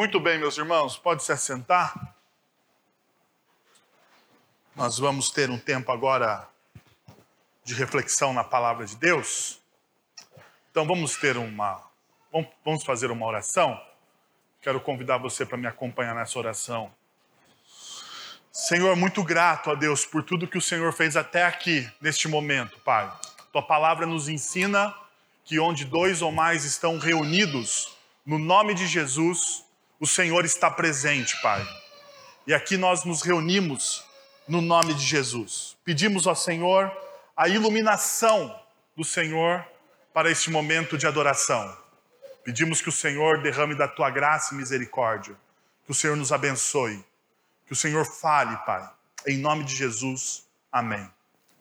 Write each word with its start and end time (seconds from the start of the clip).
Muito 0.00 0.18
bem, 0.18 0.38
meus 0.38 0.56
irmãos, 0.56 0.96
pode 0.96 1.22
se 1.22 1.30
assentar. 1.30 2.14
Nós 4.74 4.98
vamos 4.98 5.30
ter 5.30 5.50
um 5.50 5.58
tempo 5.58 5.92
agora 5.92 6.48
de 7.62 7.74
reflexão 7.74 8.32
na 8.32 8.42
palavra 8.42 8.86
de 8.86 8.96
Deus. 8.96 9.60
Então 10.70 10.86
vamos 10.86 11.16
ter 11.16 11.36
uma 11.36 11.84
vamos 12.64 12.82
fazer 12.82 13.10
uma 13.10 13.26
oração. 13.26 13.78
Quero 14.62 14.80
convidar 14.80 15.18
você 15.18 15.44
para 15.44 15.58
me 15.58 15.66
acompanhar 15.66 16.14
nessa 16.14 16.38
oração. 16.38 16.90
Senhor, 18.50 18.96
muito 18.96 19.22
grato 19.22 19.70
a 19.70 19.74
Deus 19.74 20.06
por 20.06 20.22
tudo 20.22 20.48
que 20.48 20.56
o 20.56 20.62
Senhor 20.62 20.94
fez 20.94 21.14
até 21.14 21.44
aqui, 21.44 21.86
neste 22.00 22.26
momento, 22.26 22.78
Pai. 22.78 23.12
Tua 23.52 23.62
palavra 23.62 24.06
nos 24.06 24.30
ensina 24.30 24.94
que 25.44 25.60
onde 25.60 25.84
dois 25.84 26.22
ou 26.22 26.32
mais 26.32 26.64
estão 26.64 26.96
reunidos, 26.96 27.98
no 28.24 28.38
nome 28.38 28.72
de 28.72 28.86
Jesus, 28.86 29.68
o 30.00 30.06
Senhor 30.06 30.46
está 30.46 30.70
presente, 30.70 31.40
Pai. 31.42 31.62
E 32.46 32.54
aqui 32.54 32.78
nós 32.78 33.04
nos 33.04 33.20
reunimos 33.20 34.02
no 34.48 34.62
nome 34.62 34.94
de 34.94 35.04
Jesus. 35.04 35.76
Pedimos 35.84 36.26
ao 36.26 36.34
Senhor 36.34 36.90
a 37.36 37.46
iluminação 37.48 38.58
do 38.96 39.04
Senhor 39.04 39.62
para 40.14 40.30
este 40.30 40.50
momento 40.50 40.96
de 40.96 41.06
adoração. 41.06 41.76
Pedimos 42.42 42.80
que 42.80 42.88
o 42.88 42.92
Senhor 42.92 43.42
derrame 43.42 43.74
da 43.74 43.86
tua 43.86 44.08
graça 44.08 44.54
e 44.54 44.56
misericórdia, 44.56 45.36
que 45.84 45.90
o 45.90 45.94
Senhor 45.94 46.16
nos 46.16 46.32
abençoe, 46.32 47.04
que 47.66 47.74
o 47.74 47.76
Senhor 47.76 48.06
fale, 48.06 48.56
Pai. 48.64 48.88
Em 49.26 49.36
nome 49.36 49.64
de 49.64 49.76
Jesus, 49.76 50.46
amém. 50.72 51.08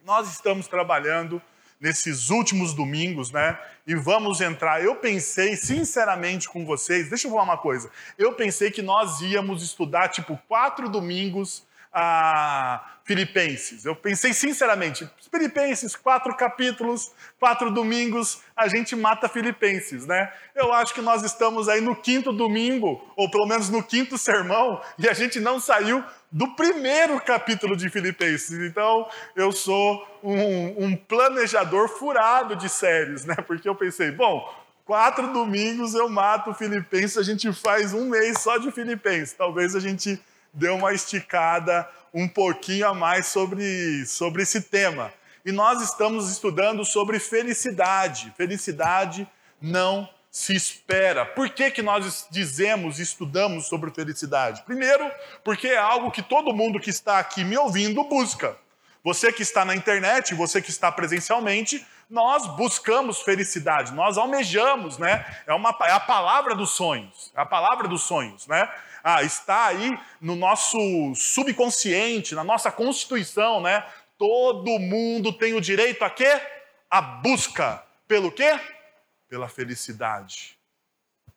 Nós 0.06 0.30
estamos 0.32 0.66
trabalhando 0.66 1.42
nesses 1.80 2.30
últimos 2.30 2.74
domingos, 2.74 3.32
né? 3.32 3.58
E 3.88 3.96
vamos 3.96 4.42
entrar. 4.42 4.84
Eu 4.84 4.96
pensei, 4.96 5.56
sinceramente, 5.56 6.50
com 6.50 6.66
vocês, 6.66 7.10
deixa 7.10 7.28
eu 7.28 7.32
falar 7.32 7.44
uma 7.44 7.58
coisa. 7.58 7.90
Eu 8.18 8.34
pensei 8.34 8.70
que 8.70 8.82
nós 8.82 9.22
íamos 9.22 9.64
estudar, 9.64 10.10
tipo, 10.10 10.38
quatro 10.48 10.90
domingos 10.90 11.64
a 11.92 13.00
Filipenses. 13.04 13.86
Eu 13.86 13.96
pensei 13.96 14.34
sinceramente, 14.34 15.10
Filipenses, 15.32 15.96
quatro 15.96 16.36
capítulos, 16.38 17.12
quatro 17.40 17.72
domingos, 17.72 18.42
a 18.56 18.68
gente 18.68 18.96
mata 18.96 19.28
Filipenses, 19.28 20.06
né? 20.06 20.32
Eu 20.56 20.72
acho 20.72 20.94
que 20.94 21.02
nós 21.02 21.24
estamos 21.24 21.68
aí 21.68 21.82
no 21.82 21.96
quinto 21.96 22.32
domingo, 22.32 23.02
ou 23.16 23.30
pelo 23.32 23.48
menos 23.48 23.70
no 23.70 23.82
quinto 23.82 24.18
sermão, 24.18 24.80
e 24.98 25.10
a 25.10 25.14
gente 25.14 25.40
não 25.40 25.60
saiu 25.60 26.04
do 26.32 26.56
primeiro 26.56 27.20
capítulo 27.20 27.76
de 27.76 27.90
Filipenses. 27.90 28.60
Então, 28.60 29.10
eu 29.36 29.52
sou 29.52 30.08
um, 30.24 30.86
um 30.86 30.96
planejador 30.96 31.90
furado 31.90 32.56
de 32.56 32.70
séries, 32.70 33.26
né? 33.26 33.36
Porque 33.36 33.68
eu 33.68 33.74
pensei, 33.74 34.12
bom, 34.12 34.54
quatro 34.86 35.34
domingos 35.34 35.96
eu 35.96 36.08
mato 36.08 36.54
Filipenses, 36.54 37.18
a 37.18 37.24
gente 37.24 37.52
faz 37.54 37.92
um 37.94 38.08
mês 38.10 38.40
só 38.40 38.58
de 38.58 38.72
Filipenses. 38.72 39.34
Talvez 39.34 39.76
a 39.76 39.80
gente 39.80 40.22
deu 40.54 40.76
uma 40.76 40.94
esticada 40.94 41.88
um 42.14 42.28
pouquinho 42.28 42.88
a 42.88 42.94
mais 42.94 43.28
sobre, 43.28 44.06
sobre 44.06 44.44
esse 44.44 44.62
tema. 44.62 45.14
E 45.46 45.52
nós 45.52 45.82
estamos 45.82 46.30
estudando 46.32 46.84
sobre 46.84 47.20
felicidade. 47.20 48.34
Felicidade 48.36 49.28
não 49.62 50.10
se 50.32 50.56
espera. 50.56 51.26
Por 51.26 51.50
que, 51.50 51.72
que 51.72 51.82
nós 51.82 52.28
dizemos 52.30 53.00
e 53.00 53.04
estudamos 53.04 53.68
sobre 53.68 53.92
felicidade? 53.92 54.62
Primeiro, 54.64 55.10
porque 55.44 55.68
é 55.68 55.78
algo 55.78 56.12
que 56.12 56.22
todo 56.22 56.54
mundo 56.54 56.80
que 56.80 56.90
está 56.90 57.20
aqui 57.20 57.44
me 57.44 57.58
ouvindo 57.58 58.04
busca. 58.04 58.56
Você 59.04 59.32
que 59.32 59.42
está 59.42 59.64
na 59.64 59.76
internet, 59.76 60.36
você 60.36 60.62
que 60.62 60.70
está 60.70 60.92
presencialmente, 60.92 61.86
nós 62.10 62.48
buscamos 62.56 63.22
felicidade, 63.22 63.94
nós 63.94 64.18
almejamos, 64.18 64.98
né? 64.98 65.26
É, 65.46 65.54
uma, 65.54 65.76
é 65.84 65.92
a 65.92 66.00
palavra 66.00 66.56
dos 66.56 66.72
sonhos, 66.72 67.32
é 67.36 67.42
a 67.42 67.46
palavra 67.46 67.88
dos 67.88 68.02
sonhos, 68.02 68.48
né? 68.48 68.68
ah, 69.04 69.24
está 69.24 69.68
aí 69.68 69.98
no 70.20 70.36
nosso 70.36 70.78
subconsciente, 71.16 72.36
na 72.36 72.44
nossa 72.44 72.72
constituição, 72.72 73.62
né? 73.62 73.86
Todo 74.18 74.80
mundo 74.80 75.32
tem 75.32 75.54
o 75.54 75.62
direito 75.62 76.04
a 76.04 76.10
quê? 76.10 76.42
A 76.90 77.02
busca. 77.02 77.84
Pelo 78.08 78.32
quê? 78.32 78.60
Pela 79.28 79.48
felicidade. 79.48 80.58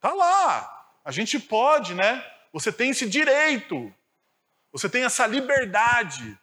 Tá 0.00 0.12
lá. 0.12 0.86
A 1.04 1.12
gente 1.12 1.38
pode, 1.38 1.94
né? 1.94 2.24
Você 2.52 2.72
tem 2.72 2.90
esse 2.90 3.08
direito. 3.08 3.92
Você 4.72 4.88
tem 4.88 5.04
essa 5.04 5.26
liberdade 5.26 6.38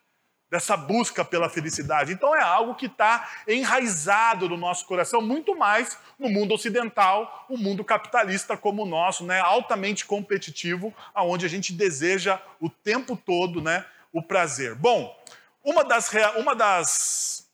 dessa 0.49 0.75
busca 0.75 1.23
pela 1.23 1.49
felicidade. 1.49 2.11
Então 2.11 2.35
é 2.35 2.41
algo 2.41 2.75
que 2.75 2.87
está 2.87 3.29
enraizado 3.47 4.49
no 4.49 4.57
nosso 4.57 4.85
coração, 4.85 5.21
muito 5.21 5.55
mais 5.55 5.97
no 6.17 6.29
mundo 6.29 6.53
ocidental, 6.53 7.45
o 7.47 7.53
um 7.53 7.57
mundo 7.57 7.83
capitalista 7.83 8.57
como 8.57 8.83
o 8.83 8.85
nosso, 8.85 9.23
né, 9.23 9.39
altamente 9.39 10.05
competitivo, 10.05 10.93
aonde 11.13 11.45
a 11.45 11.49
gente 11.49 11.71
deseja 11.71 12.41
o 12.59 12.69
tempo 12.69 13.15
todo, 13.15 13.61
né, 13.61 13.85
o 14.11 14.21
prazer. 14.21 14.75
Bom, 14.75 15.15
uma 15.63 15.83
das 15.83 16.11
uma 16.37 16.55
das 16.55 17.47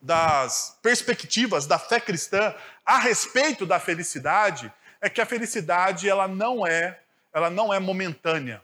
das 0.00 0.78
perspectivas 0.80 1.66
da 1.66 1.76
fé 1.76 1.98
cristã 1.98 2.54
a 2.86 2.98
respeito 2.98 3.66
da 3.66 3.80
felicidade 3.80 4.72
é 5.00 5.10
que 5.10 5.20
a 5.20 5.26
felicidade 5.26 6.08
ela 6.08 6.28
não 6.28 6.64
é 6.64 7.00
ela 7.32 7.50
não 7.50 7.74
é 7.74 7.80
momentânea 7.80 8.62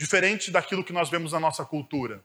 diferente 0.00 0.50
daquilo 0.50 0.82
que 0.82 0.94
nós 0.94 1.10
vemos 1.10 1.32
na 1.32 1.38
nossa 1.38 1.62
cultura. 1.62 2.24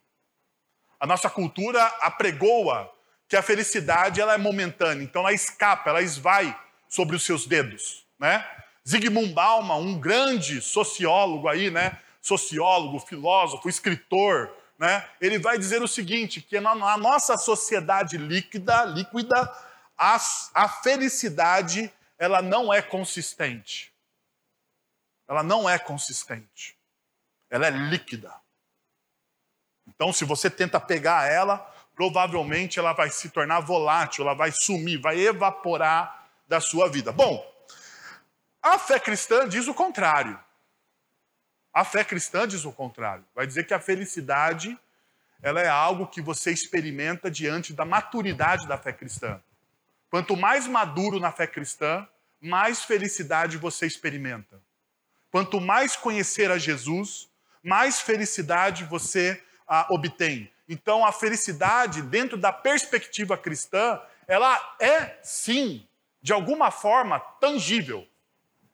A 0.98 1.06
nossa 1.06 1.30
cultura 1.30 1.84
apregoa 2.00 2.90
que 3.28 3.36
a 3.36 3.42
felicidade 3.42 4.22
ela 4.22 4.34
é 4.34 4.38
momentânea, 4.38 5.04
então 5.04 5.24
ela 5.24 5.34
escapa, 5.34 5.90
ela 5.90 6.02
esvai 6.02 6.58
sobre 6.88 7.18
os 7.18 7.26
seus 7.26 7.46
dedos, 7.46 8.08
né? 8.18 8.50
Zygmunt 8.88 9.34
Bauman, 9.34 9.76
um 9.76 10.00
grande 10.00 10.62
sociólogo 10.62 11.50
aí, 11.50 11.70
né? 11.70 12.00
Sociólogo, 12.22 12.98
filósofo, 13.00 13.68
escritor, 13.68 14.56
né? 14.80 15.06
Ele 15.20 15.38
vai 15.38 15.58
dizer 15.58 15.82
o 15.82 15.88
seguinte, 15.88 16.40
que 16.40 16.58
na, 16.62 16.98
nossa 16.98 17.38
sociedade 17.38 18.18
líquida, 18.18 18.86
líquida, 18.86 19.54
a, 19.98 20.18
a 20.54 20.70
felicidade 20.70 21.92
ela 22.18 22.42
não 22.42 22.74
é 22.74 22.82
consistente. 22.82 23.92
Ela 25.28 25.44
não 25.44 25.70
é 25.70 25.78
consistente 25.78 26.75
ela 27.50 27.68
é 27.68 27.72
líquida. 27.72 28.34
Então, 29.88 30.12
se 30.12 30.26
você 30.26 30.50
tenta 30.50 30.80
pegar 30.80 31.32
ela, 31.32 31.58
provavelmente 31.96 32.80
ela 32.80 32.94
vai 32.94 33.10
se 33.10 33.30
tornar 33.30 33.62
volátil, 33.62 34.26
ela 34.26 34.34
vai 34.34 34.52
sumir, 34.52 35.00
vai 35.00 35.20
evaporar 35.20 36.28
da 36.48 36.60
sua 36.60 36.90
vida. 36.90 37.12
Bom, 37.12 37.46
a 38.62 38.78
fé 38.80 39.00
cristã 39.00 39.48
diz 39.48 39.68
o 39.68 39.74
contrário. 39.74 40.40
A 41.74 41.84
fé 41.84 42.04
cristã 42.04 42.48
diz 42.48 42.66
o 42.66 42.72
contrário. 42.72 43.26
Vai 43.36 43.46
dizer 43.46 43.66
que 43.66 43.74
a 43.74 43.80
felicidade 43.80 44.78
ela 45.42 45.62
é 45.62 45.68
algo 45.68 46.08
que 46.08 46.22
você 46.22 46.52
experimenta 46.52 47.30
diante 47.30 47.74
da 47.74 47.86
maturidade 47.86 48.68
da 48.68 48.78
fé 48.78 48.92
cristã. 48.92 49.40
Quanto 50.10 50.36
mais 50.36 50.66
maduro 50.66 51.20
na 51.20 51.32
fé 51.32 51.46
cristã, 51.46 52.08
mais 52.42 52.84
felicidade 52.84 53.58
você 53.58 53.86
experimenta. 53.86 54.60
Quanto 55.30 55.60
mais 55.60 55.96
conhecer 55.96 56.50
a 56.50 56.58
Jesus, 56.58 57.30
mais 57.66 58.00
felicidade 58.00 58.84
você 58.84 59.44
ah, 59.68 59.88
obtém. 59.90 60.52
Então, 60.70 61.04
a 61.04 61.12
felicidade, 61.12 62.02
dentro 62.04 62.38
da 62.38 62.54
perspectiva 62.54 63.36
cristã, 63.36 64.00
ela 64.28 64.76
é 64.80 65.18
sim, 65.24 65.88
de 66.22 66.32
alguma 66.32 66.70
forma, 66.70 67.20
tangível. 67.20 68.08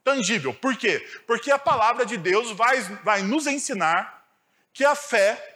Tangível. 0.03 0.53
Por 0.53 0.75
quê? 0.75 0.99
Porque 1.25 1.51
a 1.51 1.57
palavra 1.57 2.05
de 2.05 2.17
Deus 2.17 2.51
vai, 2.51 2.81
vai 3.03 3.21
nos 3.21 3.47
ensinar 3.47 4.25
que 4.73 4.83
a 4.83 4.95
fé 4.95 5.47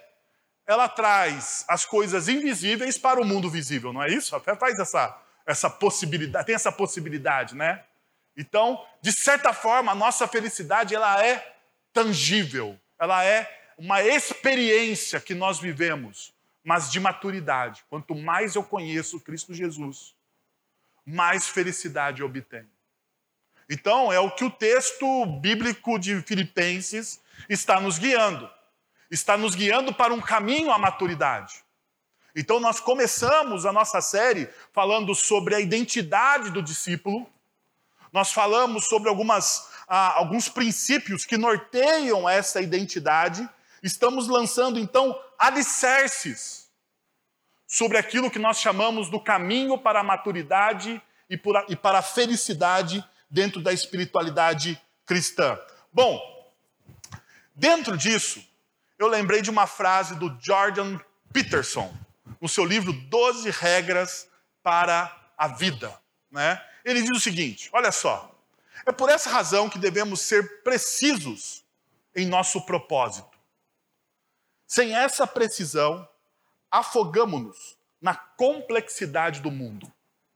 ela 0.66 0.88
traz 0.88 1.66
as 1.68 1.86
coisas 1.86 2.28
invisíveis 2.28 2.98
para 2.98 3.22
o 3.22 3.26
mundo 3.26 3.50
visível, 3.50 3.94
não 3.94 4.02
é 4.02 4.10
isso? 4.10 4.36
A 4.36 4.40
fé 4.40 4.56
faz 4.56 4.80
essa, 4.80 5.16
essa 5.46 5.70
possibilidade, 5.70 6.46
tem 6.46 6.56
essa 6.56 6.72
possibilidade, 6.72 7.56
né? 7.56 7.84
Então, 8.36 8.84
de 9.02 9.12
certa 9.12 9.54
forma, 9.54 9.92
a 9.92 9.96
nossa 9.96 10.28
felicidade 10.28 10.96
ela 10.96 11.24
é 11.24 11.56
tangível 11.94 12.80
ela 13.06 13.24
é 13.24 13.72
uma 13.78 14.02
experiência 14.04 15.20
que 15.20 15.36
nós 15.36 15.60
vivemos, 15.60 16.34
mas 16.64 16.92
de 16.92 17.00
maturidade. 17.00 17.84
Quanto 17.88 18.16
mais 18.16 18.56
eu 18.56 18.64
conheço 18.64 19.20
Cristo 19.20 19.54
Jesus, 19.54 20.16
mais 21.06 21.48
felicidade 21.48 22.22
eu 22.22 22.28
obtenho. 22.28 22.70
Então, 23.70 24.12
é 24.12 24.20
o 24.20 24.32
que 24.32 24.44
o 24.44 24.50
texto 24.50 25.26
bíblico 25.40 26.00
de 26.00 26.22
Filipenses 26.24 27.22
está 27.48 27.80
nos 27.80 27.98
guiando. 28.00 28.50
Está 29.10 29.38
nos 29.38 29.54
guiando 29.54 29.94
para 29.94 30.14
um 30.14 30.22
caminho 30.22 30.72
à 30.72 30.78
maturidade. 30.78 31.64
Então, 32.36 32.60
nós 32.60 32.80
começamos 32.80 33.66
a 33.66 33.72
nossa 33.72 34.02
série 34.02 34.50
falando 34.74 35.14
sobre 35.14 35.56
a 35.56 35.60
identidade 35.60 36.50
do 36.50 36.62
discípulo. 36.62 37.28
Nós 38.12 38.32
falamos 38.32 38.86
sobre 38.88 39.10
algumas 39.10 39.75
ah, 39.88 40.18
alguns 40.18 40.50
princípios 40.50 41.26
que 41.26 41.38
norteiam 41.38 42.28
essa 42.28 42.62
identidade, 42.62 43.48
estamos 43.84 44.28
lançando 44.28 44.80
então 44.80 45.20
alicerces 45.38 46.70
sobre 47.68 47.98
aquilo 47.98 48.32
que 48.32 48.40
nós 48.40 48.60
chamamos 48.60 49.10
do 49.10 49.20
caminho 49.20 49.78
para 49.78 50.00
a 50.00 50.04
maturidade 50.04 51.02
e 51.30 51.38
para 51.76 52.00
a 52.00 52.04
felicidade 52.04 53.04
dentro 53.30 53.62
da 53.62 53.74
espiritualidade 53.74 54.80
cristã. 55.06 55.60
Bom, 55.92 56.20
dentro 57.54 57.98
disso, 57.98 58.44
eu 58.98 59.08
lembrei 59.08 59.42
de 59.42 59.50
uma 59.50 59.68
frase 59.68 60.16
do 60.16 60.38
Jordan 60.40 61.00
Peterson, 61.34 61.94
no 62.40 62.48
seu 62.48 62.64
livro 62.64 62.94
12 62.94 63.50
Regras 63.50 64.28
para 64.64 65.14
a 65.38 65.48
Vida. 65.48 65.94
Né? 66.32 66.62
Ele 66.84 67.02
diz 67.02 67.12
o 67.12 67.20
seguinte: 67.20 67.70
olha 67.74 67.92
só, 67.92 68.35
é 68.86 68.92
por 68.92 69.10
essa 69.10 69.30
razão 69.30 69.70
que 69.70 69.80
devemos 69.80 70.22
ser 70.22 70.62
precisos 70.62 71.64
em 72.16 72.26
nosso 72.26 72.66
propósito. 72.66 73.36
Sem 74.68 74.96
essa 74.96 75.26
precisão, 75.26 76.08
afogamos-nos 76.72 77.78
na 78.02 78.16
complexidade 78.16 79.42
do 79.42 79.50
mundo. 79.50 79.92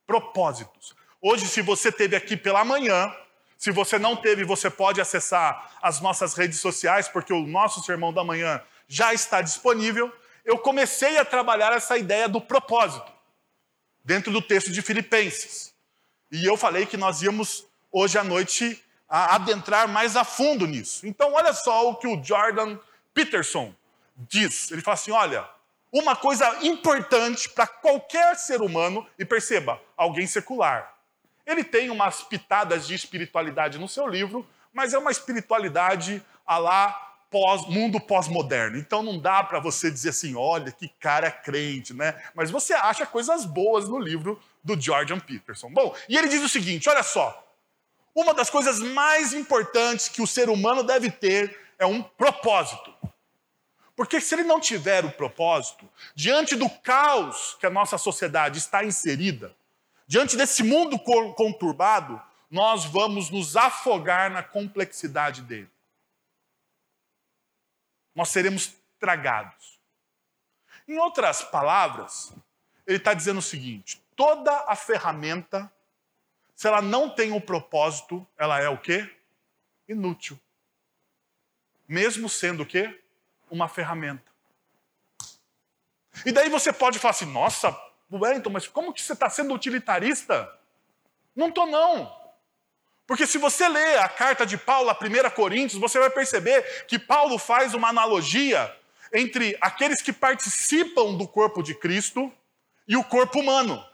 Propósitos. 0.06 0.96
Hoje, 1.22 1.48
se 1.48 1.62
você 1.62 1.92
teve 1.92 2.16
aqui 2.16 2.36
pela 2.36 2.64
manhã, 2.64 3.14
se 3.58 3.72
você 3.72 4.00
não 4.00 4.16
teve, 4.16 4.44
você 4.44 4.70
pode 4.70 5.00
acessar 5.02 5.78
as 5.82 6.00
nossas 6.00 6.34
redes 6.34 6.60
sociais, 6.60 7.08
porque 7.08 7.34
o 7.34 7.46
nosso 7.46 7.84
sermão 7.84 8.14
da 8.14 8.24
manhã 8.24 8.62
já 8.88 9.14
está 9.14 9.42
disponível. 9.42 10.12
Eu 10.44 10.58
comecei 10.58 11.18
a 11.18 11.26
trabalhar 11.26 11.74
essa 11.74 11.98
ideia 11.98 12.28
do 12.28 12.42
propósito 12.42 13.12
dentro 14.04 14.32
do 14.32 14.42
texto 14.42 14.72
de 14.72 14.82
Filipenses. 14.82 15.74
E 16.32 16.46
eu 16.46 16.56
falei 16.58 16.86
que 16.86 16.98
nós 16.98 17.22
íamos 17.22 17.69
hoje 17.92 18.18
à 18.18 18.24
noite 18.24 18.84
adentrar 19.08 19.88
mais 19.88 20.16
a 20.16 20.24
fundo 20.24 20.68
nisso. 20.68 21.08
Então, 21.08 21.34
olha 21.34 21.54
só 21.54 21.90
o 21.90 21.96
que 21.96 22.08
o 22.08 22.24
Jordan 22.24 22.78
Peterson 23.14 23.74
diz. 24.16 24.72
Ele 24.72 24.82
fala 24.82 24.96
assim: 24.96 25.12
olha, 25.12 25.50
uma 25.92 26.16
coisa 26.16 26.64
importante 26.64 27.50
para 27.50 27.66
qualquer 27.66 28.36
ser 28.36 28.62
humano, 28.62 29.06
e 29.18 29.26
perceba, 29.26 29.82
alguém 29.98 30.28
secular. 30.28 30.94
Ele 31.46 31.64
tem 31.64 31.90
umas 31.90 32.22
pitadas 32.22 32.86
de 32.86 32.94
espiritualidade 32.94 33.80
no 33.80 33.88
seu 33.88 34.08
livro, 34.08 34.48
mas 34.72 34.94
é 34.94 34.98
uma 35.00 35.10
espiritualidade 35.10 36.24
a 36.46 36.58
lá 36.60 37.10
pós, 37.32 37.66
mundo 37.68 38.00
pós-moderno. 38.00 38.78
Então 38.78 39.02
não 39.02 39.20
dá 39.20 39.44
para 39.44 39.60
você 39.60 39.90
dizer 39.90 40.10
assim, 40.10 40.36
olha 40.36 40.72
que 40.72 40.88
cara 41.00 41.32
crente, 41.32 41.94
né? 41.94 42.16
Mas 42.36 42.52
você 42.52 42.74
acha 42.74 43.06
coisas 43.06 43.46
boas 43.46 43.90
no 43.90 43.98
livro 43.98 44.40
do 44.64 44.80
Jordan 44.80 45.20
Peterson. 45.20 45.72
Bom, 45.72 45.96
e 46.08 46.16
ele 46.16 46.28
diz 46.28 46.44
o 46.44 46.50
seguinte: 46.50 46.88
olha 46.88 47.02
só, 47.02 47.49
uma 48.14 48.34
das 48.34 48.50
coisas 48.50 48.80
mais 48.80 49.34
importantes 49.34 50.08
que 50.10 50.22
o 50.22 50.28
ser 50.28 50.50
humano 50.50 50.84
deve 50.84 51.12
ter 51.12 51.74
é 51.78 51.86
um 51.86 52.02
propósito. 52.02 52.94
Porque 53.96 54.22
se 54.22 54.34
ele 54.36 54.44
não 54.44 54.60
tiver 54.60 55.04
o 55.04 55.12
propósito, 55.12 55.88
diante 56.16 56.56
do 56.56 56.70
caos 56.70 57.58
que 57.60 57.66
a 57.66 57.70
nossa 57.70 57.98
sociedade 57.98 58.58
está 58.58 58.84
inserida, 58.84 59.54
diante 60.08 60.38
desse 60.38 60.64
mundo 60.64 60.98
conturbado, 61.36 62.22
nós 62.50 62.86
vamos 62.86 63.30
nos 63.30 63.56
afogar 63.56 64.32
na 64.32 64.42
complexidade 64.42 65.42
dele. 65.42 65.70
Nós 68.16 68.30
seremos 68.30 68.74
tragados. 69.00 69.80
Em 70.88 70.98
outras 70.98 71.44
palavras, 71.44 72.34
ele 72.88 72.98
está 72.98 73.14
dizendo 73.14 73.38
o 73.38 73.44
seguinte: 73.44 74.02
toda 74.16 74.66
a 74.68 74.76
ferramenta, 74.76 75.72
se 76.60 76.68
ela 76.68 76.82
não 76.82 77.10
tem 77.10 77.32
um 77.32 77.40
propósito, 77.40 78.28
ela 78.38 78.60
é 78.60 78.68
o 78.68 78.78
quê? 78.78 79.10
Inútil. 79.88 80.38
Mesmo 81.88 82.28
sendo 82.28 82.64
o 82.64 82.66
quê? 82.66 83.00
uma 83.50 83.70
ferramenta. 83.70 84.30
E 86.26 86.34
daí 86.34 86.50
você 86.50 86.74
pode 86.74 87.00
falar 87.00 87.12
assim: 87.12 87.32
nossa, 87.32 87.74
Wellington, 88.12 88.50
mas 88.50 88.68
como 88.68 88.94
que 88.94 89.02
você 89.02 89.14
está 89.14 89.30
sendo 89.30 89.54
utilitarista? 89.54 90.52
Não 91.34 91.48
estou, 91.48 91.66
não. 91.66 92.14
Porque 93.08 93.26
se 93.26 93.38
você 93.38 93.70
lê 93.70 93.96
a 93.96 94.10
carta 94.10 94.46
de 94.46 94.58
Paulo, 94.58 94.90
a 94.90 94.94
1 94.94 95.30
Coríntios, 95.32 95.80
você 95.80 95.98
vai 95.98 96.10
perceber 96.10 96.86
que 96.88 97.00
Paulo 97.00 97.40
faz 97.40 97.74
uma 97.74 97.88
analogia 97.88 98.76
entre 99.14 99.58
aqueles 99.62 100.02
que 100.02 100.12
participam 100.12 101.16
do 101.16 101.26
corpo 101.26 101.64
de 101.64 101.74
Cristo 101.74 102.30
e 102.86 102.98
o 102.98 103.04
corpo 103.06 103.40
humano. 103.40 103.89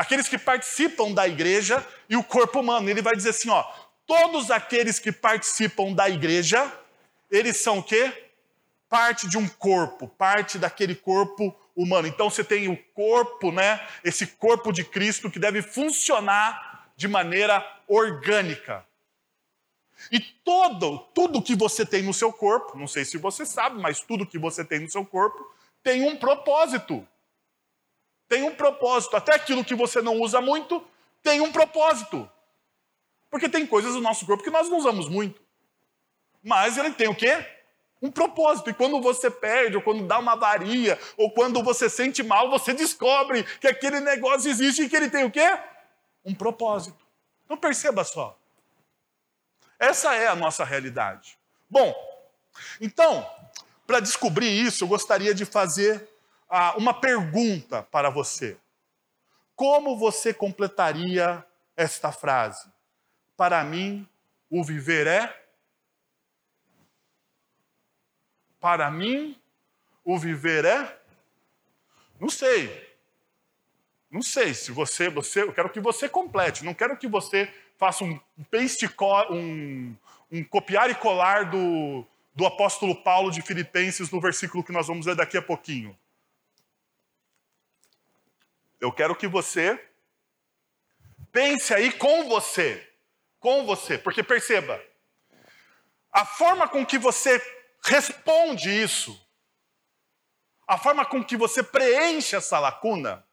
Aqueles 0.00 0.26
que 0.26 0.38
participam 0.38 1.12
da 1.12 1.28
igreja 1.28 1.86
e 2.08 2.16
o 2.16 2.24
corpo 2.24 2.60
humano. 2.60 2.88
Ele 2.88 3.02
vai 3.02 3.14
dizer 3.14 3.30
assim: 3.30 3.50
ó, 3.50 3.62
todos 4.06 4.50
aqueles 4.50 4.98
que 4.98 5.12
participam 5.12 5.92
da 5.92 6.08
igreja 6.08 6.72
eles 7.30 7.58
são 7.58 7.80
o 7.80 7.82
quê? 7.82 8.30
Parte 8.88 9.28
de 9.28 9.36
um 9.36 9.46
corpo, 9.46 10.08
parte 10.08 10.58
daquele 10.58 10.94
corpo 10.94 11.54
humano. 11.76 12.08
Então 12.08 12.30
você 12.30 12.42
tem 12.42 12.66
o 12.66 12.76
corpo, 12.94 13.52
né? 13.52 13.86
Esse 14.02 14.26
corpo 14.26 14.72
de 14.72 14.84
Cristo 14.84 15.30
que 15.30 15.38
deve 15.38 15.60
funcionar 15.60 16.90
de 16.96 17.06
maneira 17.06 17.62
orgânica. 17.86 18.82
E 20.10 20.18
todo, 20.18 20.98
tudo 21.14 21.42
que 21.42 21.54
você 21.54 21.84
tem 21.84 22.02
no 22.02 22.14
seu 22.14 22.32
corpo, 22.32 22.78
não 22.78 22.86
sei 22.86 23.04
se 23.04 23.18
você 23.18 23.44
sabe, 23.44 23.78
mas 23.78 24.00
tudo 24.00 24.26
que 24.26 24.38
você 24.38 24.64
tem 24.64 24.80
no 24.80 24.90
seu 24.90 25.04
corpo 25.04 25.46
tem 25.82 26.08
um 26.08 26.16
propósito. 26.16 27.06
Tem 28.30 28.44
um 28.44 28.54
propósito. 28.54 29.16
Até 29.16 29.34
aquilo 29.34 29.64
que 29.64 29.74
você 29.74 30.00
não 30.00 30.20
usa 30.20 30.40
muito 30.40 30.86
tem 31.20 31.40
um 31.40 31.50
propósito. 31.50 32.30
Porque 33.28 33.48
tem 33.48 33.66
coisas 33.66 33.92
no 33.94 34.00
nosso 34.00 34.24
corpo 34.24 34.44
que 34.44 34.50
nós 34.50 34.68
não 34.68 34.78
usamos 34.78 35.08
muito. 35.08 35.42
Mas 36.40 36.78
ele 36.78 36.92
tem 36.92 37.08
o 37.08 37.14
quê? 37.14 37.44
Um 38.00 38.08
propósito. 38.08 38.70
E 38.70 38.74
quando 38.74 39.00
você 39.00 39.28
perde, 39.28 39.76
ou 39.76 39.82
quando 39.82 40.06
dá 40.06 40.20
uma 40.20 40.34
avaria, 40.34 40.96
ou 41.16 41.32
quando 41.32 41.60
você 41.60 41.90
sente 41.90 42.22
mal, 42.22 42.48
você 42.48 42.72
descobre 42.72 43.42
que 43.58 43.66
aquele 43.66 43.98
negócio 43.98 44.48
existe 44.48 44.82
e 44.82 44.88
que 44.88 44.94
ele 44.94 45.10
tem 45.10 45.24
o 45.24 45.30
quê? 45.30 45.58
Um 46.24 46.32
propósito. 46.32 47.04
Então 47.44 47.56
perceba 47.56 48.04
só. 48.04 48.38
Essa 49.76 50.14
é 50.14 50.28
a 50.28 50.36
nossa 50.36 50.64
realidade. 50.64 51.36
Bom, 51.68 51.92
então, 52.80 53.28
para 53.88 53.98
descobrir 53.98 54.50
isso, 54.50 54.84
eu 54.84 54.88
gostaria 54.88 55.34
de 55.34 55.44
fazer 55.44 56.08
ah, 56.50 56.74
uma 56.76 56.92
pergunta 56.92 57.82
para 57.82 58.10
você. 58.10 58.56
Como 59.56 59.96
você 59.96 60.34
completaria 60.34 61.44
esta 61.76 62.12
frase? 62.12 62.68
Para 63.36 63.62
mim, 63.64 64.06
o 64.50 64.62
viver 64.64 65.06
é 65.06 65.40
Para 68.60 68.90
mim, 68.90 69.34
o 70.04 70.18
viver 70.18 70.66
é? 70.66 70.98
Não 72.20 72.28
sei. 72.28 72.88
Não 74.10 74.20
sei 74.20 74.52
se 74.52 74.70
você, 74.70 75.08
você, 75.08 75.42
eu 75.42 75.52
quero 75.52 75.70
que 75.70 75.80
você 75.80 76.08
complete. 76.08 76.64
Não 76.64 76.74
quero 76.74 76.96
que 76.96 77.08
você 77.08 77.50
faça 77.78 78.04
um 78.04 78.20
paste, 78.50 78.86
um, 79.30 79.96
um 80.30 80.44
copiar 80.44 80.90
e 80.90 80.94
colar 80.94 81.50
do, 81.50 82.04
do 82.34 82.44
apóstolo 82.44 82.94
Paulo 82.94 83.30
de 83.30 83.40
Filipenses 83.40 84.10
no 84.10 84.20
versículo 84.20 84.62
que 84.62 84.72
nós 84.72 84.88
vamos 84.88 85.06
ver 85.06 85.14
daqui 85.14 85.38
a 85.38 85.42
pouquinho. 85.42 85.96
Eu 88.80 88.92
quero 88.92 89.14
que 89.14 89.28
você 89.28 89.78
pense 91.32 91.72
aí 91.74 91.92
com 91.92 92.28
você, 92.28 92.88
com 93.38 93.64
você, 93.64 93.98
porque 93.98 94.22
perceba, 94.22 94.82
a 96.12 96.24
forma 96.24 96.68
com 96.68 96.84
que 96.84 96.98
você 96.98 97.40
responde 97.82 98.70
isso, 98.70 99.18
a 100.66 100.78
forma 100.78 101.04
com 101.04 101.22
que 101.22 101.36
você 101.36 101.62
preenche 101.62 102.36
essa 102.36 102.58
lacuna, 102.58 103.24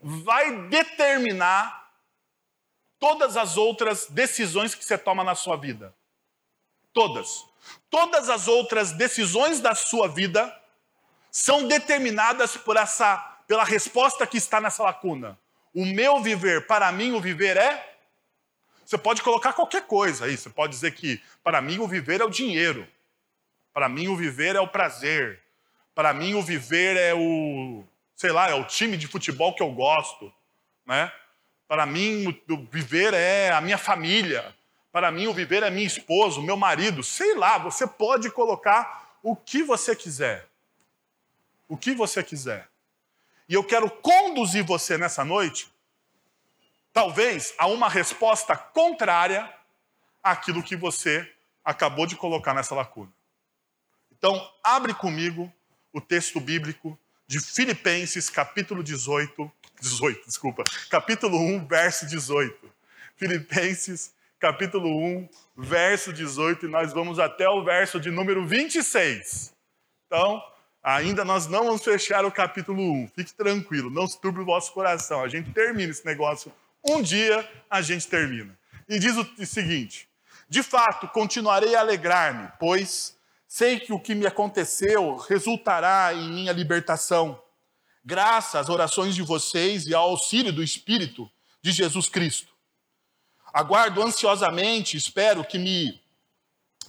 vai 0.00 0.68
determinar 0.68 1.92
todas 2.98 3.36
as 3.36 3.56
outras 3.56 4.06
decisões 4.06 4.74
que 4.74 4.84
você 4.84 4.96
toma 4.96 5.22
na 5.22 5.34
sua 5.34 5.56
vida. 5.56 5.94
Todas. 6.92 7.44
Todas 7.90 8.28
as 8.28 8.48
outras 8.48 8.92
decisões 8.92 9.60
da 9.60 9.74
sua 9.74 10.08
vida 10.08 10.54
são 11.30 11.66
determinadas 11.66 12.56
por 12.56 12.76
essa, 12.76 13.35
pela 13.46 13.64
resposta 13.64 14.26
que 14.26 14.36
está 14.36 14.60
nessa 14.60 14.82
lacuna. 14.82 15.38
O 15.74 15.84
meu 15.84 16.20
viver, 16.20 16.66
para 16.66 16.90
mim, 16.90 17.12
o 17.12 17.20
viver 17.20 17.56
é. 17.56 17.96
Você 18.84 18.96
pode 18.96 19.22
colocar 19.22 19.52
qualquer 19.52 19.86
coisa 19.86 20.24
aí. 20.24 20.36
Você 20.36 20.48
pode 20.48 20.72
dizer 20.72 20.92
que, 20.92 21.20
para 21.42 21.60
mim, 21.60 21.78
o 21.78 21.86
viver 21.86 22.20
é 22.20 22.24
o 22.24 22.30
dinheiro. 22.30 22.86
Para 23.72 23.88
mim, 23.88 24.08
o 24.08 24.16
viver 24.16 24.56
é 24.56 24.60
o 24.60 24.68
prazer. 24.68 25.40
Para 25.94 26.12
mim, 26.14 26.34
o 26.34 26.42
viver 26.42 26.96
é 26.96 27.14
o, 27.14 27.84
sei 28.14 28.32
lá, 28.32 28.48
é 28.48 28.54
o 28.54 28.64
time 28.64 28.96
de 28.96 29.06
futebol 29.06 29.54
que 29.54 29.62
eu 29.62 29.70
gosto, 29.70 30.32
né? 30.84 31.12
Para 31.68 31.84
mim, 31.84 32.26
o 32.48 32.66
viver 32.70 33.12
é 33.12 33.50
a 33.50 33.60
minha 33.60 33.78
família. 33.78 34.54
Para 34.92 35.10
mim, 35.10 35.26
o 35.26 35.34
viver 35.34 35.62
é 35.62 35.70
minha 35.70 35.86
esposa, 35.86 36.40
o 36.40 36.42
meu 36.42 36.56
marido. 36.56 37.02
Sei 37.02 37.34
lá, 37.34 37.58
você 37.58 37.86
pode 37.86 38.30
colocar 38.30 39.18
o 39.22 39.34
que 39.36 39.62
você 39.62 39.94
quiser. 39.94 40.46
O 41.68 41.76
que 41.76 41.92
você 41.92 42.22
quiser. 42.22 42.68
E 43.48 43.54
eu 43.54 43.62
quero 43.62 43.88
conduzir 43.90 44.64
você 44.64 44.98
nessa 44.98 45.24
noite, 45.24 45.72
talvez, 46.92 47.54
a 47.58 47.66
uma 47.66 47.88
resposta 47.88 48.56
contrária 48.56 49.52
àquilo 50.22 50.62
que 50.62 50.76
você 50.76 51.30
acabou 51.64 52.06
de 52.06 52.16
colocar 52.16 52.54
nessa 52.54 52.74
lacuna. 52.74 53.12
Então, 54.10 54.50
abre 54.62 54.94
comigo 54.94 55.52
o 55.92 56.00
texto 56.00 56.40
bíblico 56.40 56.98
de 57.26 57.40
Filipenses, 57.40 58.30
capítulo 58.30 58.82
18, 58.82 59.50
18, 59.80 60.26
desculpa, 60.26 60.64
capítulo 60.90 61.38
1, 61.38 61.66
verso 61.66 62.06
18. 62.06 62.72
Filipenses, 63.16 64.12
capítulo 64.38 64.88
1, 64.88 65.28
verso 65.56 66.12
18, 66.12 66.66
e 66.66 66.68
nós 66.68 66.92
vamos 66.92 67.18
até 67.18 67.48
o 67.48 67.64
verso 67.64 67.98
de 67.98 68.10
número 68.10 68.46
26. 68.46 69.54
Então, 70.06 70.42
ainda 70.86 71.24
nós 71.24 71.48
não 71.48 71.64
vamos 71.64 71.82
fechar 71.82 72.24
o 72.24 72.30
capítulo 72.30 72.80
1. 72.80 73.08
Fique 73.08 73.34
tranquilo, 73.34 73.90
não 73.90 74.06
se 74.06 74.20
turbe 74.20 74.40
o 74.40 74.44
vosso 74.44 74.72
coração. 74.72 75.20
A 75.22 75.28
gente 75.28 75.50
termina 75.50 75.90
esse 75.90 76.06
negócio. 76.06 76.52
Um 76.84 77.02
dia 77.02 77.48
a 77.68 77.82
gente 77.82 78.06
termina. 78.06 78.56
E 78.88 78.96
diz 79.00 79.16
o 79.16 79.44
seguinte: 79.44 80.08
De 80.48 80.62
fato, 80.62 81.08
continuarei 81.08 81.74
a 81.74 81.80
alegrar-me, 81.80 82.48
pois 82.60 83.16
sei 83.48 83.80
que 83.80 83.92
o 83.92 83.98
que 83.98 84.14
me 84.14 84.26
aconteceu 84.26 85.16
resultará 85.16 86.14
em 86.14 86.30
minha 86.30 86.52
libertação, 86.52 87.40
graças 88.04 88.54
às 88.54 88.68
orações 88.68 89.16
de 89.16 89.22
vocês 89.22 89.86
e 89.86 89.94
ao 89.94 90.10
auxílio 90.10 90.52
do 90.52 90.62
Espírito 90.62 91.28
de 91.60 91.72
Jesus 91.72 92.08
Cristo. 92.08 92.54
Aguardo 93.52 94.02
ansiosamente, 94.02 94.96
espero 94.96 95.44
que 95.44 95.58
me 95.58 96.00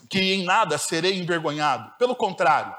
que 0.07 0.19
em 0.19 0.43
nada 0.43 0.77
serei 0.77 1.19
envergonhado. 1.19 1.91
Pelo 1.97 2.15
contrário, 2.15 2.73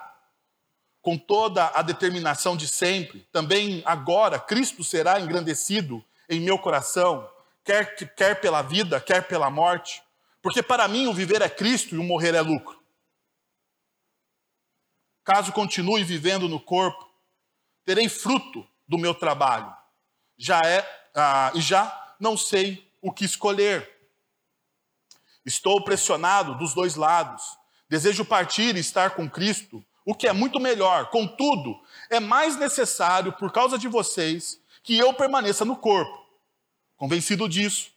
com 1.09 1.17
toda 1.17 1.69
a 1.69 1.81
determinação 1.81 2.55
de 2.55 2.69
sempre, 2.69 3.27
também 3.33 3.83
agora 3.87 4.39
Cristo 4.39 4.85
será 4.85 5.19
engrandecido 5.19 6.05
em 6.29 6.39
meu 6.39 6.59
coração, 6.59 7.27
quer, 7.65 7.97
quer 8.15 8.39
pela 8.43 8.61
vida, 8.61 9.01
quer 9.01 9.27
pela 9.27 9.49
morte. 9.49 10.03
Porque 10.43 10.63
para 10.63 10.87
mim 10.87 11.07
o 11.07 11.15
viver 11.15 11.41
é 11.41 11.49
Cristo 11.49 11.95
e 11.95 11.99
o 11.99 12.05
morrer 12.05 12.35
é 12.35 12.43
lucro. 12.43 12.79
Caso 15.25 15.51
continue 15.51 16.05
vivendo 16.05 16.47
no 16.47 16.61
corpo, 16.61 17.11
terei 17.87 18.07
fruto 18.07 18.69
do 18.87 18.99
meu 18.99 19.15
trabalho. 19.15 19.75
Já 20.37 20.61
é 20.61 20.87
ah, 21.15 21.53
e 21.55 21.63
já 21.63 22.17
não 22.21 22.37
sei 22.37 22.87
o 23.01 23.11
que 23.11 23.25
escolher. 23.25 23.91
Estou 25.43 25.83
pressionado 25.83 26.55
dos 26.59 26.75
dois 26.75 26.97
lados. 26.97 27.57
Desejo 27.89 28.27
partir 28.27 28.77
e 28.77 28.81
estar 28.81 29.13
com 29.13 29.27
Cristo, 29.27 29.83
o 30.09 30.15
que 30.15 30.27
é 30.27 30.33
muito 30.33 30.59
melhor. 30.59 31.11
Contudo, 31.11 31.79
é 32.09 32.19
mais 32.19 32.57
necessário, 32.57 33.31
por 33.31 33.53
causa 33.53 33.77
de 33.77 33.87
vocês, 33.87 34.59
que 34.83 34.97
eu 34.97 35.13
permaneça 35.13 35.67
no 35.67 35.77
corpo. 35.77 36.25
Convencido 36.97 37.47
disso, 37.47 37.91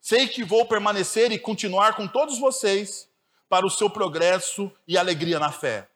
sei 0.00 0.26
que 0.26 0.42
vou 0.42 0.64
permanecer 0.64 1.30
e 1.32 1.38
continuar 1.38 1.96
com 1.96 2.08
todos 2.08 2.38
vocês 2.38 3.06
para 3.46 3.66
o 3.66 3.70
seu 3.70 3.90
progresso 3.90 4.72
e 4.88 4.96
alegria 4.96 5.38
na 5.38 5.52
fé, 5.52 5.86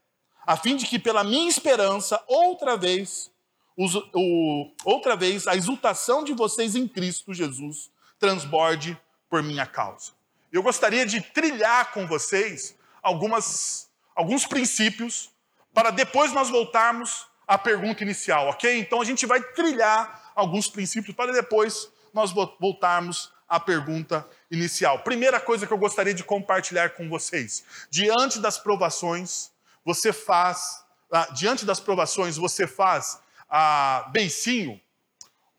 a 0.47 0.55
fim 0.55 0.77
de 0.77 0.85
que, 0.85 0.99
pela 0.99 1.25
minha 1.25 1.49
esperança, 1.49 2.23
outra 2.29 2.77
vez, 2.77 3.31
o, 3.75 4.71
outra 4.85 5.17
vez, 5.17 5.47
a 5.47 5.57
exultação 5.57 6.23
de 6.23 6.35
vocês 6.35 6.77
em 6.77 6.87
Cristo 6.87 7.33
Jesus 7.33 7.91
transborde 8.19 9.01
por 9.31 9.43
minha 9.43 9.65
causa. 9.65 10.13
Eu 10.53 10.63
gostaria 10.63 11.07
de 11.07 11.23
trilhar 11.23 11.91
com 11.93 12.07
vocês 12.07 12.77
algumas, 13.03 13.89
alguns 14.15 14.45
princípios 14.45 15.33
para 15.75 15.91
depois 15.91 16.33
nós 16.33 16.49
voltarmos 16.49 17.27
à 17.47 17.59
pergunta 17.59 18.03
inicial, 18.03 18.49
ok? 18.49 18.79
Então 18.79 19.03
a 19.03 19.05
gente 19.05 19.27
vai 19.27 19.43
trilhar 19.43 20.33
alguns 20.35 20.69
princípios 20.69 21.15
para 21.15 21.33
depois 21.33 21.91
nós 22.13 22.31
voltarmos 22.31 23.33
à 23.49 23.59
pergunta 23.59 24.27
inicial. 24.51 25.01
Primeira 25.01 25.41
coisa 25.41 25.67
que 25.67 25.73
eu 25.73 25.79
gostaria 25.79 26.15
de 26.15 26.23
compartilhar 26.23 26.91
com 26.91 27.09
vocês: 27.09 27.65
diante 27.91 28.39
das 28.39 28.57
provações, 28.57 29.51
você 29.85 30.13
faz, 30.13 30.85
ah, 31.13 31.29
diante 31.33 31.67
das 31.67 31.81
provações, 31.81 32.37
você 32.37 32.67
faz 32.67 33.21
ah, 33.51 34.09
beicinho 34.13 34.81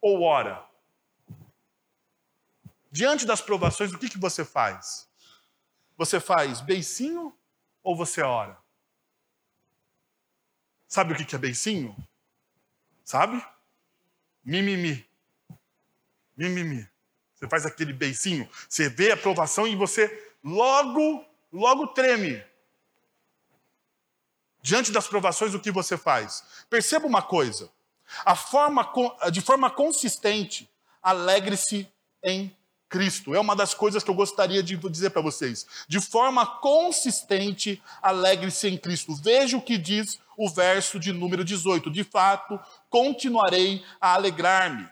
ou 0.01 0.21
ora? 0.23 0.63
Diante 2.89 3.25
das 3.25 3.41
provações, 3.41 3.91
o 3.91 3.99
que, 3.99 4.09
que 4.09 4.17
você 4.17 4.45
faz? 4.45 5.07
Você 5.97 6.19
faz 6.21 6.61
beicinho 6.61 7.35
ou 7.83 7.95
você 7.95 8.21
ora? 8.21 8.64
Sabe 10.87 11.13
o 11.13 11.15
que, 11.15 11.35
é 11.35 11.39
beicinho? 11.39 11.95
Sabe? 13.03 13.43
Mimimi. 14.43 15.05
Mimimi. 16.37 16.87
Você 17.33 17.47
faz 17.47 17.65
aquele 17.65 17.91
beicinho, 17.91 18.49
você 18.67 18.89
vê 18.89 19.11
a 19.11 19.17
provação 19.17 19.67
e 19.67 19.75
você 19.75 20.33
logo, 20.43 21.25
logo 21.51 21.87
treme. 21.87 22.41
Diante 24.61 24.91
das 24.91 25.07
provações, 25.07 25.53
o 25.53 25.59
que 25.59 25.69
você 25.69 25.97
faz? 25.97 26.43
Perceba 26.69 27.05
uma 27.05 27.21
coisa: 27.21 27.69
a 28.25 28.35
forma, 28.35 28.91
de 29.31 29.41
forma 29.41 29.69
consistente, 29.69 30.69
alegre-se 31.03 31.87
em 32.23 32.55
Cristo. 32.89 33.35
É 33.35 33.39
uma 33.39 33.55
das 33.55 33.73
coisas 33.73 34.03
que 34.03 34.09
eu 34.09 34.15
gostaria 34.15 34.63
de 34.63 34.77
dizer 34.77 35.09
para 35.09 35.21
vocês. 35.21 35.65
De 35.87 35.99
forma 35.99 36.45
consistente, 36.45 37.81
alegre-se 38.01 38.67
em 38.67 38.77
Cristo. 38.77 39.13
Veja 39.15 39.57
o 39.57 39.61
que 39.61 39.77
diz 39.77 40.19
o 40.37 40.49
verso 40.49 40.99
de 40.99 41.11
número 41.11 41.43
18. 41.43 41.89
De 41.91 42.03
fato, 42.03 42.59
continuarei 42.89 43.83
a 43.99 44.13
alegrar-me. 44.13 44.87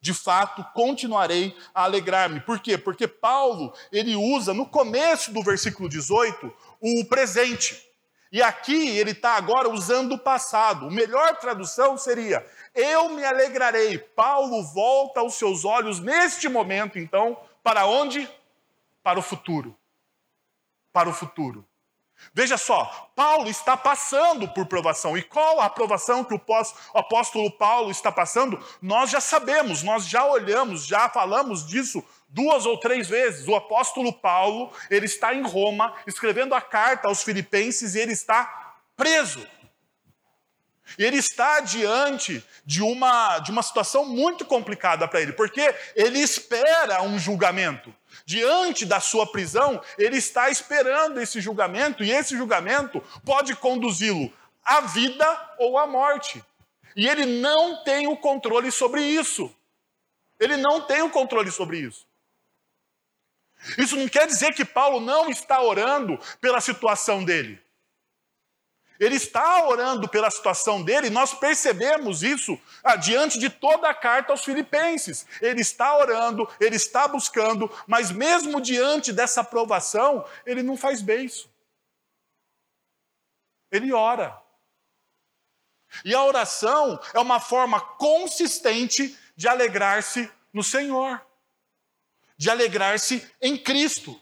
De 0.00 0.12
fato, 0.12 0.62
continuarei 0.74 1.56
a 1.74 1.84
alegrar-me. 1.84 2.38
Por 2.40 2.60
quê? 2.60 2.76
Porque 2.76 3.08
Paulo, 3.08 3.72
ele 3.90 4.14
usa 4.14 4.52
no 4.52 4.66
começo 4.66 5.32
do 5.32 5.42
versículo 5.42 5.88
18 5.88 6.52
o 6.80 7.04
presente. 7.06 7.82
E 8.30 8.42
aqui 8.42 8.88
ele 8.98 9.12
está 9.12 9.36
agora 9.36 9.70
usando 9.70 10.12
o 10.12 10.18
passado. 10.18 10.88
A 10.88 10.90
melhor 10.90 11.38
tradução 11.38 11.96
seria: 11.96 12.44
Eu 12.74 13.08
me 13.10 13.24
alegrarei. 13.24 13.96
Paulo 13.96 14.62
volta 14.74 15.22
os 15.22 15.34
seus 15.34 15.64
olhos 15.64 16.00
neste 16.00 16.48
momento, 16.48 16.98
então, 16.98 17.38
para 17.62 17.86
onde? 17.86 18.28
Para 19.02 19.18
o 19.18 19.22
futuro. 19.22 19.74
Para 20.92 21.08
o 21.08 21.12
futuro. 21.14 21.66
Veja 22.32 22.56
só, 22.56 23.10
Paulo 23.14 23.48
está 23.48 23.76
passando 23.76 24.48
por 24.48 24.66
provação. 24.66 25.16
E 25.16 25.22
qual 25.22 25.60
a 25.60 25.66
aprovação 25.66 26.24
que 26.24 26.34
o 26.34 26.40
apóstolo 26.94 27.50
Paulo 27.50 27.90
está 27.90 28.10
passando? 28.10 28.62
Nós 28.80 29.10
já 29.10 29.20
sabemos, 29.20 29.82
nós 29.82 30.06
já 30.06 30.24
olhamos, 30.24 30.86
já 30.86 31.08
falamos 31.08 31.66
disso 31.66 32.04
duas 32.28 32.66
ou 32.66 32.78
três 32.78 33.08
vezes. 33.08 33.46
O 33.46 33.54
apóstolo 33.54 34.12
Paulo, 34.12 34.72
ele 34.90 35.06
está 35.06 35.34
em 35.34 35.42
Roma, 35.42 35.94
escrevendo 36.06 36.54
a 36.54 36.60
carta 36.60 37.08
aos 37.08 37.22
filipenses 37.22 37.94
e 37.94 38.00
ele 38.00 38.12
está 38.12 38.74
preso. 38.96 39.46
Ele 40.98 41.16
está 41.16 41.60
diante 41.60 42.44
de 42.64 42.82
uma, 42.82 43.38
de 43.38 43.50
uma 43.50 43.62
situação 43.62 44.04
muito 44.04 44.44
complicada 44.44 45.08
para 45.08 45.20
ele, 45.20 45.32
porque 45.32 45.74
ele 45.96 46.18
espera 46.18 47.02
um 47.02 47.18
julgamento. 47.18 47.94
Diante 48.26 48.86
da 48.86 49.00
sua 49.00 49.26
prisão, 49.26 49.82
ele 49.98 50.16
está 50.16 50.48
esperando 50.48 51.20
esse 51.20 51.40
julgamento, 51.40 52.02
e 52.02 52.10
esse 52.10 52.36
julgamento 52.36 53.02
pode 53.24 53.54
conduzi-lo 53.54 54.32
à 54.64 54.80
vida 54.80 55.54
ou 55.58 55.78
à 55.78 55.86
morte. 55.86 56.42
E 56.96 57.06
ele 57.06 57.26
não 57.26 57.82
tem 57.84 58.06
o 58.06 58.16
controle 58.16 58.70
sobre 58.70 59.02
isso. 59.02 59.54
Ele 60.40 60.56
não 60.56 60.80
tem 60.80 61.02
o 61.02 61.10
controle 61.10 61.50
sobre 61.50 61.78
isso. 61.78 62.06
Isso 63.78 63.96
não 63.96 64.08
quer 64.08 64.26
dizer 64.26 64.54
que 64.54 64.64
Paulo 64.64 65.00
não 65.00 65.28
está 65.28 65.60
orando 65.62 66.18
pela 66.40 66.60
situação 66.60 67.24
dele. 67.24 67.63
Ele 68.98 69.16
está 69.16 69.66
orando 69.66 70.08
pela 70.08 70.30
situação 70.30 70.82
dele, 70.82 71.10
nós 71.10 71.34
percebemos 71.34 72.22
isso 72.22 72.58
ah, 72.82 72.96
diante 72.96 73.38
de 73.38 73.50
toda 73.50 73.88
a 73.88 73.94
carta 73.94 74.32
aos 74.32 74.44
Filipenses. 74.44 75.26
Ele 75.40 75.60
está 75.60 75.96
orando, 75.96 76.48
ele 76.60 76.76
está 76.76 77.08
buscando, 77.08 77.70
mas 77.86 78.10
mesmo 78.10 78.60
diante 78.60 79.12
dessa 79.12 79.40
aprovação, 79.40 80.24
ele 80.46 80.62
não 80.62 80.76
faz 80.76 81.02
beijo. 81.02 81.48
Ele 83.70 83.92
ora. 83.92 84.40
E 86.04 86.14
a 86.14 86.22
oração 86.24 87.00
é 87.12 87.18
uma 87.18 87.40
forma 87.40 87.80
consistente 87.80 89.18
de 89.36 89.48
alegrar-se 89.48 90.30
no 90.52 90.62
Senhor 90.62 91.20
de 92.36 92.50
alegrar-se 92.50 93.26
em 93.40 93.56
Cristo. 93.56 94.20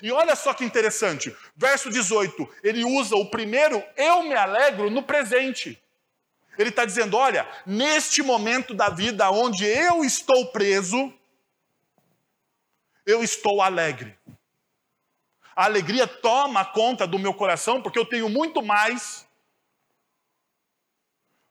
E 0.00 0.10
olha 0.12 0.36
só 0.36 0.54
que 0.54 0.64
interessante, 0.64 1.36
verso 1.56 1.90
18, 1.90 2.48
ele 2.62 2.84
usa 2.84 3.16
o 3.16 3.28
primeiro 3.28 3.82
eu 3.96 4.22
me 4.22 4.34
alegro 4.34 4.88
no 4.90 5.02
presente. 5.02 5.80
Ele 6.58 6.68
está 6.68 6.84
dizendo: 6.84 7.16
olha, 7.16 7.48
neste 7.66 8.22
momento 8.22 8.74
da 8.74 8.88
vida 8.88 9.30
onde 9.30 9.64
eu 9.64 10.04
estou 10.04 10.46
preso, 10.46 11.12
eu 13.04 13.22
estou 13.22 13.60
alegre. 13.60 14.16
A 15.54 15.64
alegria 15.64 16.06
toma 16.06 16.64
conta 16.64 17.06
do 17.06 17.18
meu 17.18 17.34
coração, 17.34 17.82
porque 17.82 17.98
eu 17.98 18.06
tenho 18.06 18.28
muito 18.28 18.62
mais 18.62 19.26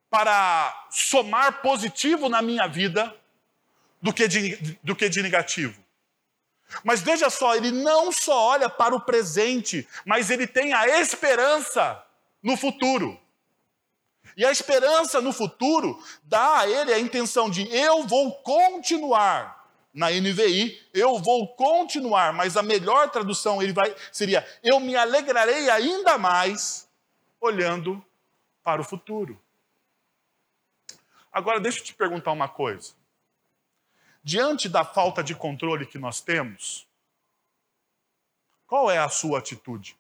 para 0.10 0.88
somar 0.90 1.62
positivo 1.62 2.28
na 2.28 2.42
minha 2.42 2.68
vida 2.68 3.16
do 4.02 4.12
que 4.12 4.28
de, 4.28 4.78
do 4.84 4.96
que 4.96 5.08
de 5.08 5.22
negativo. 5.22 5.81
Mas 6.84 7.02
veja 7.02 7.30
só, 7.30 7.56
ele 7.56 7.72
não 7.72 8.12
só 8.12 8.50
olha 8.50 8.70
para 8.70 8.96
o 8.96 9.02
presente, 9.02 9.88
mas 10.06 10.30
ele 10.30 10.48
tem 10.48 10.74
a 10.74 11.00
esperança 11.00 12.02
no 12.42 12.56
futuro. 12.56 13.20
E 14.36 14.46
a 14.46 14.52
esperança 14.52 15.20
no 15.22 15.34
futuro 15.34 16.02
dá 16.24 16.60
a 16.60 16.70
ele 16.70 16.94
a 16.94 17.00
intenção 17.00 17.50
de 17.50 17.68
eu 17.76 18.04
vou 18.08 18.34
continuar 18.36 19.62
na 19.94 20.10
NVI, 20.10 20.80
eu 20.94 21.20
vou 21.20 21.50
continuar, 21.50 22.32
mas 22.32 22.56
a 22.56 22.64
melhor 22.64 23.10
tradução 23.10 23.62
ele 23.62 23.74
vai 23.74 23.94
seria 24.12 24.48
eu 24.64 24.80
me 24.80 24.96
alegrarei 24.96 25.70
ainda 25.70 26.18
mais 26.18 26.88
olhando 27.42 28.04
para 28.64 28.80
o 28.80 28.86
futuro. 28.86 29.40
Agora 31.32 31.60
deixa 31.60 31.80
eu 31.80 31.84
te 31.84 31.94
perguntar 31.94 32.32
uma 32.32 32.48
coisa. 32.48 32.94
Diante 34.24 34.70
da 34.70 34.86
falta 34.86 35.24
de 35.24 35.34
controle 35.34 35.86
que 35.86 35.98
nós 35.98 36.22
temos, 36.22 36.88
qual 38.68 38.90
é 38.90 38.98
a 38.98 39.10
sua 39.10 39.40
atitude? 39.40 39.98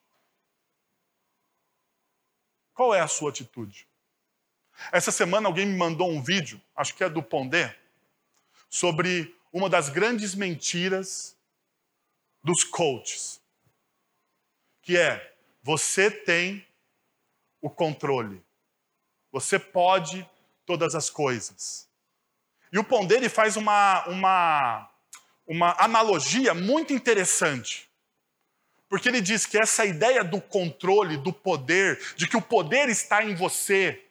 Qual 2.73 2.93
é 2.93 3.01
a 3.01 3.07
sua 3.07 3.31
atitude? 3.31 3.87
Essa 4.91 5.11
semana 5.11 5.47
alguém 5.47 5.65
me 5.65 5.77
mandou 5.77 6.09
um 6.09 6.21
vídeo, 6.23 6.61
acho 6.75 6.95
que 6.95 7.03
é 7.03 7.09
do 7.09 7.21
Pondé, 7.21 7.77
sobre 8.69 9.35
uma 9.51 9.69
das 9.69 9.89
grandes 9.89 10.33
mentiras 10.33 11.37
dos 12.43 12.63
coaches, 12.63 13.41
que 14.81 14.97
é 14.97 15.35
você 15.61 16.09
tem 16.09 16.65
o 17.59 17.69
controle. 17.69 18.43
Você 19.31 19.59
pode 19.59 20.27
todas 20.65 20.95
as 20.95 21.09
coisas. 21.09 21.90
E 22.71 22.79
o 22.79 22.83
Pondé 22.83 23.15
ele 23.15 23.29
faz 23.29 23.57
uma, 23.57 24.05
uma, 24.07 24.89
uma 25.45 25.75
analogia 25.77 26.53
muito 26.53 26.93
interessante. 26.93 27.89
Porque 28.87 29.09
ele 29.09 29.21
diz 29.21 29.45
que 29.45 29.57
essa 29.57 29.85
ideia 29.85 30.23
do 30.23 30.41
controle, 30.41 31.17
do 31.17 31.31
poder, 31.31 31.99
de 32.15 32.27
que 32.27 32.37
o 32.37 32.41
poder 32.41 32.89
está 32.89 33.23
em 33.23 33.35
você, 33.35 34.03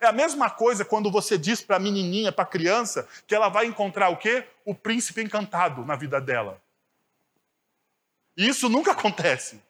é 0.00 0.06
a 0.06 0.12
mesma 0.12 0.48
coisa 0.50 0.84
quando 0.84 1.10
você 1.10 1.36
diz 1.36 1.60
para 1.60 1.76
a 1.76 1.80
menininha, 1.80 2.30
para 2.30 2.44
a 2.44 2.46
criança, 2.46 3.08
que 3.26 3.34
ela 3.34 3.48
vai 3.48 3.66
encontrar 3.66 4.08
o 4.10 4.16
quê? 4.16 4.44
O 4.64 4.74
príncipe 4.74 5.22
encantado 5.22 5.84
na 5.84 5.96
vida 5.96 6.20
dela. 6.20 6.60
E 8.36 8.48
isso 8.48 8.68
nunca 8.68 8.92
acontece. 8.98 9.60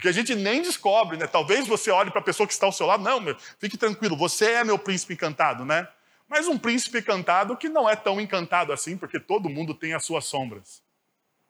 Porque 0.00 0.08
a 0.08 0.12
gente 0.12 0.34
nem 0.34 0.62
descobre, 0.62 1.18
né? 1.18 1.26
Talvez 1.26 1.68
você 1.68 1.90
olhe 1.90 2.10
para 2.10 2.20
a 2.20 2.24
pessoa 2.24 2.46
que 2.46 2.54
está 2.54 2.64
ao 2.64 2.72
seu 2.72 2.86
lado, 2.86 3.02
não, 3.02 3.20
meu, 3.20 3.36
fique 3.58 3.76
tranquilo, 3.76 4.16
você 4.16 4.52
é 4.52 4.64
meu 4.64 4.78
príncipe 4.78 5.12
encantado, 5.12 5.62
né? 5.62 5.86
Mas 6.26 6.48
um 6.48 6.56
príncipe 6.56 7.00
encantado 7.00 7.54
que 7.54 7.68
não 7.68 7.86
é 7.86 7.94
tão 7.94 8.18
encantado 8.18 8.72
assim, 8.72 8.96
porque 8.96 9.20
todo 9.20 9.50
mundo 9.50 9.74
tem 9.74 9.92
as 9.92 10.02
suas 10.02 10.24
sombras. 10.24 10.82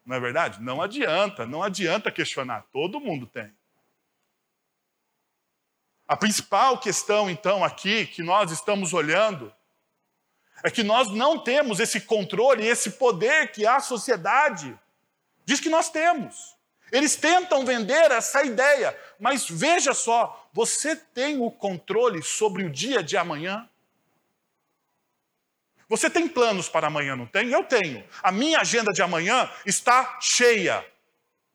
Não 0.04 0.16
é 0.16 0.18
verdade? 0.18 0.60
Não 0.60 0.82
adianta, 0.82 1.46
não 1.46 1.62
adianta 1.62 2.10
questionar, 2.10 2.64
todo 2.72 2.98
mundo 2.98 3.24
tem. 3.24 3.54
A 6.08 6.16
principal 6.16 6.76
questão, 6.78 7.30
então, 7.30 7.62
aqui 7.62 8.04
que 8.04 8.20
nós 8.20 8.50
estamos 8.50 8.92
olhando 8.92 9.54
é 10.64 10.72
que 10.72 10.82
nós 10.82 11.06
não 11.12 11.38
temos 11.38 11.78
esse 11.78 12.00
controle, 12.00 12.66
esse 12.66 12.90
poder 12.90 13.52
que 13.52 13.64
a 13.64 13.78
sociedade 13.78 14.76
diz 15.44 15.60
que 15.60 15.68
nós 15.68 15.88
temos. 15.88 16.58
Eles 16.92 17.16
tentam 17.16 17.64
vender 17.64 18.10
essa 18.10 18.44
ideia, 18.44 18.96
mas 19.18 19.46
veja 19.48 19.94
só, 19.94 20.48
você 20.52 20.96
tem 20.96 21.40
o 21.40 21.50
controle 21.50 22.22
sobre 22.22 22.64
o 22.64 22.70
dia 22.70 23.02
de 23.02 23.16
amanhã? 23.16 23.68
Você 25.88 26.08
tem 26.08 26.28
planos 26.28 26.68
para 26.68 26.86
amanhã, 26.86 27.16
não 27.16 27.26
tem? 27.26 27.50
Eu 27.50 27.64
tenho. 27.64 28.04
A 28.22 28.30
minha 28.30 28.60
agenda 28.60 28.92
de 28.92 29.02
amanhã 29.02 29.50
está 29.66 30.18
cheia. 30.20 30.86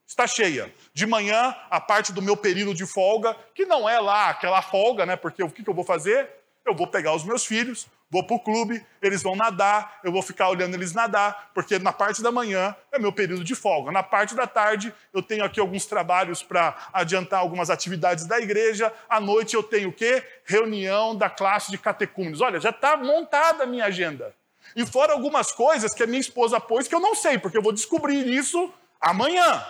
Está 0.06 0.27
cheia. 0.27 0.74
De 0.94 1.06
manhã, 1.06 1.56
a 1.70 1.80
parte 1.80 2.12
do 2.12 2.22
meu 2.22 2.36
período 2.36 2.74
de 2.74 2.86
folga, 2.86 3.36
que 3.54 3.65
não 3.65 3.88
é 3.88 4.00
lá 4.00 4.30
aquela 4.30 4.62
folga, 4.62 5.06
né? 5.06 5.15
Porque 5.15 5.42
o 5.42 5.50
que 5.50 5.68
eu 5.68 5.74
vou 5.74 5.86
fazer? 5.86 6.30
Eu 6.65 6.75
vou 6.75 6.88
pegar 6.88 7.13
os 7.13 7.24
meus 7.24 7.46
filhos, 7.46 7.88
vou 8.10 8.24
para 8.24 8.36
o 8.36 8.40
clube, 8.40 8.86
eles 9.02 9.22
vão 9.22 9.36
nadar, 9.36 10.00
eu 10.04 10.12
vou 10.12 10.22
ficar 10.22 10.50
olhando 10.50 10.76
eles 10.76 10.94
nadar, 10.94 11.52
porque 11.54 11.80
na 11.80 11.92
parte 11.92 12.22
da 12.22 12.32
manhã 12.32 12.76
é 12.92 13.00
meu 13.00 13.12
período 13.12 13.44
de 13.44 13.56
folga. 13.56 13.92
Na 13.92 14.04
parte 14.04 14.36
da 14.36 14.48
tarde, 14.48 14.94
eu 15.14 15.22
tenho 15.22 15.44
aqui 15.44 15.60
alguns 15.60 15.86
trabalhos 15.86 16.41
para 16.44 16.76
adiantar 16.94 17.39
algumas 17.39 17.70
atividades 17.70 18.26
da 18.26 18.39
igreja. 18.39 18.94
À 19.10 19.20
noite, 19.20 19.56
eu 19.56 19.63
tenho 19.63 19.89
o 19.89 19.94
quê? 19.94 20.24
Reunião 20.46 21.15
da 21.15 21.30
classe 21.30 21.72
de 21.72 21.78
catecúmenos. 21.78 22.41
Olha, 22.41 22.60
já 22.60 22.70
está 22.70 22.96
montada 22.96 23.63
a 23.63 23.68
minha 23.68 23.86
agenda. 23.86 24.36
E 24.76 24.86
fora 24.86 25.13
algumas 25.13 25.52
coisas 25.52 25.94
que 25.94 26.04
a 26.04 26.08
minha 26.08 26.20
esposa 26.20 26.60
pôs 26.60 26.88
que 26.88 26.96
eu 26.96 27.00
não 27.00 27.15
sei, 27.15 27.38
porque 27.38 27.58
eu 27.58 27.62
vou 27.62 27.72
descobrir 27.72 28.28
isso 28.28 28.74
amanhã. 29.00 29.65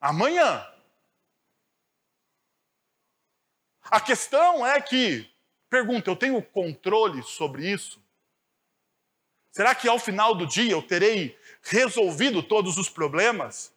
Amanhã. 0.00 0.66
A 3.90 4.00
questão 4.00 4.66
é 4.66 4.80
que, 4.80 5.30
pergunta, 5.72 6.10
eu 6.10 6.16
tenho 6.16 6.42
controle 6.42 7.22
sobre 7.22 7.66
isso? 7.66 7.98
Será 9.50 9.74
que 9.74 9.88
ao 9.88 9.98
final 9.98 10.34
do 10.34 10.46
dia 10.46 10.70
eu 10.70 10.82
terei 10.82 11.34
resolvido 11.62 12.42
todos 12.42 12.76
os 12.76 12.90
problemas? 12.90 13.72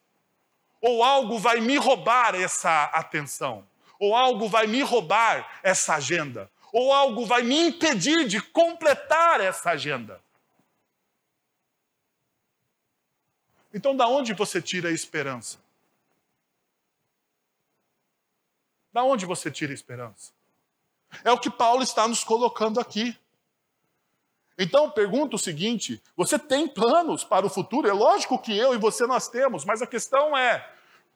Ou 0.82 1.02
algo 1.02 1.40
vai 1.40 1.62
me 1.62 1.78
roubar 1.78 2.36
essa 2.36 2.84
atenção? 2.86 3.66
Ou 3.98 4.14
algo 4.14 4.50
vai 4.50 4.68
me 4.68 4.82
roubar 4.82 5.62
essa 5.64 5.96
agenda? 5.96 6.52
Ou 6.74 6.92
algo 6.92 7.26
vai 7.26 7.44
me 7.44 7.68
impedir 7.68 8.28
de 8.28 8.42
completar 8.42 9.40
essa 9.40 9.70
agenda? 9.70 10.22
Então, 13.74 13.96
da 13.96 14.06
onde 14.06 14.34
você 14.34 14.62
tira 14.62 14.90
a 14.90 14.92
esperança? 14.92 15.60
Da 18.92 19.02
onde 19.02 19.26
você 19.26 19.50
tira 19.50 19.72
esperança? 19.72 20.35
É 21.24 21.32
o 21.32 21.40
que 21.40 21.50
Paulo 21.50 21.84
está 21.84 22.08
nos 22.08 22.24
colocando 22.24 22.80
aqui. 22.80 23.18
Então, 24.58 24.90
pergunto 24.90 25.36
o 25.36 25.40
seguinte: 25.40 26.02
você 26.16 26.40
tem 26.40 26.68
planos 26.68 27.24
para 27.24 27.46
o 27.46 27.50
futuro? 27.50 27.88
É 27.88 27.94
lógico 27.94 28.40
que 28.40 28.58
eu 28.58 28.74
e 28.74 28.78
você 28.78 29.06
nós 29.06 29.28
temos, 29.28 29.66
mas 29.66 29.82
a 29.82 29.88
questão 29.88 30.38
é: 30.38 30.68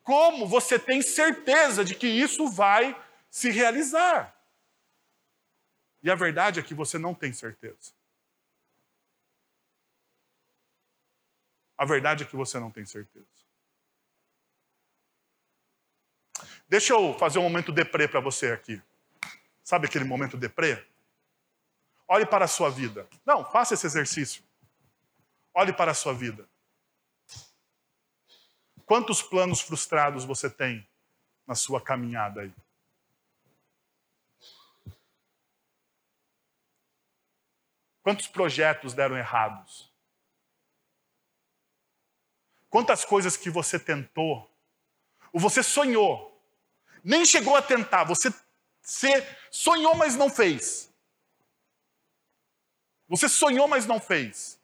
como 0.02 0.46
você 0.46 0.78
tem 0.78 1.00
certeza 1.02 1.84
de 1.84 1.94
que 1.94 2.06
isso 2.06 2.48
vai 2.48 2.96
se 3.30 3.50
realizar? 3.50 4.36
E 6.02 6.10
a 6.10 6.14
verdade 6.14 6.60
é 6.60 6.62
que 6.62 6.74
você 6.74 6.98
não 6.98 7.14
tem 7.14 7.32
certeza. 7.32 7.92
A 11.76 11.84
verdade 11.84 12.24
é 12.24 12.26
que 12.26 12.36
você 12.36 12.58
não 12.58 12.70
tem 12.70 12.84
certeza. 12.84 13.26
Deixa 16.68 16.92
eu 16.92 17.14
fazer 17.18 17.38
um 17.38 17.42
momento 17.42 17.72
deprê 17.72 18.06
para 18.06 18.20
você 18.20 18.52
aqui. 18.52 18.80
Sabe 19.70 19.86
aquele 19.86 20.04
momento 20.04 20.36
deprê? 20.36 20.84
Olhe 22.08 22.26
para 22.26 22.44
a 22.44 22.48
sua 22.48 22.68
vida. 22.68 23.08
Não, 23.24 23.44
faça 23.44 23.74
esse 23.74 23.86
exercício. 23.86 24.42
Olhe 25.54 25.72
para 25.72 25.92
a 25.92 25.94
sua 25.94 26.12
vida. 26.12 26.50
Quantos 28.84 29.22
planos 29.22 29.60
frustrados 29.60 30.24
você 30.24 30.50
tem 30.50 30.84
na 31.46 31.54
sua 31.54 31.80
caminhada 31.80 32.40
aí? 32.40 32.52
Quantos 38.02 38.26
projetos 38.26 38.92
deram 38.92 39.16
errados? 39.16 39.88
Quantas 42.68 43.04
coisas 43.04 43.36
que 43.36 43.48
você 43.48 43.78
tentou, 43.78 44.52
ou 45.32 45.38
você 45.38 45.62
sonhou, 45.62 46.44
nem 47.04 47.24
chegou 47.24 47.54
a 47.54 47.62
tentar, 47.62 48.02
você, 48.02 48.34
você 48.82 49.26
sonhou, 49.50 49.94
mas 49.94 50.16
não 50.16 50.28
fez. 50.30 50.90
Você 53.08 53.28
sonhou, 53.28 53.66
mas 53.66 53.86
não 53.86 54.00
fez. 54.00 54.58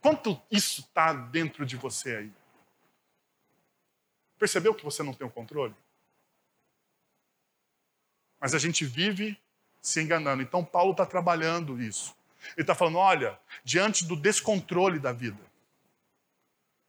Quanto 0.00 0.40
isso 0.50 0.80
está 0.80 1.12
dentro 1.12 1.64
de 1.64 1.76
você 1.76 2.16
aí? 2.16 2.32
Percebeu 4.38 4.74
que 4.74 4.84
você 4.84 5.02
não 5.02 5.14
tem 5.14 5.26
o 5.26 5.30
controle? 5.30 5.74
Mas 8.40 8.54
a 8.54 8.58
gente 8.58 8.84
vive 8.84 9.40
se 9.80 10.00
enganando. 10.00 10.42
Então, 10.42 10.64
Paulo 10.64 10.92
está 10.92 11.06
trabalhando 11.06 11.80
isso. 11.80 12.14
Ele 12.56 12.62
está 12.62 12.74
falando: 12.74 12.98
olha, 12.98 13.38
diante 13.64 14.04
do 14.04 14.16
descontrole 14.16 14.98
da 14.98 15.12
vida, 15.12 15.40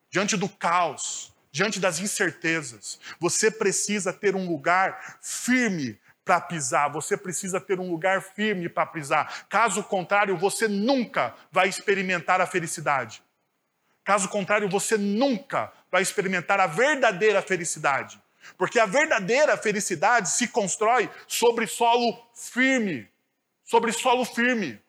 diante 0.09 0.37
do 0.37 0.47
caos, 0.47 1.32
diante 1.53 1.79
das 1.79 1.99
incertezas. 1.99 2.99
Você 3.19 3.51
precisa 3.51 4.11
ter 4.11 4.35
um 4.35 4.47
lugar 4.49 5.19
firme 5.21 5.99
para 6.25 6.41
pisar, 6.41 6.91
você 6.91 7.15
precisa 7.15 7.61
ter 7.61 7.79
um 7.79 7.89
lugar 7.89 8.21
firme 8.21 8.67
para 8.67 8.87
pisar. 8.87 9.45
Caso 9.47 9.83
contrário, 9.83 10.35
você 10.35 10.67
nunca 10.67 11.35
vai 11.51 11.69
experimentar 11.69 12.41
a 12.41 12.47
felicidade. 12.47 13.21
Caso 14.03 14.27
contrário, 14.29 14.67
você 14.67 14.97
nunca 14.97 15.71
vai 15.91 16.01
experimentar 16.01 16.59
a 16.59 16.67
verdadeira 16.67 17.41
felicidade. 17.41 18.21
Porque 18.57 18.79
a 18.79 18.85
verdadeira 18.85 19.55
felicidade 19.55 20.29
se 20.31 20.47
constrói 20.47 21.09
sobre 21.27 21.67
solo 21.67 22.17
firme. 22.33 23.07
Sobre 23.63 23.91
solo 23.93 24.25
firme. 24.25 24.81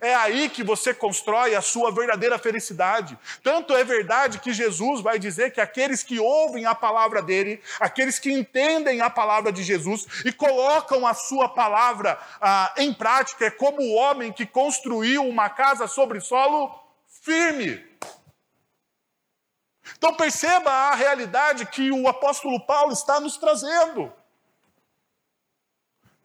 É 0.00 0.14
aí 0.14 0.48
que 0.48 0.62
você 0.62 0.92
constrói 0.92 1.54
a 1.54 1.62
sua 1.62 1.90
verdadeira 1.90 2.38
felicidade. 2.38 3.18
Tanto 3.42 3.74
é 3.74 3.84
verdade 3.84 4.38
que 4.38 4.52
Jesus 4.52 5.00
vai 5.00 5.18
dizer 5.18 5.52
que 5.52 5.60
aqueles 5.60 6.02
que 6.02 6.18
ouvem 6.18 6.66
a 6.66 6.74
palavra 6.74 7.22
dele, 7.22 7.62
aqueles 7.80 8.18
que 8.18 8.32
entendem 8.32 9.00
a 9.00 9.08
palavra 9.08 9.52
de 9.52 9.62
Jesus 9.62 10.06
e 10.24 10.32
colocam 10.32 11.06
a 11.06 11.14
sua 11.14 11.48
palavra 11.48 12.18
ah, 12.40 12.72
em 12.76 12.92
prática, 12.92 13.46
é 13.46 13.50
como 13.50 13.80
o 13.80 13.94
homem 13.94 14.32
que 14.32 14.44
construiu 14.44 15.26
uma 15.26 15.48
casa 15.48 15.86
sobre 15.86 16.20
solo 16.20 16.70
firme. 17.22 17.86
Então 19.96 20.14
perceba 20.14 20.70
a 20.70 20.94
realidade 20.94 21.66
que 21.66 21.90
o 21.90 22.08
apóstolo 22.08 22.60
Paulo 22.66 22.92
está 22.92 23.20
nos 23.20 23.36
trazendo. 23.36 24.12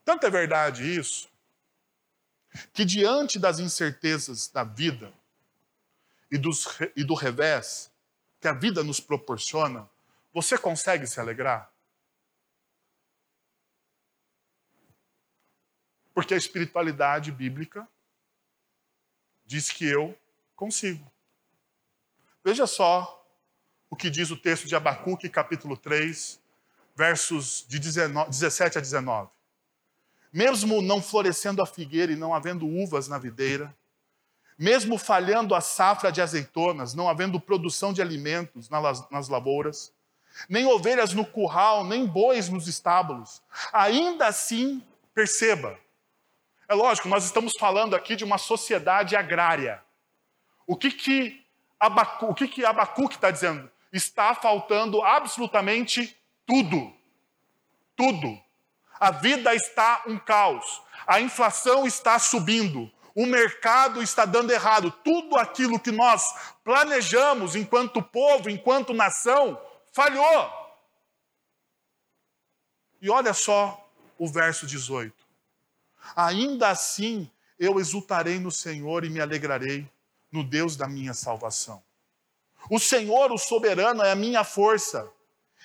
Tanto 0.04 0.26
é 0.26 0.30
verdade 0.30 0.98
isso, 0.98 1.28
que 2.72 2.84
diante 2.84 3.38
das 3.38 3.58
incertezas 3.58 4.48
da 4.48 4.64
vida 4.64 5.12
e, 6.30 6.38
dos, 6.38 6.66
e 6.96 7.04
do 7.04 7.14
revés 7.14 7.90
que 8.40 8.48
a 8.48 8.52
vida 8.52 8.82
nos 8.82 9.00
proporciona, 9.00 9.88
você 10.32 10.56
consegue 10.58 11.06
se 11.06 11.20
alegrar? 11.20 11.72
Porque 16.12 16.34
a 16.34 16.36
espiritualidade 16.36 17.32
bíblica 17.32 17.88
diz 19.44 19.70
que 19.70 19.84
eu 19.84 20.16
consigo. 20.54 21.10
Veja 22.44 22.66
só 22.66 23.20
o 23.90 23.96
que 23.96 24.10
diz 24.10 24.30
o 24.30 24.36
texto 24.36 24.68
de 24.68 24.76
Abacuque, 24.76 25.28
capítulo 25.28 25.76
3, 25.76 26.40
versos 26.94 27.64
de 27.66 27.78
19, 27.78 28.30
17 28.30 28.78
a 28.78 28.80
19 28.80 29.34
mesmo 30.34 30.82
não 30.82 31.00
florescendo 31.00 31.62
a 31.62 31.66
figueira 31.66 32.10
e 32.12 32.16
não 32.16 32.34
havendo 32.34 32.66
uvas 32.66 33.06
na 33.06 33.18
videira, 33.18 33.72
mesmo 34.58 34.98
falhando 34.98 35.54
a 35.54 35.60
safra 35.60 36.10
de 36.10 36.20
azeitonas, 36.20 36.92
não 36.92 37.08
havendo 37.08 37.38
produção 37.38 37.92
de 37.92 38.02
alimentos 38.02 38.68
nas 38.68 39.28
lavouras, 39.28 39.92
nem 40.48 40.66
ovelhas 40.66 41.12
no 41.12 41.24
curral, 41.24 41.84
nem 41.84 42.04
bois 42.04 42.48
nos 42.48 42.66
estábulos, 42.66 43.40
ainda 43.72 44.26
assim, 44.26 44.82
perceba, 45.14 45.78
é 46.68 46.74
lógico, 46.74 47.08
nós 47.08 47.24
estamos 47.24 47.52
falando 47.56 47.94
aqui 47.94 48.16
de 48.16 48.24
uma 48.24 48.38
sociedade 48.38 49.14
agrária. 49.14 49.80
O 50.66 50.74
que 50.74 50.90
que 50.90 51.44
Abacu, 51.78 52.26
o 52.26 52.34
que 52.34 52.48
que 52.48 52.64
Abacuque 52.64 53.14
está 53.14 53.30
dizendo? 53.30 53.70
Está 53.92 54.34
faltando 54.34 55.00
absolutamente 55.02 56.16
tudo. 56.44 56.92
Tudo. 57.94 58.43
A 59.04 59.10
vida 59.10 59.54
está 59.54 60.02
um 60.06 60.18
caos. 60.18 60.80
A 61.06 61.20
inflação 61.20 61.86
está 61.86 62.18
subindo. 62.18 62.90
O 63.14 63.26
mercado 63.26 64.02
está 64.02 64.24
dando 64.24 64.50
errado. 64.50 64.90
Tudo 64.90 65.36
aquilo 65.36 65.78
que 65.78 65.92
nós 65.92 66.24
planejamos 66.64 67.54
enquanto 67.54 68.02
povo, 68.02 68.48
enquanto 68.48 68.94
nação, 68.94 69.60
falhou. 69.92 70.50
E 73.02 73.10
olha 73.10 73.34
só 73.34 73.86
o 74.16 74.26
verso 74.26 74.66
18. 74.66 75.14
Ainda 76.16 76.70
assim 76.70 77.30
eu 77.58 77.78
exultarei 77.78 78.38
no 78.38 78.50
Senhor 78.50 79.04
e 79.04 79.10
me 79.10 79.20
alegrarei 79.20 79.86
no 80.32 80.42
Deus 80.42 80.76
da 80.76 80.88
minha 80.88 81.12
salvação. 81.12 81.84
O 82.70 82.78
Senhor, 82.78 83.30
o 83.30 83.36
soberano, 83.36 84.02
é 84.02 84.12
a 84.12 84.16
minha 84.16 84.44
força. 84.44 85.12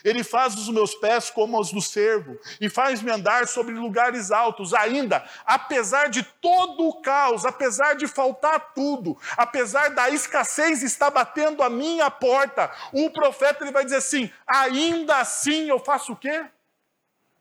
Ele 0.03 0.23
faz 0.23 0.55
os 0.55 0.69
meus 0.69 0.95
pés 0.95 1.29
como 1.29 1.59
os 1.59 1.71
do 1.71 1.81
servo 1.81 2.39
e 2.59 2.69
faz-me 2.69 3.11
andar 3.11 3.47
sobre 3.47 3.73
lugares 3.73 4.31
altos. 4.31 4.73
Ainda, 4.73 5.27
apesar 5.45 6.09
de 6.09 6.23
todo 6.23 6.87
o 6.87 7.01
caos, 7.01 7.45
apesar 7.45 7.95
de 7.95 8.07
faltar 8.07 8.73
tudo, 8.73 9.17
apesar 9.37 9.89
da 9.89 10.09
escassez 10.09 10.83
estar 10.83 11.09
batendo 11.09 11.61
a 11.63 11.69
minha 11.69 12.09
porta, 12.09 12.71
o 12.93 13.09
profeta 13.09 13.63
ele 13.63 13.71
vai 13.71 13.83
dizer 13.83 13.97
assim: 13.97 14.31
ainda 14.47 15.17
assim 15.17 15.69
eu 15.69 15.79
faço 15.79 16.13
o 16.13 16.15
quê? 16.15 16.45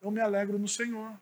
Eu 0.00 0.10
me 0.10 0.20
alegro 0.20 0.58
no 0.58 0.68
Senhor. 0.68 1.12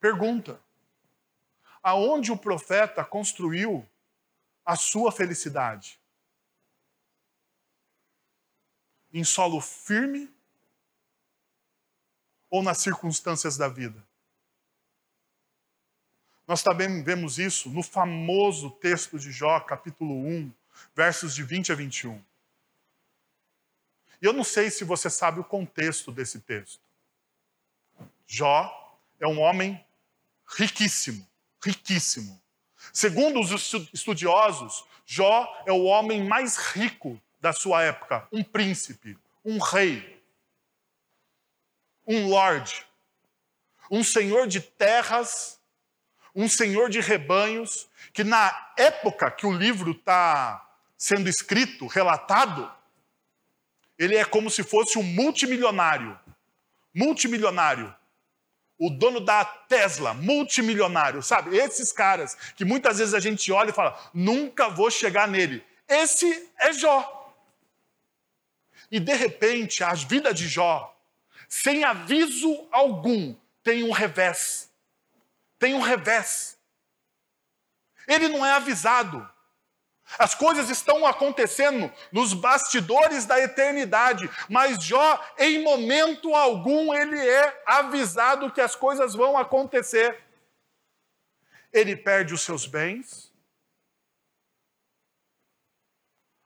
Pergunta: 0.00 0.60
aonde 1.82 2.32
o 2.32 2.36
profeta 2.36 3.04
construiu 3.04 3.88
a 4.64 4.74
sua 4.74 5.12
felicidade? 5.12 6.00
Em 9.18 9.24
solo 9.24 9.62
firme 9.62 10.30
ou 12.50 12.62
nas 12.62 12.78
circunstâncias 12.78 13.56
da 13.56 13.66
vida? 13.66 14.06
Nós 16.46 16.62
também 16.62 17.02
vemos 17.02 17.38
isso 17.38 17.70
no 17.70 17.82
famoso 17.82 18.70
texto 18.72 19.18
de 19.18 19.32
Jó, 19.32 19.58
capítulo 19.60 20.14
1, 20.14 20.52
versos 20.94 21.34
de 21.34 21.42
20 21.42 21.72
a 21.72 21.74
21. 21.74 22.22
E 24.20 24.26
eu 24.26 24.34
não 24.34 24.44
sei 24.44 24.70
se 24.70 24.84
você 24.84 25.08
sabe 25.08 25.40
o 25.40 25.44
contexto 25.44 26.12
desse 26.12 26.40
texto. 26.40 26.82
Jó 28.26 28.98
é 29.18 29.26
um 29.26 29.40
homem 29.40 29.82
riquíssimo, 30.46 31.26
riquíssimo. 31.64 32.38
Segundo 32.92 33.40
os 33.40 33.50
estudiosos, 33.94 34.84
Jó 35.06 35.62
é 35.64 35.72
o 35.72 35.84
homem 35.84 36.22
mais 36.22 36.58
rico 36.58 37.20
da 37.46 37.52
sua 37.52 37.84
época, 37.84 38.26
um 38.32 38.42
príncipe, 38.42 39.16
um 39.44 39.58
rei, 39.58 40.20
um 42.04 42.26
lord, 42.26 42.84
um 43.88 44.02
senhor 44.02 44.48
de 44.48 44.60
terras, 44.60 45.60
um 46.34 46.48
senhor 46.48 46.90
de 46.90 46.98
rebanhos, 46.98 47.88
que 48.12 48.24
na 48.24 48.72
época 48.76 49.30
que 49.30 49.46
o 49.46 49.52
livro 49.52 49.92
está 49.92 50.68
sendo 50.98 51.28
escrito, 51.28 51.86
relatado, 51.86 52.68
ele 53.96 54.16
é 54.16 54.24
como 54.24 54.50
se 54.50 54.64
fosse 54.64 54.98
um 54.98 55.04
multimilionário. 55.04 56.18
Multimilionário. 56.92 57.94
O 58.76 58.90
dono 58.90 59.20
da 59.20 59.44
Tesla, 59.44 60.14
multimilionário, 60.14 61.22
sabe? 61.22 61.56
Esses 61.56 61.92
caras 61.92 62.36
que 62.56 62.64
muitas 62.64 62.98
vezes 62.98 63.14
a 63.14 63.20
gente 63.20 63.52
olha 63.52 63.70
e 63.70 63.72
fala: 63.72 63.96
nunca 64.12 64.68
vou 64.68 64.90
chegar 64.90 65.28
nele. 65.28 65.64
Esse 65.88 66.50
é 66.58 66.72
Jó. 66.72 67.15
E 68.90 69.00
de 69.00 69.14
repente, 69.14 69.82
a 69.82 69.92
vida 69.94 70.32
de 70.32 70.48
Jó, 70.48 70.96
sem 71.48 71.84
aviso 71.84 72.68
algum, 72.70 73.34
tem 73.62 73.82
um 73.82 73.90
revés. 73.90 74.70
Tem 75.58 75.74
um 75.74 75.80
revés. 75.80 76.58
Ele 78.06 78.28
não 78.28 78.44
é 78.44 78.52
avisado. 78.52 79.28
As 80.18 80.36
coisas 80.36 80.70
estão 80.70 81.04
acontecendo 81.04 81.92
nos 82.12 82.32
bastidores 82.32 83.26
da 83.26 83.40
eternidade, 83.40 84.30
mas 84.48 84.82
Jó, 84.82 85.20
em 85.36 85.64
momento 85.64 86.32
algum, 86.32 86.94
ele 86.94 87.18
é 87.18 87.62
avisado 87.66 88.52
que 88.52 88.60
as 88.60 88.76
coisas 88.76 89.14
vão 89.14 89.36
acontecer. 89.36 90.22
Ele 91.72 91.96
perde 91.96 92.32
os 92.32 92.42
seus 92.42 92.66
bens, 92.66 93.32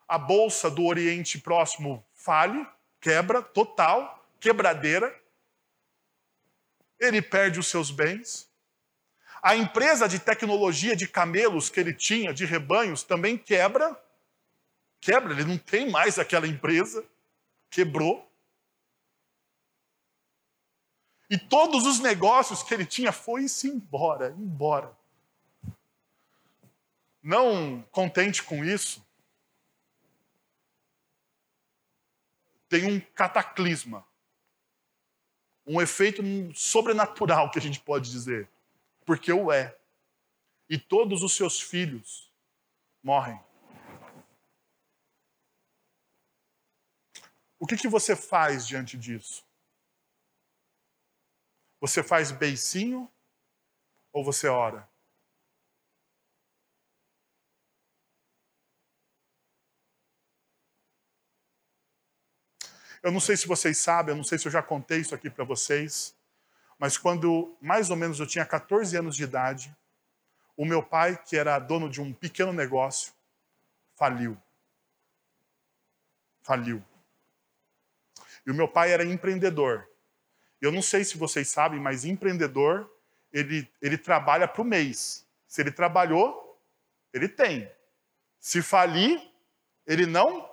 a 0.09 0.18
bolsa 0.18 0.70
do 0.70 0.87
Oriente 0.87 1.38
Próximo 1.38 2.05
fale, 2.20 2.66
quebra 3.00 3.42
total, 3.42 4.22
quebradeira. 4.38 5.18
Ele 6.98 7.22
perde 7.22 7.59
os 7.59 7.66
seus 7.66 7.90
bens. 7.90 8.48
A 9.42 9.56
empresa 9.56 10.06
de 10.06 10.18
tecnologia 10.18 10.94
de 10.94 11.09
camelos 11.09 11.70
que 11.70 11.80
ele 11.80 11.94
tinha, 11.94 12.35
de 12.35 12.44
rebanhos, 12.44 13.02
também 13.02 13.38
quebra. 13.38 13.98
Quebra, 15.00 15.33
ele 15.33 15.44
não 15.44 15.56
tem 15.56 15.90
mais 15.90 16.18
aquela 16.18 16.46
empresa. 16.46 17.02
Quebrou. 17.70 18.30
E 21.30 21.38
todos 21.38 21.87
os 21.87 22.00
negócios 22.00 22.62
que 22.62 22.74
ele 22.74 22.85
tinha 22.85 23.12
foi-se 23.12 23.68
embora, 23.68 24.35
embora. 24.37 24.94
Não 27.22 27.83
contente 27.90 28.42
com 28.42 28.62
isso, 28.62 29.02
tem 32.70 32.87
um 32.87 33.00
cataclisma, 33.00 34.06
um 35.66 35.80
efeito 35.83 36.22
sobrenatural 36.54 37.50
que 37.50 37.59
a 37.59 37.62
gente 37.62 37.80
pode 37.80 38.09
dizer, 38.11 38.48
porque 39.04 39.33
o 39.33 39.52
é. 39.52 39.76
E 40.68 40.78
todos 40.78 41.24
os 41.24 41.35
seus 41.35 41.61
filhos 41.61 42.33
morrem. 43.02 43.38
O 47.59 47.66
que, 47.66 47.76
que 47.76 47.88
você 47.88 48.14
faz 48.14 48.66
diante 48.66 48.96
disso? 48.96 49.44
Você 51.80 52.04
faz 52.04 52.30
beicinho 52.30 53.11
ou 54.12 54.24
você 54.24 54.46
ora? 54.46 54.89
Eu 63.03 63.11
não 63.11 63.21
sei 63.21 63.37
se 63.37 63.47
vocês 63.47 63.79
sabem, 63.79 64.13
eu 64.13 64.17
não 64.17 64.25
sei 64.25 64.39
se 64.39 64.47
eu 64.47 64.53
já 64.53 64.63
contei 64.63 64.99
isso 64.99 65.15
aqui 65.15 65.31
para 65.31 65.45
vocês, 65.45 66.15
Mas 66.79 66.97
quando 66.97 67.55
mais 67.61 67.91
ou 67.91 67.97
menos 67.97 68.19
eu 68.19 68.27
tinha 68.27 68.47
14 68.47 68.97
anos 68.97 69.15
de 69.15 69.23
idade, 69.23 69.77
o 70.57 70.65
meu 70.65 70.83
pai, 70.83 71.17
que 71.23 71.37
era 71.37 71.59
dono 71.59 71.91
de 71.91 72.01
um 72.01 72.13
pequeno 72.13 72.53
negócio, 72.53 73.13
faliu. 73.97 74.37
Faliu. 76.43 76.83
E 78.47 78.51
o 78.51 78.55
meu 78.55 78.67
pai 78.67 78.93
era 78.93 79.05
empreendedor. 79.05 79.89
Eu 80.61 80.73
não 80.73 80.83
sei 80.83 81.05
se 81.05 81.17
vocês 81.17 81.49
sabem, 81.49 81.79
mas 81.79 82.05
empreendedor, 82.05 82.91
ele, 83.33 83.71
ele 83.81 83.97
trabalha 83.97 84.49
para 84.49 84.63
o 84.63 84.65
mês. 84.65 85.27
Se 85.47 85.61
ele 85.61 85.71
trabalhou, 85.71 86.59
ele 87.13 87.29
tem. 87.29 87.71
Se 88.39 88.63
falir, 88.63 89.21
ele 89.87 90.07
não 90.07 90.51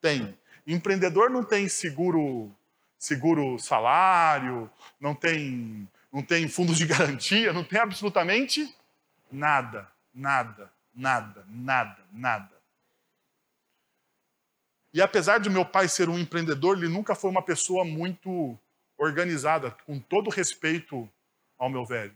tem. 0.00 0.38
Empreendedor 0.66 1.30
não 1.30 1.42
tem 1.44 1.68
seguro 1.68 2.54
seguro 3.00 3.58
salário, 3.58 4.70
não 5.00 5.14
tem, 5.14 5.88
não 6.12 6.22
tem 6.22 6.46
fundos 6.46 6.76
de 6.76 6.84
garantia, 6.86 7.52
não 7.52 7.64
tem 7.64 7.80
absolutamente 7.80 8.72
nada, 9.32 9.90
nada, 10.12 10.70
nada, 10.94 11.44
nada, 11.48 12.04
nada. 12.12 12.60
E 14.92 15.00
apesar 15.00 15.38
de 15.38 15.48
meu 15.48 15.64
pai 15.64 15.88
ser 15.88 16.08
um 16.08 16.18
empreendedor, 16.18 16.76
ele 16.76 16.88
nunca 16.88 17.14
foi 17.14 17.30
uma 17.30 17.42
pessoa 17.42 17.84
muito 17.84 18.58
organizada, 18.98 19.70
com 19.86 19.98
todo 19.98 20.28
respeito 20.28 21.08
ao 21.56 21.70
meu 21.70 21.86
velho. 21.86 22.14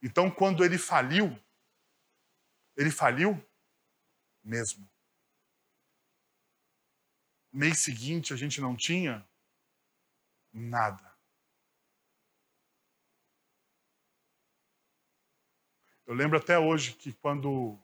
Então, 0.00 0.30
quando 0.30 0.64
ele 0.64 0.78
faliu, 0.78 1.36
ele 2.76 2.90
faliu 2.90 3.42
mesmo 4.44 4.86
mês 7.54 7.78
seguinte 7.78 8.34
a 8.34 8.36
gente 8.36 8.60
não 8.60 8.76
tinha 8.76 9.24
nada. 10.52 11.14
Eu 16.04 16.14
lembro 16.14 16.36
até 16.36 16.58
hoje 16.58 16.94
que 16.94 17.12
quando 17.12 17.78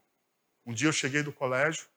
um 0.65 0.73
dia 0.73 0.89
eu 0.89 0.93
cheguei 0.93 1.23
do 1.23 1.33
colégio, 1.33 1.89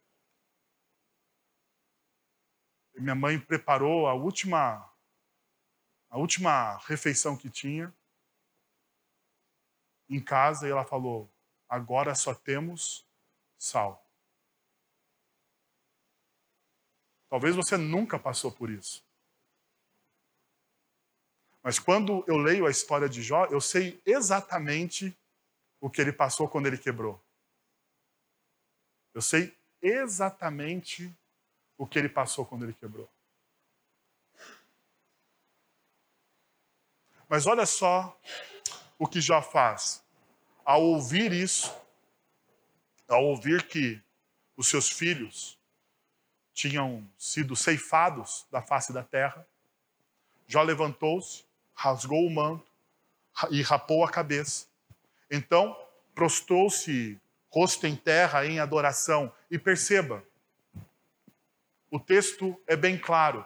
minha 2.97 3.15
mãe 3.15 3.39
preparou 3.41 4.07
a 4.07 4.15
última 4.15 4.91
a 6.09 6.17
última 6.17 6.77
refeição 6.87 7.37
que 7.37 7.51
tinha 7.51 7.93
em 10.09 10.23
casa 10.23 10.69
e 10.69 10.71
ela 10.71 10.85
falou: 10.85 11.29
"Agora 11.69 12.15
só 12.15 12.33
temos 12.33 13.05
sal". 13.59 14.04
Talvez 17.29 17.57
você 17.57 17.77
nunca 17.77 18.19
passou 18.19 18.51
por 18.53 18.71
isso. 18.71 19.05
Mas 21.63 21.79
quando 21.79 22.23
eu 22.27 22.37
leio 22.37 22.67
a 22.67 22.71
história 22.71 23.09
de 23.09 23.23
Jó, 23.23 23.47
eu 23.47 23.61
sei 23.61 24.01
exatamente 24.05 25.17
o 25.81 25.89
que 25.89 26.01
ele 26.01 26.13
passou 26.13 26.47
quando 26.47 26.67
ele 26.67 26.77
quebrou. 26.77 27.19
Eu 29.15 29.23
sei 29.23 29.57
exatamente 29.81 31.11
o 31.79 31.87
que 31.87 31.99
ele 31.99 32.09
passou 32.09 32.45
quando 32.45 32.65
ele 32.65 32.75
quebrou. 32.75 33.09
Mas 37.29 37.47
olha 37.47 37.65
só 37.65 38.19
o 38.99 39.07
que 39.07 39.21
Jó 39.21 39.41
faz. 39.41 40.05
Ao 40.65 40.83
ouvir 40.83 41.33
isso, 41.33 41.75
ao 43.09 43.25
ouvir 43.25 43.67
que 43.67 44.01
os 44.57 44.69
seus 44.69 44.89
filhos 44.89 45.59
tinham 46.55 47.07
sido 47.19 47.57
ceifados 47.57 48.47
da 48.51 48.63
face 48.63 48.93
da 48.93 49.03
terra. 49.03 49.47
Jó 50.47 50.63
levantou-se, 50.63 51.45
rasgou 51.75 52.25
o 52.25 52.31
manto 52.31 52.65
e 53.51 53.61
rapou 53.61 54.05
a 54.05 54.11
cabeça. 54.11 54.67
Então, 55.31 55.77
prostrou-se 56.15 57.21
rosto 57.51 57.87
em 57.87 57.97
terra 57.97 58.47
em 58.47 58.61
adoração. 58.61 59.33
E 59.51 59.59
perceba, 59.59 60.25
o 61.91 61.99
texto 61.99 62.61
é 62.67 62.77
bem 62.77 62.97
claro. 62.97 63.45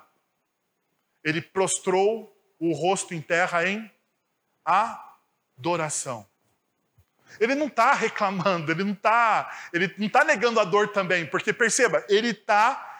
Ele 1.24 1.40
prostrou 1.40 2.34
o 2.58 2.72
rosto 2.72 3.14
em 3.14 3.22
terra 3.22 3.66
em 3.66 3.90
adoração. 4.64 6.26
Ele 7.40 7.54
não 7.54 7.66
está 7.66 7.92
reclamando, 7.92 8.72
ele 8.72 8.84
não 8.84 8.92
está 8.92 9.68
ele 9.72 9.94
não 9.98 10.08
tá 10.08 10.24
negando 10.24 10.60
a 10.60 10.64
dor 10.64 10.88
também, 10.88 11.26
porque 11.26 11.52
perceba, 11.52 12.04
ele 12.08 12.30
está 12.30 12.97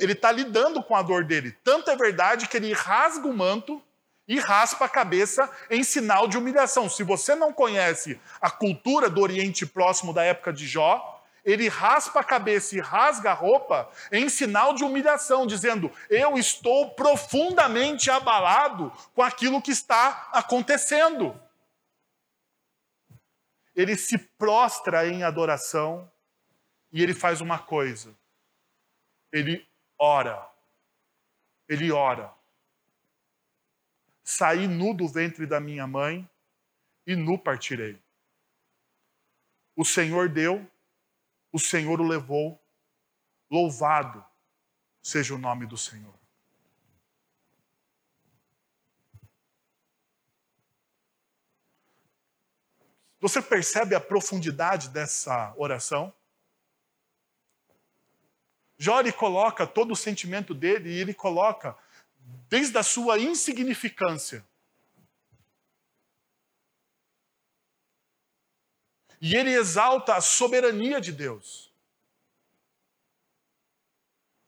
ele 0.00 0.12
está 0.12 0.30
lidando 0.30 0.82
com 0.82 0.94
a 0.94 1.02
dor 1.02 1.24
dele. 1.24 1.56
Tanto 1.64 1.90
é 1.90 1.96
verdade 1.96 2.48
que 2.48 2.56
ele 2.56 2.72
rasga 2.72 3.26
o 3.26 3.36
manto 3.36 3.82
e 4.26 4.38
raspa 4.38 4.86
a 4.86 4.88
cabeça 4.88 5.50
em 5.70 5.82
sinal 5.82 6.26
de 6.26 6.38
humilhação. 6.38 6.88
Se 6.88 7.02
você 7.02 7.34
não 7.34 7.52
conhece 7.52 8.20
a 8.40 8.50
cultura 8.50 9.10
do 9.10 9.20
Oriente 9.20 9.66
Próximo 9.66 10.12
da 10.12 10.24
época 10.24 10.52
de 10.52 10.66
Jó, 10.66 11.22
ele 11.44 11.68
raspa 11.68 12.20
a 12.20 12.24
cabeça 12.24 12.74
e 12.74 12.80
rasga 12.80 13.30
a 13.30 13.34
roupa 13.34 13.90
em 14.10 14.30
sinal 14.30 14.74
de 14.74 14.82
humilhação, 14.82 15.46
dizendo: 15.46 15.92
Eu 16.08 16.38
estou 16.38 16.90
profundamente 16.92 18.10
abalado 18.10 18.90
com 19.14 19.22
aquilo 19.22 19.60
que 19.60 19.70
está 19.70 20.30
acontecendo. 20.32 21.38
Ele 23.76 23.96
se 23.96 24.16
prostra 24.16 25.06
em 25.06 25.22
adoração 25.22 26.10
e 26.90 27.02
ele 27.02 27.12
faz 27.12 27.40
uma 27.40 27.58
coisa 27.58 28.14
ele 29.34 29.68
ora. 29.98 30.48
Ele 31.68 31.90
ora. 31.90 32.32
Saí 34.22 34.68
nu 34.68 34.94
do 34.94 35.08
ventre 35.08 35.44
da 35.44 35.58
minha 35.58 35.88
mãe 35.88 36.28
e 37.04 37.16
nu 37.16 37.36
partirei. 37.36 38.00
O 39.74 39.84
Senhor 39.84 40.28
deu, 40.28 40.64
o 41.52 41.58
Senhor 41.58 42.00
o 42.00 42.06
levou. 42.06 42.60
Louvado 43.50 44.24
seja 45.02 45.34
o 45.34 45.38
nome 45.38 45.66
do 45.66 45.76
Senhor. 45.76 46.14
Você 53.20 53.42
percebe 53.42 53.96
a 53.96 54.00
profundidade 54.00 54.90
dessa 54.90 55.52
oração? 55.56 56.14
Jó 58.76 59.00
ele 59.00 59.12
coloca 59.12 59.66
todo 59.66 59.92
o 59.92 59.96
sentimento 59.96 60.52
dele 60.52 60.90
e 60.90 60.98
ele 60.98 61.14
coloca 61.14 61.76
desde 62.48 62.76
a 62.78 62.82
sua 62.82 63.18
insignificância. 63.18 64.44
E 69.20 69.34
ele 69.34 69.54
exalta 69.54 70.16
a 70.16 70.20
soberania 70.20 71.00
de 71.00 71.12
Deus. 71.12 71.72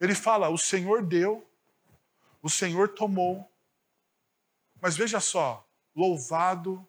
Ele 0.00 0.14
fala: 0.14 0.48
o 0.48 0.58
Senhor 0.58 1.02
deu, 1.02 1.48
o 2.42 2.50
Senhor 2.50 2.90
tomou. 2.90 3.50
Mas 4.80 4.96
veja 4.96 5.20
só, 5.20 5.66
louvado 5.94 6.86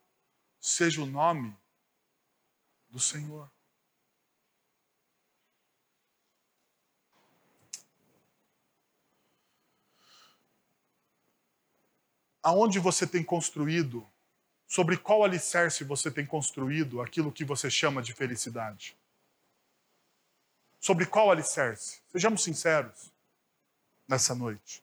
seja 0.60 1.02
o 1.02 1.06
nome 1.06 1.56
do 2.90 3.00
Senhor. 3.00 3.50
Aonde 12.48 12.80
você 12.80 13.06
tem 13.06 13.26
construído, 13.26 14.08
sobre 14.66 14.96
qual 14.96 15.22
alicerce 15.22 15.84
você 15.84 16.10
tem 16.10 16.26
construído 16.26 17.02
aquilo 17.02 17.30
que 17.30 17.44
você 17.44 17.70
chama 17.70 18.02
de 18.02 18.14
felicidade? 18.14 18.96
Sobre 20.80 21.06
qual 21.06 21.30
alicerce? 21.30 22.00
Sejamos 22.10 22.42
sinceros 22.42 23.12
nessa 24.08 24.34
noite. 24.34 24.82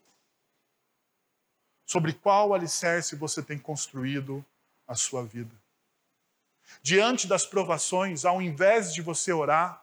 Sobre 1.87 2.13
qual 2.13 2.53
alicerce 2.53 3.17
você 3.17 3.43
tem 3.43 3.59
construído 3.59 4.45
a 4.87 4.95
sua 4.95 5.25
vida? 5.25 5.55
Diante 6.83 7.27
das 7.27 7.47
provações, 7.47 8.27
ao 8.27 8.43
invés 8.43 8.93
de 8.93 9.01
você 9.01 9.33
orar, 9.33 9.83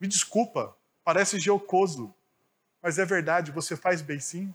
me 0.00 0.08
desculpa, 0.08 0.76
parece 1.04 1.38
geocoso, 1.38 2.12
mas 2.82 2.98
é 2.98 3.04
verdade, 3.04 3.52
você 3.52 3.76
faz 3.76 4.02
beicinho? 4.02 4.52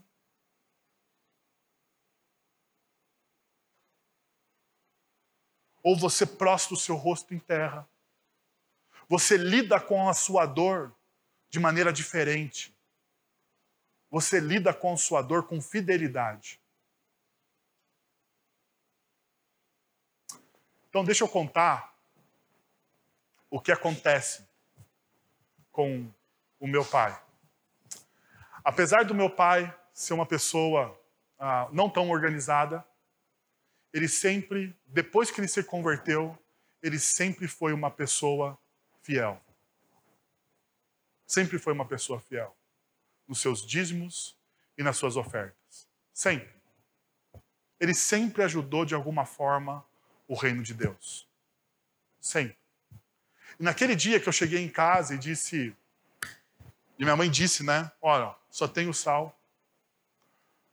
Ou 5.84 5.98
você 5.98 6.26
prostra 6.26 6.74
o 6.74 6.78
seu 6.78 6.96
rosto 6.96 7.34
em 7.34 7.40
terra. 7.40 7.88
Você 9.10 9.36
lida 9.36 9.80
com 9.80 10.08
a 10.08 10.14
sua 10.14 10.46
dor 10.46 10.96
de 11.50 11.60
maneira 11.60 11.92
diferente. 11.92 12.74
Você 14.10 14.40
lida 14.40 14.74
com 14.74 14.94
a 14.94 14.98
sua 14.98 15.22
dor 15.22 15.46
com 15.46 15.62
fidelidade. 15.62 16.60
Então, 20.88 21.04
deixa 21.04 21.24
eu 21.24 21.28
contar 21.28 21.94
o 23.50 23.60
que 23.60 23.72
acontece 23.72 24.48
com 25.72 26.10
o 26.60 26.68
meu 26.68 26.86
pai. 26.86 27.20
Apesar 28.64 29.04
do 29.04 29.14
meu 29.14 29.30
pai 29.30 29.76
ser 29.94 30.14
uma 30.14 30.26
pessoa 30.26 30.98
ah, 31.38 31.68
não 31.72 31.90
tão 31.90 32.10
organizada, 32.10 32.86
ele 33.94 34.08
sempre, 34.08 34.76
depois 34.88 35.30
que 35.30 35.40
ele 35.40 35.48
se 35.48 35.64
converteu, 35.64 36.38
ele 36.82 37.00
sempre 37.00 37.48
foi 37.48 37.72
uma 37.72 37.92
pessoa 37.92 38.58
fiel. 39.02 39.40
Sempre 41.28 41.60
foi 41.60 41.74
uma 41.74 41.86
pessoa 41.86 42.20
fiel 42.20 42.56
nos 43.28 43.40
seus 43.40 43.66
dízimos 43.66 44.36
e 44.78 44.84
nas 44.84 44.98
suas 44.98 45.16
ofertas. 45.16 45.88
Sempre. 46.12 46.52
Ele 47.80 47.94
sempre 47.94 48.44
ajudou 48.44 48.84
de 48.84 48.96
alguma 48.96 49.26
forma 49.26 49.86
o 50.28 50.36
reino 50.36 50.64
de 50.64 50.74
Deus. 50.74 51.28
Sempre. 52.20 52.58
E 53.60 53.64
naquele 53.64 53.96
dia 53.96 54.20
que 54.20 54.28
eu 54.28 54.34
cheguei 54.34 54.60
em 54.60 54.70
casa 54.70 55.16
e 55.16 55.18
disse, 55.18 55.76
e 56.98 57.04
minha 57.04 57.16
mãe 57.16 57.30
disse, 57.30 57.64
né? 57.64 57.92
Olha, 58.02 58.36
só 58.50 58.68
tenho 58.68 58.94
sal. 58.94 59.38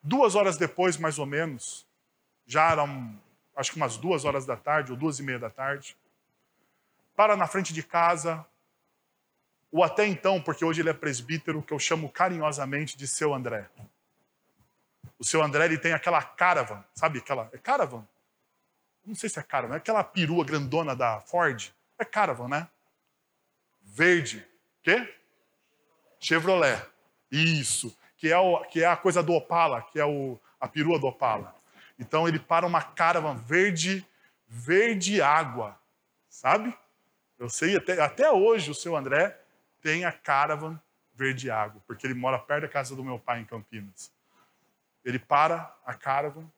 Duas 0.03 0.35
horas 0.35 0.57
depois, 0.57 0.97
mais 0.97 1.19
ou 1.19 1.27
menos, 1.27 1.87
já 2.51 2.73
eram 2.73 3.17
acho 3.55 3.71
que 3.71 3.77
umas 3.77 3.97
duas 3.97 4.25
horas 4.25 4.45
da 4.45 4.57
tarde 4.57 4.91
ou 4.91 4.99
duas 4.99 5.21
e 5.21 5.23
meia 5.23 5.39
da 5.39 5.51
tarde, 5.51 5.97
para 7.15 7.37
na 7.37 7.47
frente 7.47 7.73
de 7.73 7.83
casa, 7.83 8.45
ou 9.71 9.85
até 9.85 10.05
então, 10.07 10.43
porque 10.43 10.65
hoje 10.65 10.81
ele 10.81 10.91
é 10.91 10.95
presbítero, 10.95 11.63
que 11.63 11.73
eu 11.73 11.79
chamo 11.79 12.11
carinhosamente 12.11 12.97
de 12.97 13.07
seu 13.07 13.33
André. 13.33 13.69
O 15.17 15.25
seu 15.25 15.43
André 15.43 15.67
ele 15.67 15.79
tem 15.79 15.93
aquela 15.93 16.23
caravan, 16.23 16.83
sabe 16.93 17.19
aquela? 17.19 17.49
É 17.53 17.59
caravan? 17.59 18.05
Não 19.07 19.15
sei 19.15 19.29
se 19.29 19.39
é 19.39 19.43
caravan, 19.43 19.75
é 19.75 19.77
aquela 19.77 20.03
perua 20.03 20.45
grandona 20.45 20.97
da 20.97 21.21
Ford. 21.21 21.73
É 21.99 22.05
caravan, 22.05 22.49
né? 22.49 22.69
Verde. 23.83 24.45
Quê? 24.83 25.15
Chevrolet. 26.19 26.83
Isso. 27.31 27.97
Que 28.17 28.33
é, 28.33 28.39
o, 28.39 28.65
que 28.65 28.83
é 28.83 28.87
a 28.87 28.97
coisa 28.97 29.23
do 29.23 29.35
Opala, 29.35 29.83
que 29.83 30.01
é 30.01 30.05
o, 30.05 30.39
a 30.59 30.67
perua 30.67 30.99
do 30.99 31.07
Opala. 31.07 31.60
Então 32.01 32.27
ele 32.27 32.39
para 32.39 32.67
uma 32.67 32.83
caravan 32.83 33.37
verde, 33.37 34.05
verde 34.49 35.21
água, 35.21 35.79
sabe? 36.31 36.75
Eu 37.39 37.51
sei, 37.51 37.77
até, 37.77 38.01
até 38.01 38.31
hoje 38.33 38.71
o 38.71 38.75
seu 38.75 38.97
André 38.97 39.39
tem 39.83 40.07
a 40.07 40.11
caravan 40.11 40.81
verde 41.13 41.51
água, 41.51 41.83
porque 41.87 42.07
ele 42.07 42.15
mora 42.15 42.39
perto 42.39 42.63
da 42.63 42.69
casa 42.69 42.97
do 42.97 43.05
meu 43.05 43.19
pai 43.19 43.41
em 43.41 43.45
Campinas. 43.45 44.11
Ele 45.05 45.19
para 45.19 45.77
a 45.85 45.93
caravan, 45.93 46.51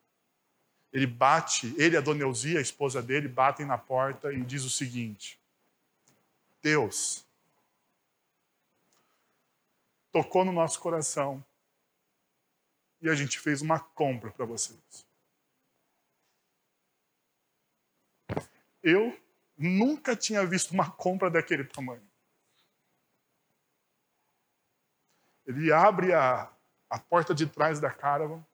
ele 0.93 1.07
bate, 1.07 1.75
ele 1.77 1.97
a 1.97 2.01
dona 2.01 2.23
Elzia, 2.23 2.61
a 2.61 2.63
esposa 2.63 3.03
dele, 3.03 3.27
batem 3.27 3.67
na 3.67 3.77
porta 3.77 4.33
e 4.33 4.43
diz 4.43 4.63
o 4.63 4.71
seguinte: 4.71 5.41
Deus 6.63 7.27
tocou 10.13 10.45
no 10.45 10.53
nosso 10.53 10.79
coração 10.79 11.45
e 13.01 13.09
a 13.09 13.15
gente 13.15 13.41
fez 13.41 13.61
uma 13.61 13.81
compra 13.81 14.31
para 14.31 14.45
vocês. 14.45 15.12
Eu 18.83 19.17
nunca 19.57 20.17
tinha 20.17 20.45
visto 20.45 20.73
uma 20.73 20.91
compra 20.91 21.31
daquele 21.31 21.65
tamanho. 21.65 22.03
Ele 25.47 25.73
abre 25.73 26.13
a, 26.13 26.51
a 26.89 26.99
porta 26.99 27.35
de 27.35 27.47
trás 27.47 27.81
da 27.81 27.91
caravan 27.91 28.45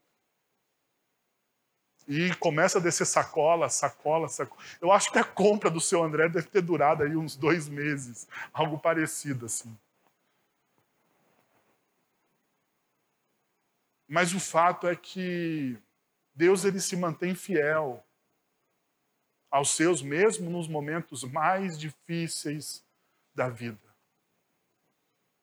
e 2.07 2.35
começa 2.37 2.79
a 2.79 2.81
descer 2.81 3.07
sacola, 3.07 3.69
sacola, 3.69 4.29
sacola. 4.29 4.61
Eu 4.81 4.91
acho 4.91 5.13
que 5.13 5.19
a 5.19 5.25
compra 5.25 5.71
do 5.71 5.81
seu 5.81 6.03
André 6.03 6.29
deve 6.29 6.49
ter 6.49 6.63
durado 6.63 7.03
aí 7.03 7.15
uns 7.15 7.37
dois 7.37 7.69
meses, 7.69 8.27
algo 8.53 8.79
parecido 8.79 9.45
assim. 9.45 9.77
Mas 14.09 14.33
o 14.33 14.41
fato 14.41 14.89
é 14.89 14.97
que 14.97 15.79
Deus 16.35 16.65
ele 16.65 16.81
se 16.81 16.97
mantém 16.97 17.35
fiel 17.35 18.03
aos 19.51 19.71
seus, 19.71 20.03
mesmo 20.03 20.51
nos 20.51 20.69
momentos 20.69 21.25
mais 21.25 21.79
difíceis 21.79 22.85
da 23.35 23.49
vida. 23.49 23.79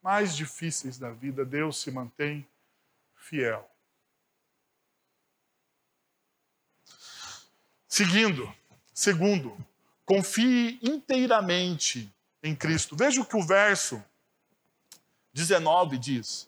Mais 0.02 0.36
difíceis 0.36 0.98
da 0.98 1.12
vida, 1.12 1.44
Deus 1.44 1.82
se 1.82 1.90
mantém 1.90 2.48
fiel. 3.16 3.70
Seguindo, 7.88 8.54
segundo, 8.94 9.58
confie 10.06 10.80
inteiramente 10.84 12.14
em 12.44 12.56
Cristo. 12.56 12.96
Veja 12.96 13.22
o 13.22 13.26
que 13.26 13.38
o 13.38 13.42
verso 13.42 14.04
19 15.34 15.98
diz: 15.98 16.48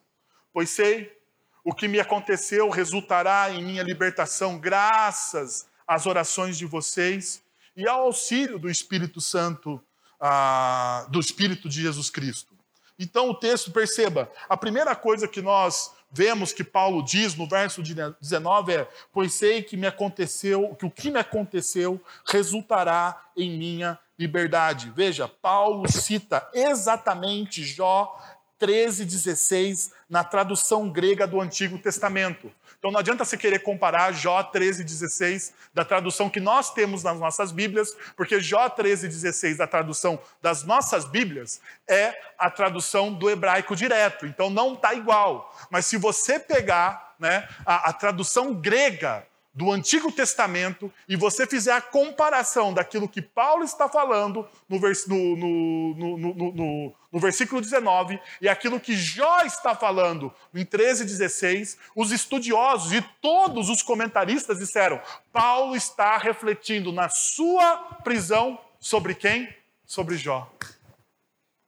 Pois 0.54 0.70
sei 0.70 1.18
o 1.64 1.74
que 1.74 1.88
me 1.88 2.00
aconteceu 2.00 2.70
resultará 2.70 3.50
em 3.50 3.64
minha 3.64 3.82
libertação, 3.82 4.60
graças 4.60 5.68
às 5.88 6.06
orações 6.06 6.58
de 6.58 6.66
vocês 6.66 7.44
e 7.78 7.88
ao 7.88 8.02
auxílio 8.02 8.58
do 8.58 8.70
Espírito 8.70 9.22
Santo, 9.22 9.80
ah, 10.20 11.06
do 11.12 11.20
Espírito 11.20 11.70
de 11.70 11.84
Jesus 11.84 12.10
Cristo. 12.10 12.58
Então 12.98 13.30
o 13.30 13.36
texto, 13.36 13.72
perceba, 13.72 14.30
a 14.50 14.58
primeira 14.58 14.96
coisa 14.96 15.28
que 15.28 15.42
nós 15.42 15.94
vemos 16.12 16.52
que 16.52 16.64
Paulo 16.64 17.04
diz 17.04 17.36
no 17.36 17.48
verso 17.48 17.84
19 17.84 18.74
é: 18.74 18.90
Pois 19.14 19.34
sei 19.36 19.62
que 19.62 19.78
me 19.78 19.86
aconteceu, 19.86 20.76
que 20.76 20.86
o 20.88 20.92
que 20.92 21.12
me 21.12 21.20
aconteceu 21.20 22.02
resultará 22.26 23.30
em 23.38 23.56
minha 23.56 24.00
liberdade. 24.18 24.92
Veja, 24.96 25.28
Paulo 25.28 25.88
cita 25.92 26.50
exatamente 26.56 27.64
Jó 27.64 28.20
13,16 28.60 29.92
na 30.10 30.24
tradução 30.24 30.90
grega 30.90 31.28
do 31.28 31.40
Antigo 31.40 31.78
Testamento. 31.78 32.52
Então 32.78 32.92
não 32.92 33.00
adianta 33.00 33.26
você 33.26 33.36
querer 33.36 33.60
comparar 33.60 34.12
Jó 34.14 34.44
13,16 34.44 35.52
da 35.74 35.84
tradução 35.84 36.30
que 36.30 36.40
nós 36.40 36.72
temos 36.74 37.04
nas 37.04 37.20
nossas 37.20 37.52
Bíblias, 37.52 37.96
porque 38.16 38.40
Jó 38.40 38.70
13,16 38.70 39.58
da 39.58 39.68
tradução 39.68 40.20
das 40.42 40.64
nossas 40.64 41.06
Bíblias 41.06 41.60
é 41.88 42.16
a 42.38 42.52
tradução 42.52 43.12
do 43.12 43.30
hebraico 43.30 43.76
direto. 43.76 44.26
Então 44.26 44.50
não 44.50 44.74
está 44.74 44.94
igual. 44.94 45.56
Mas 45.72 45.88
se 45.88 45.98
você 45.98 46.40
pegar 46.40 47.16
né, 47.20 47.48
a, 47.66 47.90
a 47.90 47.94
tradução 47.94 48.54
grega 48.54 49.26
do 49.58 49.72
Antigo 49.72 50.12
Testamento 50.12 50.94
e 51.10 51.16
você 51.16 51.48
fizer 51.48 51.74
a 51.74 51.82
comparação 51.82 52.72
daquilo 52.72 53.10
que 53.10 53.24
Paulo 53.24 53.64
está 53.64 53.90
falando 53.90 54.48
no, 54.70 54.80
vers 54.80 55.08
no, 55.08 55.36
no, 55.36 56.94
no, 57.12 57.20
versículo 57.20 57.60
19 57.60 58.20
e 58.40 58.48
aquilo 58.48 58.80
que 58.80 58.96
Jó 58.96 59.42
está 59.42 59.74
falando 59.74 60.32
em 60.54 60.64
13 60.64 61.02
e 61.02 61.08
16, 61.08 61.76
os 61.96 62.12
estudiosos 62.12 62.94
e 62.94 63.02
todos 63.20 63.68
os 63.72 63.82
comentaristas 63.82 64.60
disseram: 64.60 65.02
Paulo 65.34 65.76
está 65.76 66.20
refletindo 66.20 66.92
na 66.92 67.10
sua 67.10 67.78
prisão 68.04 68.62
sobre 68.80 69.16
quem? 69.16 69.52
Sobre 69.84 70.18
Jó. 70.18 70.48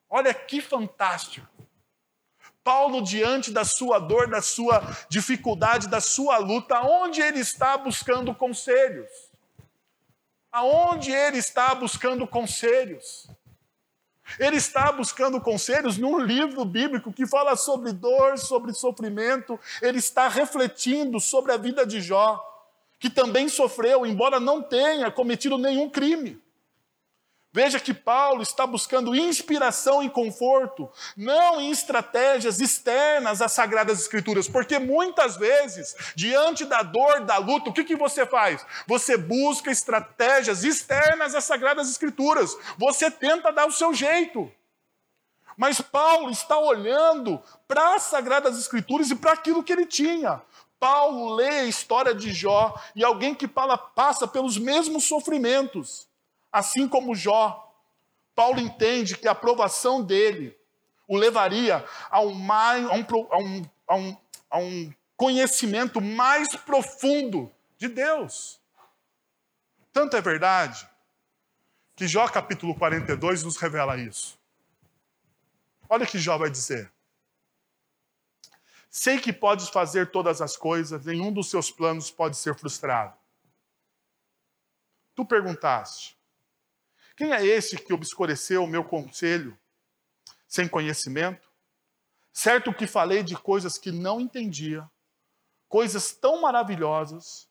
Olha 0.07 0.31
que 0.31 0.61
fantástico. 0.61 1.47
Paulo, 2.69 3.01
diante 3.01 3.51
da 3.51 3.65
sua 3.65 3.97
dor, 3.97 4.27
da 4.27 4.43
sua 4.43 4.95
dificuldade, 5.09 5.87
da 5.87 5.99
sua 5.99 6.37
luta, 6.37 6.79
onde 6.81 7.19
ele 7.19 7.39
está 7.39 7.75
buscando 7.75 8.31
conselhos? 8.35 9.09
Aonde 10.51 11.11
ele 11.11 11.39
está 11.39 11.73
buscando 11.73 12.27
conselhos? 12.27 13.27
Ele 14.37 14.57
está 14.57 14.91
buscando 14.91 15.41
conselhos 15.41 15.97
num 15.97 16.19
livro 16.19 16.63
bíblico 16.63 17.11
que 17.11 17.25
fala 17.25 17.55
sobre 17.55 17.91
dor, 17.91 18.37
sobre 18.37 18.71
sofrimento. 18.71 19.59
Ele 19.81 19.97
está 19.97 20.27
refletindo 20.27 21.19
sobre 21.19 21.51
a 21.51 21.57
vida 21.57 21.87
de 21.87 21.99
Jó, 21.99 22.39
que 22.99 23.09
também 23.09 23.49
sofreu, 23.49 24.05
embora 24.05 24.39
não 24.39 24.61
tenha 24.61 25.09
cometido 25.09 25.57
nenhum 25.57 25.89
crime. 25.89 26.39
Veja 27.51 27.79
que 27.79 27.95
Paulo 27.95 28.43
está 28.43 28.67
buscando 28.67 29.15
inspiração 29.15 30.03
e 30.03 30.09
conforto, 30.09 30.87
não 31.17 31.59
em 31.59 31.71
estratégias 31.71 32.59
externas 32.59 33.41
às 33.41 33.53
Sagradas 33.53 33.99
Escrituras, 33.99 34.47
porque 34.47 34.77
muitas 34.77 35.35
vezes, 35.35 35.95
diante 36.15 36.63
da 36.63 36.83
dor, 36.83 37.21
da 37.21 37.37
luta, 37.37 37.71
o 37.71 37.73
que, 37.73 37.83
que 37.83 37.95
você 37.95 38.23
faz? 38.23 38.63
Você 38.85 39.17
busca 39.17 39.71
estratégias 39.71 40.63
externas 40.63 41.33
às 41.33 41.43
Sagradas 41.43 41.89
Escrituras, 41.89 42.55
você 42.77 43.09
tenta 43.09 43.51
dar 43.51 43.65
o 43.65 43.71
seu 43.71 43.95
jeito. 43.95 44.51
Mas 45.57 45.81
Paulo 45.81 46.29
está 46.29 46.57
olhando 46.57 47.41
para 47.67 47.95
as 47.95 48.03
Sagradas 48.03 48.59
Escrituras 48.59 49.09
e 49.09 49.15
para 49.15 49.33
aquilo 49.33 49.63
que 49.63 49.73
ele 49.73 49.87
tinha. 49.87 50.39
Paulo 50.79 51.33
lê 51.33 51.49
a 51.49 51.65
história 51.65 52.13
de 52.13 52.31
Jó 52.31 52.79
e 52.95 53.03
alguém 53.03 53.33
que 53.33 53.47
passa 53.47 54.27
pelos 54.27 54.55
mesmos 54.55 55.05
sofrimentos. 55.05 56.08
Assim 56.51 56.87
como 56.87 57.15
Jó, 57.15 57.73
Paulo 58.35 58.59
entende 58.59 59.17
que 59.17 59.27
a 59.27 59.31
aprovação 59.31 60.03
dele 60.03 60.57
o 61.07 61.17
levaria 61.17 61.83
a 62.09 62.21
um, 62.21 62.51
a 62.51 63.37
um, 63.37 63.69
a 63.87 63.95
um, 63.95 64.17
a 64.49 64.57
um 64.59 64.93
conhecimento 65.17 65.99
mais 65.99 66.55
profundo 66.55 67.51
de 67.77 67.87
Deus. 67.87 68.61
Tanto 69.91 70.15
é 70.15 70.21
verdade 70.21 70.87
que 71.95 72.07
Jó 72.07 72.27
capítulo 72.27 72.75
42 72.75 73.43
nos 73.43 73.57
revela 73.57 73.97
isso. 73.97 74.39
Olha 75.89 76.05
o 76.05 76.07
que 76.07 76.19
Jó 76.19 76.37
vai 76.37 76.49
dizer. 76.49 76.91
Sei 78.89 79.19
que 79.19 79.33
podes 79.33 79.69
fazer 79.69 80.11
todas 80.11 80.41
as 80.41 80.55
coisas, 80.55 81.05
nenhum 81.05 81.33
dos 81.33 81.49
seus 81.49 81.71
planos 81.71 82.11
pode 82.11 82.37
ser 82.37 82.55
frustrado. 82.55 83.17
Tu 85.15 85.25
perguntaste: 85.25 86.18
Quem 87.19 87.33
é 87.33 87.45
esse 87.45 87.75
que 87.75 87.91
obscureceu 87.91 88.63
o 88.63 88.67
meu 88.67 88.81
conselho 88.81 89.59
sem 90.47 90.69
conhecimento? 90.69 91.51
Certo 92.31 92.73
que 92.73 92.87
falei 92.87 93.23
de 93.23 93.35
coisas 93.35 93.77
que 93.77 93.91
não 93.91 94.21
entendia, 94.21 94.89
coisas 95.67 96.13
tão 96.13 96.39
maravilhosas 96.39 97.45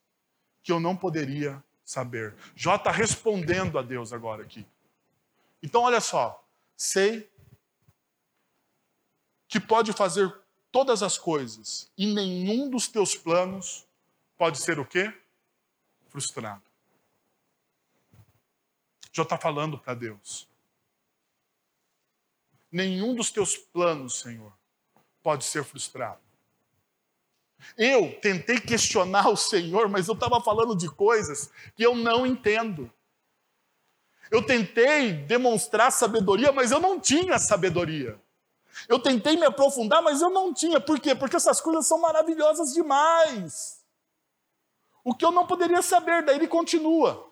que 0.62 0.72
eu 0.72 0.80
não 0.80 0.96
poderia 0.96 1.62
saber. 1.84 2.34
Jó 2.56 2.76
está 2.76 2.90
respondendo 2.90 3.78
a 3.78 3.82
Deus 3.82 4.10
agora 4.10 4.42
aqui. 4.42 4.66
Então, 5.62 5.82
olha 5.82 6.00
só. 6.00 6.42
Sei 6.74 7.30
que 9.46 9.60
pode 9.60 9.92
fazer 9.92 10.34
todas 10.72 11.02
as 11.02 11.18
coisas 11.18 11.90
e 11.94 12.06
nenhum 12.06 12.70
dos 12.70 12.88
teus 12.88 13.14
planos 13.14 13.86
pode 14.38 14.56
ser 14.62 14.78
o 14.78 14.86
quê? 14.86 15.12
Frustrado. 16.08 16.67
Já 19.18 19.24
está 19.24 19.36
falando 19.36 19.76
para 19.76 19.94
Deus. 19.94 20.48
Nenhum 22.70 23.16
dos 23.16 23.32
teus 23.32 23.56
planos, 23.56 24.20
Senhor, 24.20 24.52
pode 25.24 25.44
ser 25.44 25.64
frustrado. 25.64 26.20
Eu 27.76 28.16
tentei 28.20 28.60
questionar 28.60 29.28
o 29.28 29.36
Senhor, 29.36 29.88
mas 29.88 30.06
eu 30.06 30.14
estava 30.14 30.40
falando 30.40 30.76
de 30.76 30.88
coisas 30.88 31.50
que 31.74 31.82
eu 31.82 31.96
não 31.96 32.24
entendo. 32.24 32.88
Eu 34.30 34.40
tentei 34.40 35.12
demonstrar 35.14 35.90
sabedoria, 35.90 36.52
mas 36.52 36.70
eu 36.70 36.78
não 36.78 37.00
tinha 37.00 37.40
sabedoria. 37.40 38.22
Eu 38.88 39.00
tentei 39.00 39.36
me 39.36 39.46
aprofundar, 39.46 40.00
mas 40.00 40.22
eu 40.22 40.30
não 40.30 40.54
tinha. 40.54 40.78
Por 40.78 41.00
quê? 41.00 41.12
Porque 41.12 41.34
essas 41.34 41.60
coisas 41.60 41.88
são 41.88 41.98
maravilhosas 41.98 42.72
demais. 42.72 43.82
O 45.02 45.12
que 45.12 45.24
eu 45.24 45.32
não 45.32 45.44
poderia 45.44 45.82
saber, 45.82 46.22
daí 46.22 46.36
ele 46.36 46.46
continua. 46.46 47.27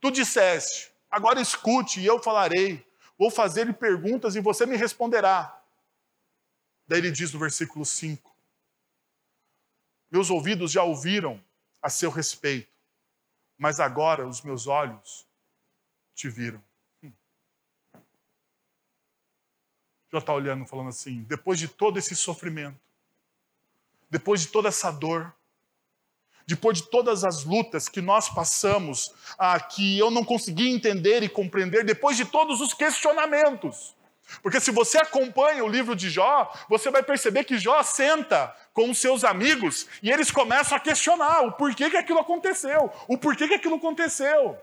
Tu 0.00 0.10
disseste, 0.10 0.92
agora 1.10 1.40
escute 1.40 2.00
e 2.00 2.06
eu 2.06 2.22
falarei. 2.22 2.86
Vou 3.18 3.30
fazer-lhe 3.30 3.72
perguntas 3.72 4.36
e 4.36 4.40
você 4.40 4.64
me 4.64 4.76
responderá. 4.76 5.60
Daí 6.86 6.98
ele 6.98 7.10
diz 7.10 7.32
no 7.32 7.38
versículo 7.38 7.84
5: 7.84 8.34
Meus 10.10 10.30
ouvidos 10.30 10.70
já 10.70 10.82
ouviram 10.82 11.42
a 11.82 11.90
seu 11.90 12.10
respeito, 12.10 12.72
mas 13.56 13.80
agora 13.80 14.26
os 14.26 14.40
meus 14.42 14.66
olhos 14.66 15.26
te 16.14 16.28
viram. 16.28 16.62
Hum. 17.02 17.12
Já 20.12 20.18
está 20.18 20.32
olhando, 20.32 20.64
falando 20.64 20.88
assim: 20.88 21.22
depois 21.24 21.58
de 21.58 21.68
todo 21.68 21.98
esse 21.98 22.14
sofrimento, 22.14 22.80
depois 24.08 24.40
de 24.40 24.48
toda 24.48 24.68
essa 24.68 24.90
dor, 24.90 25.34
depois 26.48 26.78
de 26.78 26.84
todas 26.84 27.24
as 27.24 27.44
lutas 27.44 27.90
que 27.90 28.00
nós 28.00 28.30
passamos, 28.30 29.12
ah, 29.38 29.60
que 29.60 29.98
eu 29.98 30.10
não 30.10 30.24
consegui 30.24 30.70
entender 30.70 31.22
e 31.22 31.28
compreender, 31.28 31.84
depois 31.84 32.16
de 32.16 32.24
todos 32.24 32.62
os 32.62 32.72
questionamentos, 32.72 33.94
porque 34.42 34.58
se 34.58 34.70
você 34.70 34.96
acompanha 34.96 35.62
o 35.62 35.68
livro 35.68 35.94
de 35.94 36.08
Jó, 36.08 36.50
você 36.66 36.90
vai 36.90 37.02
perceber 37.02 37.44
que 37.44 37.58
Jó 37.58 37.82
senta 37.82 38.54
com 38.72 38.90
os 38.90 38.98
seus 38.98 39.24
amigos 39.24 39.86
e 40.02 40.10
eles 40.10 40.30
começam 40.30 40.76
a 40.76 40.80
questionar 40.80 41.42
o 41.42 41.52
porquê 41.52 41.90
que 41.90 41.96
aquilo 41.98 42.20
aconteceu, 42.20 42.90
o 43.06 43.18
porquê 43.18 43.46
que 43.46 43.54
aquilo 43.54 43.76
aconteceu. 43.76 44.56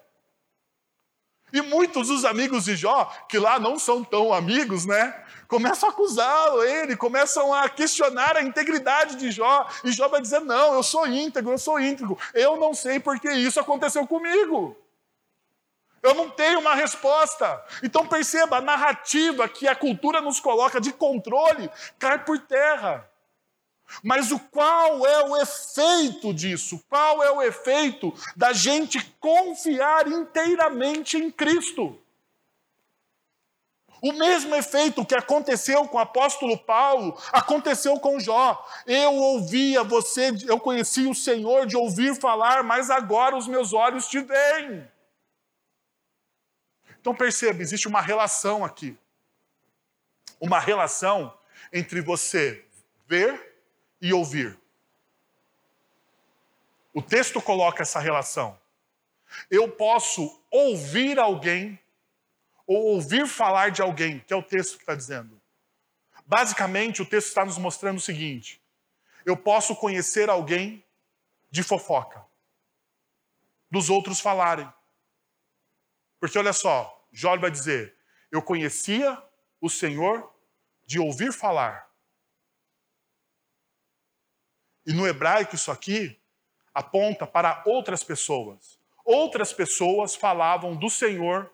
E 1.56 1.62
muitos 1.62 2.10
dos 2.10 2.26
amigos 2.26 2.66
de 2.66 2.76
Jó, 2.76 3.10
que 3.30 3.40
lá 3.40 3.58
não 3.58 3.80
são 3.80 4.04
tão 4.04 4.34
amigos, 4.34 4.86
né? 4.86 5.24
Começam 5.48 5.88
a 5.88 5.92
acusá-lo, 5.94 6.62
ele, 6.62 6.98
começam 6.98 7.54
a 7.54 7.70
questionar 7.70 8.36
a 8.36 8.44
integridade 8.44 9.16
de 9.16 9.32
Jó. 9.32 9.66
E 9.82 9.94
Jó 9.94 10.10
vai 10.10 10.20
dizer: 10.20 10.42
Não, 10.42 10.74
eu 10.74 10.84
sou 10.84 11.08
íntegro, 11.08 11.54
eu 11.54 11.58
sou 11.58 11.80
íntegro. 11.80 12.18
Eu 12.34 12.58
não 12.58 12.74
sei 12.74 13.00
porque 13.00 13.32
isso 13.32 13.58
aconteceu 13.58 14.06
comigo. 14.06 14.76
Eu 16.04 16.14
não 16.14 16.30
tenho 16.30 16.60
uma 16.60 16.76
resposta. 16.76 17.64
Então 17.82 18.06
perceba, 18.06 18.58
a 18.58 18.62
narrativa 18.62 19.48
que 19.48 19.66
a 19.66 19.76
cultura 19.78 20.20
nos 20.20 20.42
coloca 20.42 20.82
de 20.82 20.92
controle 20.92 21.70
cai 21.98 22.22
por 22.26 22.38
terra. 22.38 23.10
Mas 24.04 24.32
o 24.32 24.40
qual 24.40 25.06
é 25.06 25.26
o 25.26 25.38
efeito 25.38 26.34
disso? 26.34 26.84
Qual 26.90 27.24
é 27.24 27.32
o 27.32 27.42
efeito 27.42 28.14
da 28.36 28.54
gente 28.54 29.02
confiar 29.20 30.08
inteiramente 30.08 31.18
em 31.18 31.32
Cristo? 31.32 32.00
O 34.02 34.14
mesmo 34.14 34.54
efeito 34.56 35.06
que 35.06 35.16
aconteceu 35.16 35.88
com 35.88 35.98
o 35.98 36.02
apóstolo 36.02 36.58
Paulo 36.58 37.18
aconteceu 37.32 38.00
com 38.00 38.20
Jó. 38.20 38.64
Eu 38.86 39.14
ouvia 39.14 39.84
você, 39.84 40.32
eu 40.48 40.60
conheci 40.60 41.08
o 41.08 41.16
Senhor 41.16 41.66
de 41.66 41.76
ouvir 41.76 42.16
falar, 42.16 42.64
mas 42.64 42.92
agora 42.92 43.36
os 43.36 43.48
meus 43.48 43.74
olhos 43.74 44.08
te 44.08 44.20
veem. 44.20 44.88
Então 47.00 47.16
perceba, 47.16 47.62
existe 47.62 47.88
uma 47.88 48.02
relação 48.02 48.64
aqui. 48.64 48.98
Uma 50.40 50.60
relação 50.60 51.36
entre 51.72 52.02
você 52.02 52.64
ver 53.08 53.55
e 54.02 54.14
ouvir. 54.14 54.58
O 56.94 57.02
texto 57.02 57.42
coloca 57.42 57.84
essa 57.84 58.00
relação. 58.00 58.58
Eu 59.50 59.70
posso 59.70 60.42
ouvir 60.50 61.20
alguém 61.20 61.80
ou 62.66 62.96
ouvir 62.96 63.28
falar 63.28 63.70
de 63.70 63.82
alguém, 63.82 64.20
que 64.20 64.34
é 64.34 64.36
o 64.36 64.44
texto 64.44 64.78
que 64.78 64.84
está 64.84 64.96
dizendo. 64.96 65.40
Basicamente, 66.26 67.02
o 67.02 67.06
texto 67.06 67.28
está 67.28 67.46
nos 67.46 67.58
mostrando 67.58 67.98
o 67.98 68.02
seguinte: 68.02 68.62
eu 69.26 69.36
posso 69.36 69.76
conhecer 69.76 70.30
alguém 70.30 70.84
de 71.52 71.64
fofoca, 71.64 72.24
dos 73.70 73.90
outros 73.90 74.20
falarem. 74.20 74.72
Porque 76.20 76.38
olha 76.38 76.54
só, 76.54 77.06
Jó 77.12 77.38
vai 77.38 77.52
dizer: 77.52 77.96
Eu 78.32 78.42
conhecia 78.42 79.22
o 79.62 79.70
Senhor 79.70 80.32
de 80.86 81.00
ouvir 81.00 81.32
falar. 81.32 81.85
E 84.86 84.94
no 84.94 85.08
hebraico, 85.08 85.56
isso 85.56 85.72
aqui 85.72 86.20
aponta 86.74 87.26
para 87.26 87.64
outras 87.66 88.04
pessoas. 88.04 88.78
Outras 89.04 89.54
pessoas 89.54 90.16
falavam 90.16 90.76
do 90.76 90.90
Senhor 90.90 91.52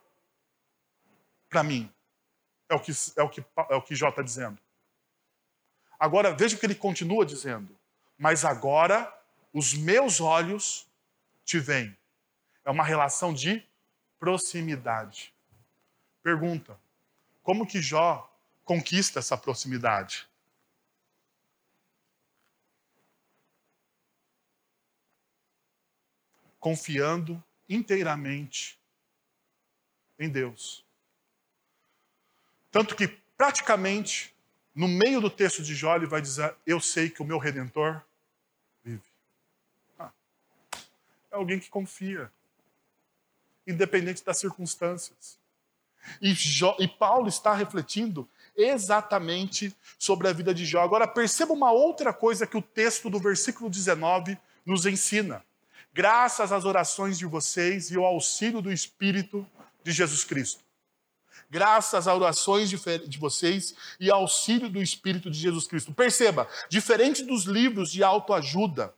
para 1.49 1.63
mim. 1.63 1.91
É 2.69 2.75
o 2.75 2.79
que, 2.79 2.91
é 3.17 3.21
o 3.21 3.29
que, 3.29 3.45
é 3.69 3.75
o 3.75 3.81
que 3.81 3.95
Jó 3.95 4.09
está 4.09 4.21
dizendo. 4.21 4.57
Agora, 5.99 6.33
veja 6.33 6.55
o 6.55 6.59
que 6.59 6.65
ele 6.65 6.75
continua 6.75 7.25
dizendo. 7.25 7.77
Mas 8.17 8.45
agora 8.45 9.11
os 9.53 9.73
meus 9.73 10.21
olhos 10.21 10.87
te 11.43 11.59
veem. 11.59 11.95
É 12.63 12.71
uma 12.71 12.83
relação 12.83 13.33
de 13.33 13.63
proximidade. 14.19 15.33
Pergunta: 16.23 16.79
como 17.43 17.67
que 17.67 17.81
Jó 17.81 18.31
conquista 18.63 19.19
essa 19.19 19.37
proximidade? 19.37 20.30
Confiando 26.61 27.43
inteiramente 27.67 28.79
em 30.17 30.29
Deus. 30.29 30.85
Tanto 32.71 32.95
que, 32.95 33.07
praticamente, 33.35 34.33
no 34.73 34.87
meio 34.87 35.19
do 35.19 35.29
texto 35.29 35.61
de 35.61 35.75
Jó, 35.75 35.95
ele 35.95 36.05
vai 36.05 36.21
dizer: 36.21 36.55
Eu 36.65 36.79
sei 36.79 37.09
que 37.09 37.21
o 37.21 37.25
meu 37.25 37.37
redentor 37.37 38.01
vive. 38.83 39.01
Ah, 39.99 40.11
é 41.31 41.35
alguém 41.35 41.59
que 41.59 41.69
confia, 41.69 42.31
independente 43.67 44.23
das 44.23 44.37
circunstâncias. 44.37 45.37
E, 46.21 46.33
Jó, 46.33 46.77
e 46.79 46.87
Paulo 46.87 47.27
está 47.27 47.53
refletindo 47.53 48.27
exatamente 48.55 49.75
sobre 49.99 50.27
a 50.27 50.33
vida 50.33 50.53
de 50.53 50.65
Jó. 50.65 50.81
Agora, 50.81 51.07
perceba 51.07 51.53
uma 51.53 51.71
outra 51.71 52.13
coisa 52.13 52.47
que 52.47 52.57
o 52.57 52.61
texto 52.61 53.09
do 53.09 53.19
versículo 53.19 53.69
19 53.69 54.37
nos 54.65 54.85
ensina. 54.85 55.43
Graças 55.93 56.51
às 56.51 56.63
orações 56.63 57.17
de 57.17 57.25
vocês 57.25 57.91
e 57.91 57.97
ao 57.97 58.05
auxílio 58.05 58.61
do 58.61 58.71
Espírito 58.71 59.45
de 59.83 59.91
Jesus 59.91 60.23
Cristo. 60.23 60.63
Graças 61.49 62.07
às 62.07 62.15
orações 62.15 62.69
de 62.69 63.17
vocês 63.17 63.75
e 63.99 64.09
ao 64.09 64.21
auxílio 64.21 64.69
do 64.69 64.81
Espírito 64.81 65.29
de 65.29 65.37
Jesus 65.37 65.67
Cristo. 65.67 65.93
Perceba, 65.93 66.47
diferente 66.69 67.23
dos 67.25 67.43
livros 67.43 67.91
de 67.91 68.03
autoajuda, 68.03 68.93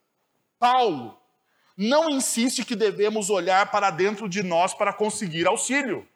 Paulo 0.59 1.19
não 1.75 2.11
insiste 2.11 2.63
que 2.63 2.75
devemos 2.75 3.31
olhar 3.31 3.71
para 3.71 3.89
dentro 3.89 4.29
de 4.29 4.43
nós 4.43 4.75
para 4.75 4.93
conseguir 4.93 5.47
auxílio. 5.47 6.07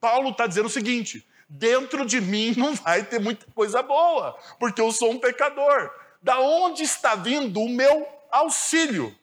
Paulo 0.00 0.30
está 0.30 0.48
dizendo 0.48 0.66
o 0.66 0.70
seguinte: 0.70 1.24
dentro 1.48 2.04
de 2.04 2.20
mim 2.20 2.52
não 2.56 2.74
vai 2.74 3.04
ter 3.04 3.20
muita 3.20 3.46
coisa 3.52 3.80
boa, 3.80 4.36
porque 4.58 4.80
eu 4.80 4.90
sou 4.90 5.12
um 5.12 5.20
pecador. 5.20 5.88
Da 6.20 6.40
onde 6.40 6.82
está 6.82 7.14
vindo 7.14 7.60
o 7.60 7.68
meu 7.68 8.15
auxílio? 8.30 9.16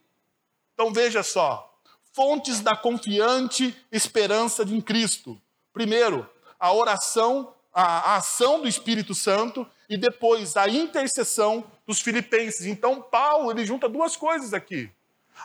Então 0.74 0.92
veja 0.92 1.24
só, 1.24 1.80
fontes 2.14 2.60
da 2.60 2.76
confiante 2.76 3.76
esperança 3.92 4.64
em 4.64 4.82
Cristo. 4.82 5.40
Primeiro, 5.72 6.30
a 6.60 6.72
oração 6.72 7.54
a, 7.74 8.16
ação 8.18 8.62
do 8.62 8.68
Espírito 8.68 9.16
Santo 9.16 9.68
e 9.90 9.98
depois 9.98 10.56
a 10.56 10.70
intercessão 10.70 11.70
dos 11.88 12.00
filipenses. 12.00 12.66
Então, 12.66 13.02
Paulo 13.02 13.52
ele 13.52 13.66
junta 13.66 13.90
duas 13.90 14.16
coisas 14.16 14.54
aqui. 14.54 14.90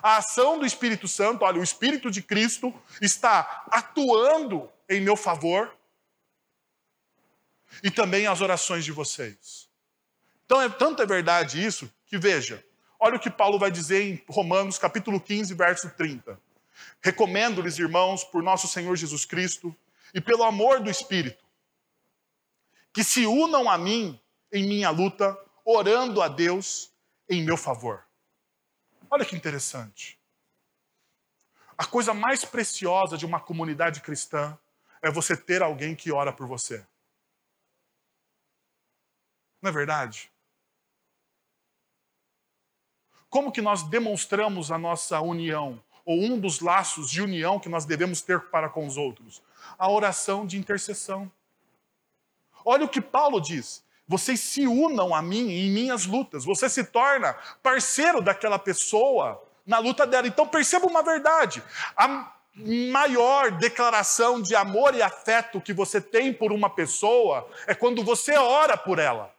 A 0.02 0.18
ação 0.18 0.58
do 0.58 0.66
Espírito 0.66 1.08
Santo, 1.08 1.44
olha, 1.44 1.58
o 1.58 1.64
Espírito 1.64 2.10
de 2.10 2.22
Cristo 2.22 2.72
está 3.00 3.64
atuando 3.70 4.70
em 4.88 5.00
meu 5.00 5.16
favor 5.16 5.74
e 7.82 7.90
também 7.90 8.26
as 8.26 8.40
orações 8.40 8.84
de 8.84 8.92
vocês. 8.92 9.68
Então, 10.44 10.60
é 10.60 10.68
tanto 10.68 11.02
é 11.02 11.06
verdade 11.06 11.64
isso 11.64 11.90
que 12.06 12.18
veja, 12.18 12.62
olha 12.98 13.16
o 13.16 13.20
que 13.20 13.30
Paulo 13.30 13.58
vai 13.58 13.70
dizer 13.70 14.02
em 14.02 14.24
Romanos 14.28 14.78
capítulo 14.78 15.20
15, 15.20 15.54
verso 15.54 15.90
30. 15.90 16.40
Recomendo-lhes, 17.00 17.78
irmãos, 17.78 18.24
por 18.24 18.42
nosso 18.42 18.66
Senhor 18.66 18.96
Jesus 18.96 19.24
Cristo 19.24 19.74
e 20.12 20.20
pelo 20.20 20.42
amor 20.42 20.80
do 20.80 20.90
Espírito, 20.90 21.44
que 22.92 23.04
se 23.04 23.26
unam 23.26 23.68
a 23.68 23.76
mim 23.76 24.18
em 24.52 24.66
minha 24.66 24.90
luta, 24.90 25.38
orando 25.64 26.22
a 26.22 26.28
Deus 26.28 26.90
em 27.28 27.42
meu 27.42 27.56
favor. 27.56 28.04
Olha 29.10 29.24
que 29.24 29.36
interessante. 29.36 30.18
A 31.76 31.84
coisa 31.84 32.12
mais 32.12 32.44
preciosa 32.44 33.16
de 33.16 33.24
uma 33.24 33.38
comunidade 33.38 34.00
cristã 34.00 34.58
é 35.00 35.10
você 35.10 35.36
ter 35.36 35.62
alguém 35.62 35.94
que 35.94 36.10
ora 36.10 36.32
por 36.32 36.46
você. 36.46 36.84
Não 39.62 39.70
é 39.70 39.72
verdade? 39.72 40.30
Como 43.30 43.52
que 43.52 43.60
nós 43.60 43.82
demonstramos 43.82 44.70
a 44.70 44.78
nossa 44.78 45.20
união, 45.20 45.82
ou 46.04 46.22
um 46.22 46.38
dos 46.38 46.60
laços 46.60 47.10
de 47.10 47.20
união 47.20 47.58
que 47.58 47.68
nós 47.68 47.84
devemos 47.84 48.22
ter 48.22 48.40
para 48.50 48.68
com 48.68 48.86
os 48.86 48.96
outros? 48.96 49.42
A 49.78 49.90
oração 49.90 50.46
de 50.46 50.58
intercessão. 50.58 51.30
Olha 52.64 52.84
o 52.84 52.88
que 52.88 53.00
Paulo 53.00 53.40
diz. 53.40 53.84
Vocês 54.06 54.40
se 54.40 54.66
unam 54.66 55.14
a 55.14 55.20
mim 55.20 55.50
em 55.50 55.70
minhas 55.70 56.06
lutas. 56.06 56.44
Você 56.44 56.68
se 56.68 56.82
torna 56.82 57.34
parceiro 57.62 58.22
daquela 58.22 58.58
pessoa 58.58 59.42
na 59.66 59.78
luta 59.78 60.06
dela. 60.06 60.26
Então 60.26 60.48
perceba 60.48 60.86
uma 60.86 61.02
verdade. 61.02 61.62
A 61.94 62.32
maior 62.90 63.50
declaração 63.50 64.40
de 64.40 64.56
amor 64.56 64.94
e 64.94 65.02
afeto 65.02 65.60
que 65.60 65.74
você 65.74 66.00
tem 66.00 66.32
por 66.32 66.52
uma 66.52 66.70
pessoa 66.70 67.46
é 67.66 67.74
quando 67.74 68.02
você 68.02 68.36
ora 68.36 68.78
por 68.78 68.98
ela. 68.98 69.30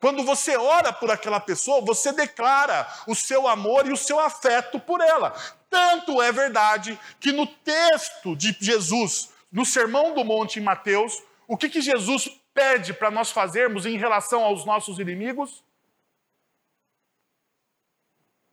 Quando 0.00 0.22
você 0.22 0.56
ora 0.56 0.92
por 0.92 1.10
aquela 1.10 1.40
pessoa, 1.40 1.84
você 1.84 2.12
declara 2.12 2.86
o 3.06 3.14
seu 3.14 3.48
amor 3.48 3.86
e 3.86 3.92
o 3.92 3.96
seu 3.96 4.20
afeto 4.20 4.78
por 4.78 5.00
ela. 5.00 5.34
Tanto 5.68 6.22
é 6.22 6.30
verdade 6.30 6.98
que 7.18 7.32
no 7.32 7.46
texto 7.46 8.36
de 8.36 8.56
Jesus, 8.60 9.30
no 9.50 9.66
Sermão 9.66 10.14
do 10.14 10.24
Monte 10.24 10.60
em 10.60 10.62
Mateus, 10.62 11.20
o 11.48 11.56
que, 11.56 11.68
que 11.68 11.80
Jesus 11.80 12.30
pede 12.54 12.94
para 12.94 13.10
nós 13.10 13.30
fazermos 13.30 13.86
em 13.86 13.96
relação 13.96 14.44
aos 14.44 14.64
nossos 14.64 14.98
inimigos? 15.00 15.64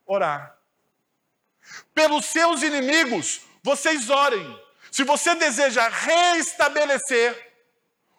Orar. 0.06 0.58
Pelos 1.94 2.26
seus 2.26 2.64
inimigos, 2.64 3.42
vocês 3.62 4.10
orem. 4.10 4.60
Se 4.92 5.04
você 5.04 5.36
deseja 5.36 5.88
restabelecer 5.90 7.45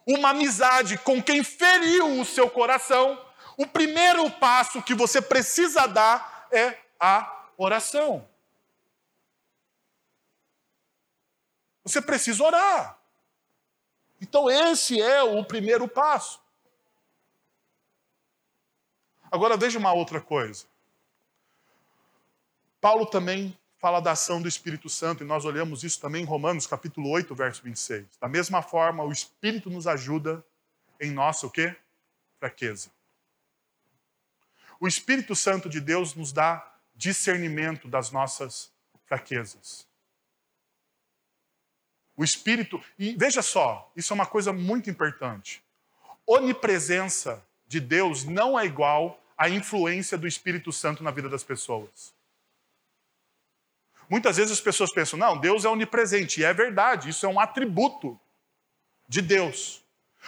uma 0.07 0.31
amizade 0.31 0.97
com 0.99 1.21
quem 1.21 1.43
feriu 1.43 2.21
o 2.21 2.25
seu 2.25 2.49
coração, 2.49 3.21
o 3.57 3.67
primeiro 3.67 4.31
passo 4.31 4.83
que 4.83 4.95
você 4.95 5.21
precisa 5.21 5.87
dar 5.87 6.47
é 6.53 6.79
a 7.01 7.49
oração. 7.57 8.27
Você 11.83 12.01
precisa 12.01 12.43
orar. 12.45 12.99
Então, 14.21 14.51
esse 14.51 15.01
é 15.01 15.23
o 15.23 15.45
primeiro 15.45 15.89
passo. 15.89 16.41
Agora, 19.31 19.57
veja 19.57 19.79
uma 19.79 19.93
outra 19.93 20.21
coisa. 20.21 20.67
Paulo 22.81 23.07
também 23.07 23.57
fala 23.79 24.01
da 24.01 24.13
ação 24.13 24.41
do 24.41 24.49
Espírito 24.49 24.89
Santo, 24.89 25.23
e 25.23 25.27
nós 25.27 25.45
olhamos 25.45 25.85
isso 25.85 26.01
também 26.01 26.23
em 26.23 26.27
Romanos, 26.27 26.67
capítulo 26.67 27.11
8, 27.11 27.35
verso 27.35 27.63
26. 27.63 28.07
Da 28.21 28.29
mesma 28.29 28.63
forma, 28.63 29.05
o 29.05 29.13
Espírito 29.13 29.71
nos 29.71 29.87
ajuda 29.87 30.45
em 31.01 31.11
nossa 31.11 31.47
o 31.47 31.51
quê? 31.51 31.77
Fraqueza. 32.39 32.91
O 34.81 34.87
Espírito 34.87 35.35
Santo 35.35 35.69
de 35.69 35.81
Deus 35.81 36.15
nos 36.15 36.33
dá 36.33 36.75
discernimento 36.95 37.89
das 37.89 38.11
nossas 38.11 38.71
fraquezas. 39.07 39.87
O 42.17 42.25
Espírito, 42.25 42.83
e 42.99 43.15
veja 43.15 43.43
só, 43.43 43.91
isso 43.95 44.13
é 44.13 44.15
uma 44.15 44.27
coisa 44.27 44.53
muito 44.53 44.89
importante. 44.89 45.63
Onipresença 46.27 47.45
de 47.69 47.79
Deus 47.79 48.25
não 48.25 48.59
é 48.59 48.65
igual 48.65 49.23
à 49.37 49.51
influência 49.51 50.17
do 50.17 50.27
Espírito 50.27 50.73
Santo 50.73 51.05
na 51.05 51.11
vida 51.11 51.29
das 51.29 51.45
pessoas. 51.45 52.16
Muitas 54.09 54.37
vezes 54.37 54.53
as 54.53 54.61
pessoas 54.61 54.93
pensam, 54.93 55.19
não, 55.19 55.39
Deus 55.39 55.65
é 55.65 55.69
onipresente, 55.69 56.41
e 56.41 56.45
é 56.45 56.53
verdade, 56.53 57.11
isso 57.11 57.27
é 57.27 57.29
um 57.29 57.41
atributo 57.41 58.19
de 59.09 59.21
Deus. 59.21 59.83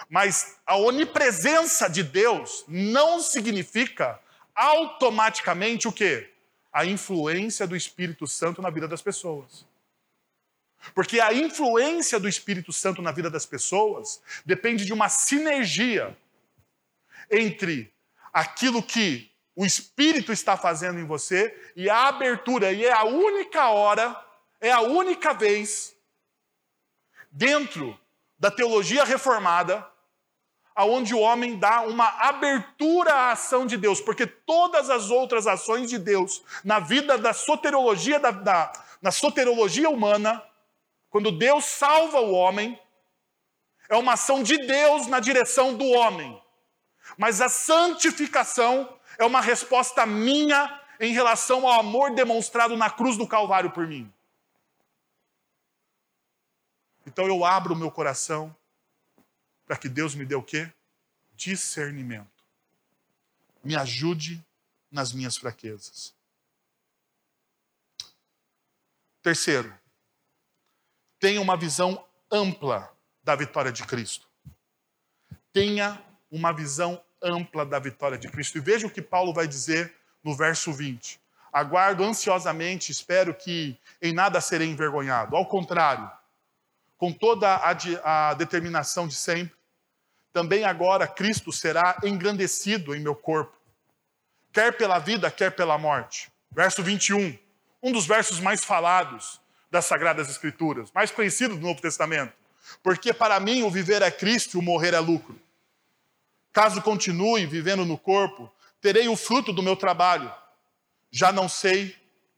Mas 0.08 0.58
a 0.66 0.76
onipresença 0.76 1.88
de 1.88 2.02
Deus 2.02 2.64
não 2.68 3.20
significa 3.20 4.20
automaticamente 4.54 5.86
o 5.88 5.92
quê? 5.92 6.30
A 6.72 6.84
influência 6.84 7.66
do 7.66 7.76
Espírito 7.76 8.26
Santo 8.26 8.60
na 8.60 8.70
vida 8.70 8.86
das 8.86 9.02
pessoas. 9.02 9.66
Porque 10.94 11.20
a 11.20 11.32
influência 11.32 12.18
do 12.18 12.28
Espírito 12.28 12.72
Santo 12.72 13.02
na 13.02 13.10
vida 13.10 13.30
das 13.30 13.46
pessoas 13.46 14.20
depende 14.44 14.84
de 14.84 14.92
uma 14.92 15.08
sinergia 15.08 16.16
entre 17.30 17.92
aquilo 18.32 18.82
que 18.82 19.30
o 19.58 19.66
Espírito 19.66 20.32
está 20.32 20.56
fazendo 20.56 21.00
em 21.00 21.04
você 21.04 21.52
e 21.74 21.90
a 21.90 22.06
abertura. 22.06 22.70
E 22.70 22.84
é 22.86 22.92
a 22.92 23.02
única 23.02 23.70
hora, 23.70 24.16
é 24.60 24.70
a 24.70 24.82
única 24.82 25.34
vez 25.34 25.96
dentro 27.28 27.98
da 28.38 28.52
teologia 28.52 29.02
reformada 29.02 29.84
aonde 30.76 31.12
o 31.12 31.18
homem 31.18 31.58
dá 31.58 31.80
uma 31.80 32.06
abertura 32.20 33.12
à 33.12 33.32
ação 33.32 33.66
de 33.66 33.76
Deus, 33.76 34.00
porque 34.00 34.28
todas 34.28 34.88
as 34.90 35.10
outras 35.10 35.44
ações 35.48 35.90
de 35.90 35.98
Deus 35.98 36.40
na 36.62 36.78
vida 36.78 37.18
da 37.18 37.32
soterologia 37.32 38.20
da, 38.20 38.30
da 38.30 38.72
na 39.02 39.10
soterologia 39.10 39.90
humana 39.90 40.40
quando 41.10 41.32
Deus 41.32 41.64
salva 41.64 42.20
o 42.20 42.30
homem, 42.30 42.80
é 43.88 43.96
uma 43.96 44.12
ação 44.12 44.40
de 44.40 44.56
Deus 44.56 45.08
na 45.08 45.18
direção 45.18 45.74
do 45.74 45.88
homem. 45.88 46.40
Mas 47.16 47.40
a 47.40 47.48
santificação 47.48 48.96
é 49.18 49.24
uma 49.24 49.40
resposta 49.40 50.06
minha 50.06 50.80
em 51.00 51.12
relação 51.12 51.66
ao 51.66 51.80
amor 51.80 52.14
demonstrado 52.14 52.76
na 52.76 52.88
cruz 52.88 53.16
do 53.18 53.26
Calvário 53.26 53.70
por 53.70 53.86
mim. 53.86 54.12
Então 57.04 57.26
eu 57.26 57.44
abro 57.44 57.74
o 57.74 57.76
meu 57.76 57.90
coração 57.90 58.54
para 59.66 59.76
que 59.76 59.88
Deus 59.88 60.14
me 60.14 60.24
dê 60.24 60.34
o 60.34 60.42
quê? 60.42 60.72
Discernimento. 61.34 62.44
Me 63.62 63.76
ajude 63.76 64.44
nas 64.90 65.12
minhas 65.12 65.36
fraquezas. 65.36 66.14
Terceiro, 69.20 69.76
tenha 71.18 71.40
uma 71.40 71.56
visão 71.56 72.04
ampla 72.30 72.94
da 73.22 73.34
vitória 73.34 73.72
de 73.72 73.84
Cristo. 73.84 74.28
Tenha 75.52 76.02
uma 76.30 76.52
visão 76.52 77.02
ampla 77.22 77.64
da 77.64 77.78
vitória 77.78 78.18
de 78.18 78.28
Cristo. 78.28 78.58
E 78.58 78.60
veja 78.60 78.86
o 78.86 78.90
que 78.90 79.02
Paulo 79.02 79.32
vai 79.32 79.46
dizer 79.46 79.92
no 80.22 80.34
verso 80.34 80.72
20. 80.72 81.20
Aguardo 81.52 82.04
ansiosamente, 82.04 82.92
espero 82.92 83.34
que 83.34 83.78
em 84.00 84.12
nada 84.12 84.40
serei 84.40 84.68
envergonhado. 84.68 85.34
Ao 85.34 85.46
contrário, 85.46 86.10
com 86.96 87.12
toda 87.12 87.48
a, 87.54 88.30
a 88.30 88.34
determinação 88.34 89.08
de 89.08 89.14
sempre, 89.14 89.56
também 90.32 90.64
agora 90.64 91.06
Cristo 91.06 91.50
será 91.52 91.98
engrandecido 92.04 92.94
em 92.94 93.00
meu 93.00 93.14
corpo, 93.14 93.56
quer 94.52 94.76
pela 94.76 94.98
vida, 94.98 95.30
quer 95.30 95.50
pela 95.50 95.78
morte. 95.78 96.30
Verso 96.50 96.82
21, 96.82 97.36
um 97.82 97.92
dos 97.92 98.06
versos 98.06 98.40
mais 98.40 98.64
falados 98.64 99.40
das 99.70 99.84
Sagradas 99.84 100.28
Escrituras, 100.28 100.90
mais 100.92 101.10
conhecido 101.10 101.56
do 101.56 101.66
Novo 101.66 101.80
Testamento. 101.80 102.32
Porque 102.82 103.12
para 103.12 103.38
mim 103.40 103.62
o 103.62 103.70
viver 103.70 104.02
é 104.02 104.10
Cristo 104.10 104.56
e 104.56 104.60
o 104.60 104.62
morrer 104.62 104.94
é 104.94 104.98
lucro. 104.98 105.38
Caso 106.58 106.82
continue 106.82 107.46
vivendo 107.46 107.84
no 107.84 107.96
corpo, 107.96 108.52
terei 108.80 109.08
o 109.08 109.14
fruto 109.14 109.52
do 109.52 109.62
meu 109.62 109.76
trabalho. 109.76 110.28
Já 111.08 111.30
não 111.30 111.48
sei 111.48 111.94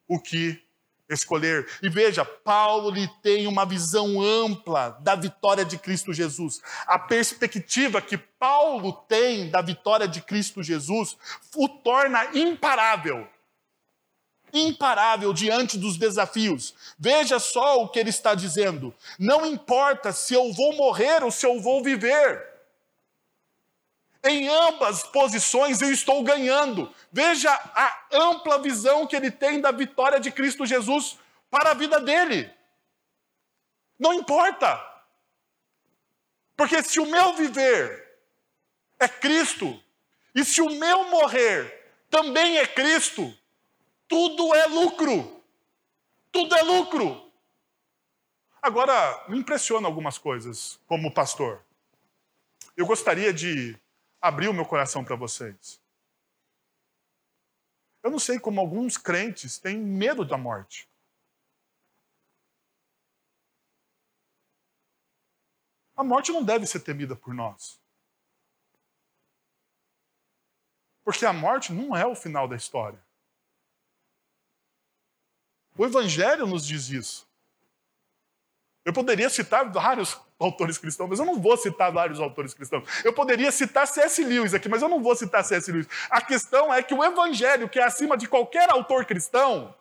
o 0.07 0.21
que 0.21 0.63
escolher. 1.09 1.67
E 1.83 1.89
veja, 1.89 2.23
Paulo 2.23 2.91
lhe 2.91 3.09
tem 3.23 3.47
uma 3.47 3.65
visão 3.65 4.21
ampla 4.21 4.91
da 5.01 5.15
vitória 5.15 5.65
de 5.65 5.79
Cristo 5.79 6.13
Jesus. 6.13 6.61
A 6.87 6.99
perspectiva 6.99 8.03
que 8.03 8.19
Paulo 8.19 8.93
tem 9.09 9.49
da 9.49 9.63
vitória 9.63 10.07
de 10.07 10.21
Cristo 10.21 10.63
Jesus 10.63 11.17
o 11.57 11.67
torna 11.67 12.23
imparável. 12.35 13.27
imparável 14.53 15.33
diante 15.33 15.79
dos 15.79 15.97
desafios. 15.97 16.75
Veja 16.99 17.39
só 17.39 17.83
o 17.83 17.89
que 17.89 17.99
ele 17.99 18.11
está 18.11 18.35
dizendo: 18.35 18.95
não 19.19 19.47
importa 19.47 20.13
se 20.13 20.35
eu 20.35 20.53
vou 20.53 20.77
morrer 20.77 21.25
ou 21.25 21.31
se 21.31 21.47
eu 21.47 21.59
vou 21.59 21.83
viver. 21.83 22.50
Em 24.23 24.49
ambas 24.49 25.03
posições 25.05 25.81
eu 25.81 25.91
estou 25.91 26.23
ganhando. 26.23 26.93
Veja 27.11 27.51
a 27.53 28.07
ampla 28.13 28.61
visão 28.61 29.07
que 29.07 29.17
ele 29.17 29.31
tem 29.31 29.61
da 29.61 29.71
vitória 29.71 30.21
de 30.21 30.31
Cristo 30.31 30.67
Jesus 30.67 31.19
para 31.51 31.71
a 31.71 31.75
vida 31.75 32.01
dele. 32.01 32.51
Não 33.99 34.13
importa. 34.13 34.87
Porque 36.57 36.83
se 36.83 37.01
o 37.01 37.07
meu 37.07 37.35
viver 37.35 38.19
é 38.99 39.09
Cristo, 39.09 39.83
e 40.35 40.45
se 40.45 40.61
o 40.61 40.71
meu 40.71 41.11
morrer 41.11 41.91
também 42.11 42.59
é 42.59 42.67
Cristo, 42.67 43.35
tudo 44.07 44.55
é 44.55 44.67
lucro. 44.67 45.43
Tudo 46.31 46.55
é 46.55 46.63
lucro. 46.63 47.31
Agora, 48.63 49.25
me 49.29 49.39
impressiona 49.39 49.89
algumas 49.89 50.19
coisas 50.19 50.79
como 50.87 51.13
pastor. 51.13 51.65
Eu 52.77 52.87
gostaria 52.87 53.33
de 53.33 53.77
abrir 54.21 54.49
o 54.49 54.55
meu 54.55 54.67
coração 54.67 55.05
para 55.05 55.17
vocês. 55.17 55.81
Eu 58.03 58.11
não 58.11 58.19
sei 58.19 58.39
como 58.39 58.61
alguns 58.61 58.97
crentes 58.97 59.59
têm 59.59 59.79
medo 59.79 60.25
da 60.25 60.37
morte. 60.37 60.89
A 65.97 66.03
morte 66.03 66.33
não 66.33 66.43
deve 66.43 66.67
ser 66.67 66.81
temida 66.81 67.15
por 67.15 67.35
nós. 67.35 67.79
Porque 71.05 71.27
a 71.27 71.33
morte 71.33 71.73
não 71.73 71.95
é 71.95 72.07
o 72.07 72.15
final 72.15 72.49
da 72.49 72.57
história. 72.57 73.03
O 75.77 75.85
Evangelho 75.85 76.47
nos 76.47 76.67
diz 76.67 76.89
isso. 76.89 77.30
Eu 78.85 78.93
poderia 78.93 79.29
citar 79.29 79.71
vários 79.71 80.19
autores 80.39 80.79
cristãos, 80.79 81.11
mas 81.11 81.19
eu 81.19 81.27
não 81.27 81.39
vou 81.39 81.57
citar 81.57 81.93
vários 81.93 82.19
autores 82.19 82.55
cristãos. 82.55 82.89
Eu 83.05 83.13
poderia 83.13 83.53
citar 83.53 83.87
C.S. 83.87 84.25
Lewis 84.25 84.55
aqui, 84.55 84.69
mas 84.69 84.81
eu 84.81 84.89
não 84.89 85.03
vou 85.03 85.15
citar 85.15 85.45
C.S. 85.45 85.71
Lewis. 85.71 85.87
A 86.09 86.23
questão 86.23 86.73
é 86.73 86.83
que 86.83 86.95
o 86.95 87.05
Evangelho, 87.05 87.69
que 87.69 87.79
é 87.79 87.85
acima 87.85 88.17
de 88.17 88.27
qualquer 88.27 88.71
autor 88.71 89.05
cristão, 89.05 89.75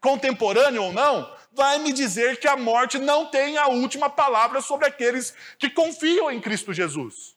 contemporâneo 0.00 0.82
ou 0.82 0.92
não, 0.92 1.32
vai 1.52 1.78
me 1.78 1.92
dizer 1.92 2.40
que 2.40 2.48
a 2.48 2.56
morte 2.56 2.98
não 2.98 3.26
tem 3.26 3.56
a 3.56 3.68
última 3.68 4.10
palavra 4.10 4.60
sobre 4.60 4.86
aqueles 4.86 5.32
que 5.56 5.70
confiam 5.70 6.30
em 6.30 6.40
Cristo 6.40 6.72
Jesus. 6.72 7.36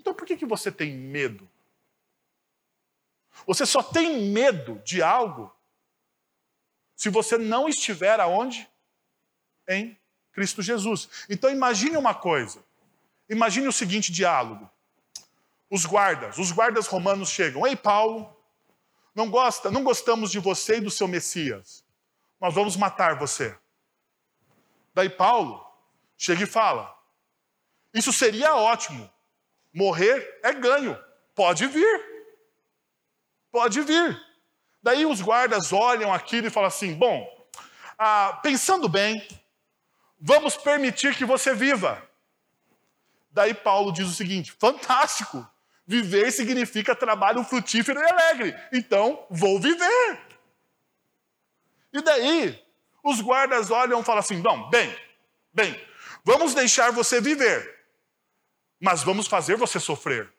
Então 0.00 0.12
por 0.12 0.26
que, 0.26 0.36
que 0.36 0.46
você 0.46 0.72
tem 0.72 0.92
medo? 0.92 1.48
Você 3.46 3.64
só 3.64 3.82
tem 3.82 4.30
medo 4.30 4.82
de 4.84 5.00
algo 5.00 5.54
se 7.00 7.08
você 7.08 7.38
não 7.38 7.66
estiver 7.66 8.20
aonde? 8.20 8.68
Em 9.66 9.98
Cristo 10.32 10.60
Jesus. 10.60 11.08
Então 11.30 11.48
imagine 11.48 11.96
uma 11.96 12.14
coisa. 12.14 12.62
Imagine 13.26 13.68
o 13.68 13.72
seguinte 13.72 14.12
diálogo. 14.12 14.70
Os 15.70 15.86
guardas, 15.86 16.36
os 16.36 16.52
guardas 16.52 16.86
romanos 16.86 17.30
chegam. 17.30 17.66
Ei, 17.66 17.74
Paulo, 17.74 18.30
não 19.14 19.30
gosta, 19.30 19.70
não 19.70 19.82
gostamos 19.82 20.30
de 20.30 20.38
você 20.38 20.76
e 20.76 20.80
do 20.82 20.90
seu 20.90 21.08
Messias. 21.08 21.82
Nós 22.38 22.52
vamos 22.52 22.76
matar 22.76 23.16
você. 23.16 23.56
Daí 24.92 25.08
Paulo 25.08 25.66
chega 26.18 26.42
e 26.42 26.46
fala: 26.46 26.94
Isso 27.94 28.12
seria 28.12 28.54
ótimo. 28.56 29.10
Morrer 29.72 30.38
é 30.42 30.52
ganho. 30.52 31.02
Pode 31.34 31.66
vir. 31.66 32.04
Pode 33.50 33.80
vir. 33.80 34.29
Daí 34.82 35.04
os 35.04 35.20
guardas 35.20 35.72
olham 35.72 36.12
aquilo 36.12 36.46
e 36.46 36.50
falam 36.50 36.68
assim: 36.68 36.94
Bom, 36.94 37.28
ah, 37.98 38.38
pensando 38.42 38.88
bem, 38.88 39.26
vamos 40.18 40.56
permitir 40.56 41.14
que 41.14 41.24
você 41.24 41.54
viva. 41.54 42.02
Daí 43.30 43.54
Paulo 43.54 43.92
diz 43.92 44.08
o 44.08 44.14
seguinte: 44.14 44.52
fantástico, 44.58 45.46
Viver 45.90 46.30
significa 46.30 46.94
trabalho 46.94 47.42
frutífero 47.42 47.98
e 47.98 48.04
alegre. 48.04 48.56
Então, 48.72 49.26
vou 49.28 49.58
viver. 49.58 50.20
E 51.92 52.00
daí, 52.00 52.64
os 53.02 53.20
guardas 53.20 53.72
olham 53.72 54.00
e 54.00 54.04
falam 54.04 54.20
assim: 54.20 54.40
não, 54.40 54.70
bem, 54.70 54.96
bem, 55.52 55.84
vamos 56.22 56.54
deixar 56.54 56.92
você 56.92 57.20
viver, 57.20 57.76
mas 58.78 59.02
vamos 59.02 59.26
fazer 59.26 59.56
você 59.56 59.80
sofrer. 59.80 60.32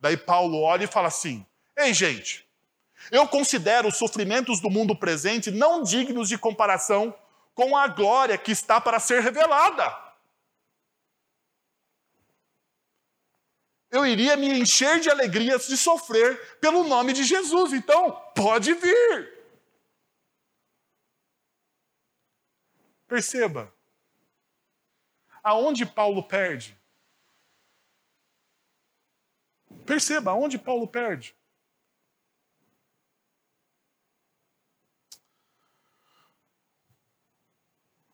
Daí 0.00 0.16
Paulo 0.16 0.62
olha 0.62 0.84
e 0.84 0.86
fala 0.86 1.08
assim: 1.08 1.44
ei, 1.76 1.92
gente, 1.92 2.47
eu 3.10 3.26
considero 3.26 3.88
os 3.88 3.96
sofrimentos 3.96 4.60
do 4.60 4.70
mundo 4.70 4.94
presente 4.94 5.50
não 5.50 5.82
dignos 5.82 6.28
de 6.28 6.38
comparação 6.38 7.14
com 7.54 7.76
a 7.76 7.88
glória 7.88 8.38
que 8.38 8.52
está 8.52 8.80
para 8.80 9.00
ser 9.00 9.22
revelada. 9.22 10.08
eu 13.90 14.04
iria 14.06 14.36
me 14.36 14.48
encher 14.48 15.00
de 15.00 15.10
alegrias 15.10 15.66
de 15.66 15.76
sofrer 15.76 16.58
pelo 16.58 16.84
nome 16.84 17.12
de 17.12 17.24
Jesus. 17.24 17.72
Então, 17.72 18.12
pode 18.34 18.74
vir. 18.74 19.38
Perceba, 23.06 23.72
aonde 25.42 25.86
Paulo 25.86 26.22
perde? 26.22 26.76
Perceba, 29.86 30.32
aonde 30.32 30.58
Paulo 30.58 30.86
perde? 30.86 31.34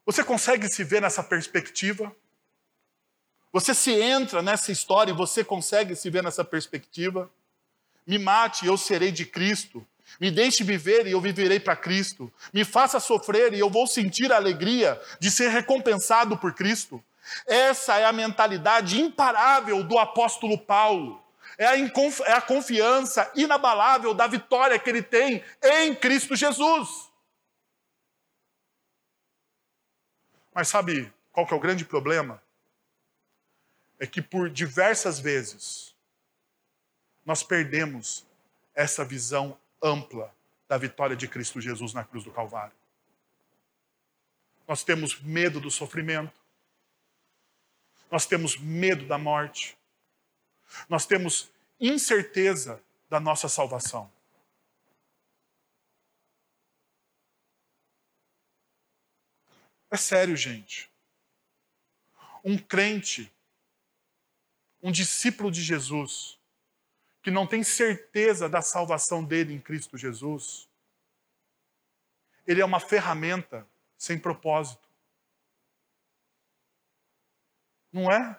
Você 0.07 0.23
consegue 0.23 0.69
se 0.69 0.85
ver 0.85 1.01
nessa 1.01 1.23
perspectiva? 1.23 2.15
Você 3.53 3.75
se 3.75 3.93
entra 3.93 4.43
nessa 4.43 4.73
história 4.73 5.13
e 5.13 5.17
você 5.17 5.45
consegue 5.45 5.95
se 5.95 6.11
ver 6.11 6.23
nessa 6.23 6.45
perspectiva? 6.45 7.31
Me 8.07 8.19
mate 8.19 8.65
e 8.65 8.69
eu 8.69 8.77
serei 8.77 9.11
de 9.11 9.25
Cristo. 9.25 9.87
Me 10.21 10.31
deixe 10.31 10.63
viver 10.63 11.07
e 11.07 11.13
eu 11.13 11.21
viverei 11.21 11.59
para 11.59 11.75
Cristo. 11.75 12.33
Me 12.53 12.65
faça 12.65 13.01
sofrer 13.01 13.55
e 13.55 13.59
eu 13.59 13.71
vou 13.71 13.87
sentir 13.87 14.33
a 14.33 14.37
alegria 14.37 15.01
de 15.19 15.31
ser 15.31 15.49
recompensado 15.49 16.37
por 16.37 16.53
Cristo. 16.53 17.03
Essa 17.47 17.97
é 17.97 18.05
a 18.05 18.13
mentalidade 18.13 19.01
imparável 19.01 19.83
do 19.83 19.99
apóstolo 19.99 20.59
Paulo. 20.59 21.23
É 21.57 21.67
a, 21.67 21.77
é 21.77 22.33
a 22.33 22.41
confiança 22.41 23.31
inabalável 23.35 24.13
da 24.13 24.27
vitória 24.27 24.79
que 24.79 24.91
ele 24.91 25.03
tem 25.03 25.43
em 25.63 25.95
Cristo 25.95 26.37
Jesus. 26.37 27.09
Mas 30.55 30.69
sabe 30.69 31.13
qual 31.33 31.47
que 31.47 31.53
é 31.53 31.57
o 31.57 31.61
grande 31.61 31.85
problema? 31.85 32.41
é 33.99 34.07
que 34.07 34.21
por 34.21 34.51
diversas 34.51 35.19
vezes 35.19 35.95
nós 37.25 37.43
perdemos 37.43 38.25
essa 38.75 39.05
visão 39.05 39.59
ampla 39.83 40.35
da 40.69 40.77
vitória 40.77 41.17
de 41.17 41.29
Cristo 41.29 41.61
Jesus 41.61 41.95
na 41.95 42.05
cruz 42.05 42.25
do 42.25 42.31
Calvário. 42.31 42.75
Nós 44.67 44.83
temos 44.83 45.21
medo 45.21 45.61
do 45.61 45.71
sofrimento, 45.71 46.39
nós 48.11 48.27
temos 48.27 48.59
medo 48.59 49.07
da 49.07 49.19
morte, 49.19 49.77
nós 50.89 51.07
temos 51.07 51.51
incerteza 51.81 52.81
da 53.09 53.21
nossa 53.21 53.49
salvação. 53.49 54.11
É 59.95 59.97
sério, 59.97 60.37
gente. 60.37 60.91
Um 62.45 62.59
crente 62.59 63.33
um 64.85 64.93
discípulo 64.93 65.51
de 65.51 65.63
Jesus, 65.63 66.39
que 67.23 67.31
não 67.31 67.47
tem 67.47 67.65
certeza 67.65 68.51
da 68.51 68.61
salvação 68.61 69.25
dele 69.25 69.55
em 69.55 69.59
Cristo 69.59 69.97
Jesus, 69.97 70.69
ele 72.47 72.61
é 72.61 72.65
uma 72.67 72.79
ferramenta 72.79 73.67
sem 73.97 74.19
propósito. 74.19 74.87
Não 77.91 78.13
é? 78.13 78.39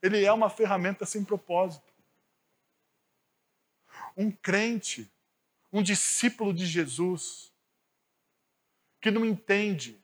Ele 0.00 0.24
é 0.24 0.32
uma 0.32 0.48
ferramenta 0.48 1.04
sem 1.04 1.22
propósito. 1.22 1.92
Um 4.16 4.30
crente, 4.30 5.12
um 5.70 5.82
discípulo 5.82 6.54
de 6.54 6.64
Jesus, 6.64 7.52
que 9.02 9.10
não 9.10 9.22
entende 9.22 9.99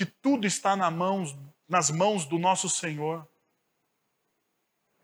que 0.00 0.06
tudo 0.06 0.46
está 0.46 0.74
nas 0.74 0.90
mãos, 0.90 1.36
nas 1.68 1.90
mãos 1.90 2.24
do 2.24 2.38
nosso 2.38 2.70
Senhor, 2.70 3.28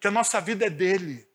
que 0.01 0.09
a 0.09 0.11
nossa 0.11 0.41
vida 0.41 0.65
é 0.65 0.71
dele, 0.71 1.29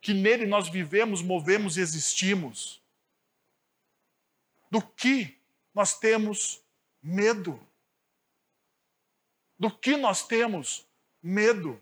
que 0.00 0.12
nele 0.12 0.44
nós 0.44 0.68
vivemos, 0.68 1.22
movemos 1.22 1.76
e 1.76 1.80
existimos. 1.80 2.82
Do 4.68 4.82
que 4.82 5.40
nós 5.72 5.96
temos 5.96 6.60
medo? 7.00 7.64
Do 9.56 9.70
que 9.70 9.96
nós 9.96 10.26
temos 10.26 10.84
medo? 11.22 11.80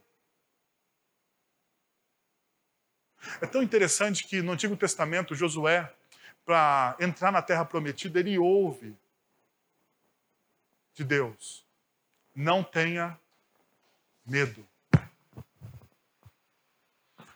É 3.40 3.46
tão 3.46 3.62
interessante 3.62 4.26
que 4.26 4.42
no 4.42 4.52
Antigo 4.52 4.76
Testamento, 4.76 5.34
Josué, 5.34 5.90
para 6.44 6.98
entrar 7.00 7.32
na 7.32 7.40
terra 7.40 7.64
prometida, 7.64 8.20
ele 8.20 8.38
ouve 8.38 8.94
de 10.94 11.04
Deus: 11.04 11.64
não 12.34 12.62
tenha 12.62 13.18
medo. 14.24 14.66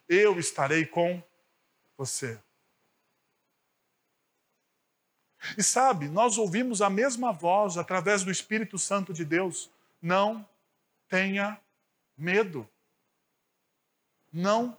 Eu 0.09 0.39
estarei 0.39 0.87
com 0.87 1.23
você. 1.97 2.39
E 5.57 5.63
sabe, 5.63 6.09
nós 6.09 6.39
ouvimos 6.39 6.83
a 6.83 6.91
mesma 6.91 7.33
voz 7.33 7.77
através 7.77 8.25
do 8.25 8.31
Espírito 8.31 8.79
Santo 8.79 9.13
de 9.13 9.25
Deus: 9.25 9.71
não 10.01 10.47
tenha 11.09 11.61
medo. 12.17 12.69
Não 14.33 14.77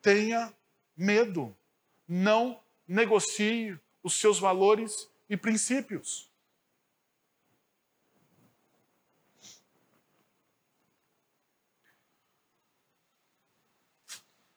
tenha 0.00 0.52
medo. 0.96 1.54
Não 2.06 2.60
negocie 2.86 3.78
os 4.02 4.14
seus 4.14 4.38
valores 4.38 5.08
e 5.28 5.36
princípios. 5.36 6.31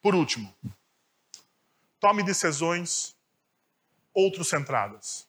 Por 0.06 0.14
último, 0.14 0.54
tome 1.98 2.22
decisões 2.22 3.16
outros 4.14 4.48
centradas. 4.48 5.26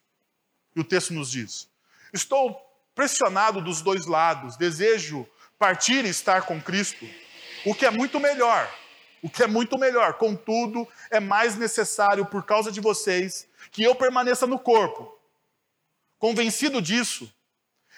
E 0.75 0.79
o 0.79 0.83
texto 0.83 1.15
nos 1.15 1.31
diz: 1.31 1.67
Estou 2.13 2.55
pressionado 2.93 3.59
dos 3.59 3.81
dois 3.81 4.05
lados, 4.05 4.55
desejo 4.55 5.27
partir 5.57 6.05
e 6.05 6.09
estar 6.09 6.43
com 6.43 6.61
Cristo, 6.61 7.09
o 7.65 7.73
que 7.73 7.87
é 7.87 7.89
muito 7.89 8.19
melhor. 8.19 8.71
O 9.23 9.31
que 9.31 9.41
é 9.41 9.47
muito 9.47 9.79
melhor. 9.79 10.13
Contudo, 10.13 10.87
é 11.09 11.19
mais 11.19 11.55
necessário, 11.55 12.27
por 12.27 12.45
causa 12.45 12.71
de 12.71 12.79
vocês, 12.79 13.49
que 13.71 13.81
eu 13.81 13.95
permaneça 13.95 14.45
no 14.45 14.59
corpo. 14.59 15.11
Convencido 16.19 16.83
disso, 16.83 17.33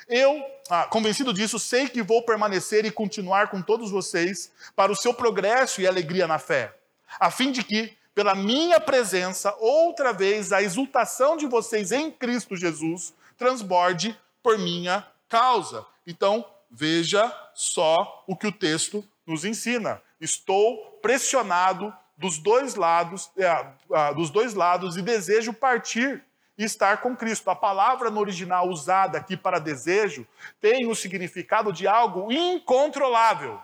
eu, 0.10 0.44
ah, 0.70 0.86
convencido 0.86 1.32
disso, 1.32 1.60
sei 1.60 1.88
que 1.88 2.02
vou 2.02 2.24
permanecer 2.24 2.84
e 2.84 2.92
continuar 2.92 3.50
com 3.50 3.62
todos 3.62 3.92
vocês 3.92 4.52
para 4.76 4.92
o 4.92 4.96
seu 4.96 5.14
progresso 5.14 5.80
e 5.80 5.88
alegria 5.88 6.28
na 6.28 6.40
fé, 6.40 6.76
a 7.20 7.30
fim 7.30 7.52
de 7.52 7.64
que, 7.64 7.96
pela 8.16 8.34
minha 8.34 8.80
presença, 8.80 9.56
outra 9.60 10.12
vez 10.12 10.52
a 10.52 10.64
exultação 10.64 11.38
de 11.38 11.46
vocês 11.46 11.92
em 11.92 12.12
Cristo 12.12 12.56
Jesus 12.56 13.14
transborde 13.38 14.20
por 14.42 14.58
minha 14.58 15.06
causa. 15.30 15.86
Então, 16.08 16.44
veja 16.72 17.32
só 17.54 18.24
o 18.28 18.36
que 18.36 18.48
o 18.48 18.52
texto 18.52 19.08
nos 19.28 19.46
ensina. 19.46 20.02
Estou 20.20 21.00
pressionado 21.04 21.94
dos 22.18 22.40
dois 22.40 22.76
lados, 22.76 23.30
é, 23.38 24.14
dos 24.14 24.30
dois 24.30 24.56
lados 24.56 24.98
e 24.98 25.02
desejo 25.02 25.54
partir 25.54 26.24
estar 26.64 26.98
com 26.98 27.16
Cristo. 27.16 27.50
A 27.50 27.56
palavra 27.56 28.10
no 28.10 28.20
original 28.20 28.68
usada 28.68 29.18
aqui 29.18 29.38
para 29.38 29.60
desejo 29.60 30.28
tem 30.60 30.88
o 30.88 30.96
significado 30.96 31.72
de 31.72 31.88
algo 31.88 32.32
incontrolável. 32.32 33.60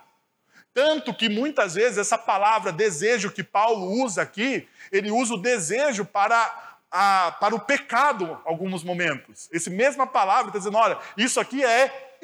Tanto 0.73 1.13
que 1.13 1.29
muitas 1.29 1.75
vezes 1.75 1.97
essa 1.97 2.17
palavra 2.17 2.71
desejo 2.71 3.31
que 3.31 3.43
Paulo 3.43 4.03
usa 4.03 4.21
aqui, 4.21 4.67
ele 4.91 5.09
usa 5.09 5.35
o 5.35 5.41
desejo 5.41 6.03
para, 6.03 6.75
a, 6.91 7.31
para 7.39 7.55
o 7.55 7.59
pecado 7.59 8.41
alguns 8.43 8.83
momentos. 8.83 9.49
Essa 9.53 9.69
mesma 9.69 10.05
palavra 10.07 10.47
está 10.47 10.59
dizendo: 10.59 10.77
olha, 10.77 10.97
isso 11.17 11.39
aqui 11.39 11.63
é 11.63 12.17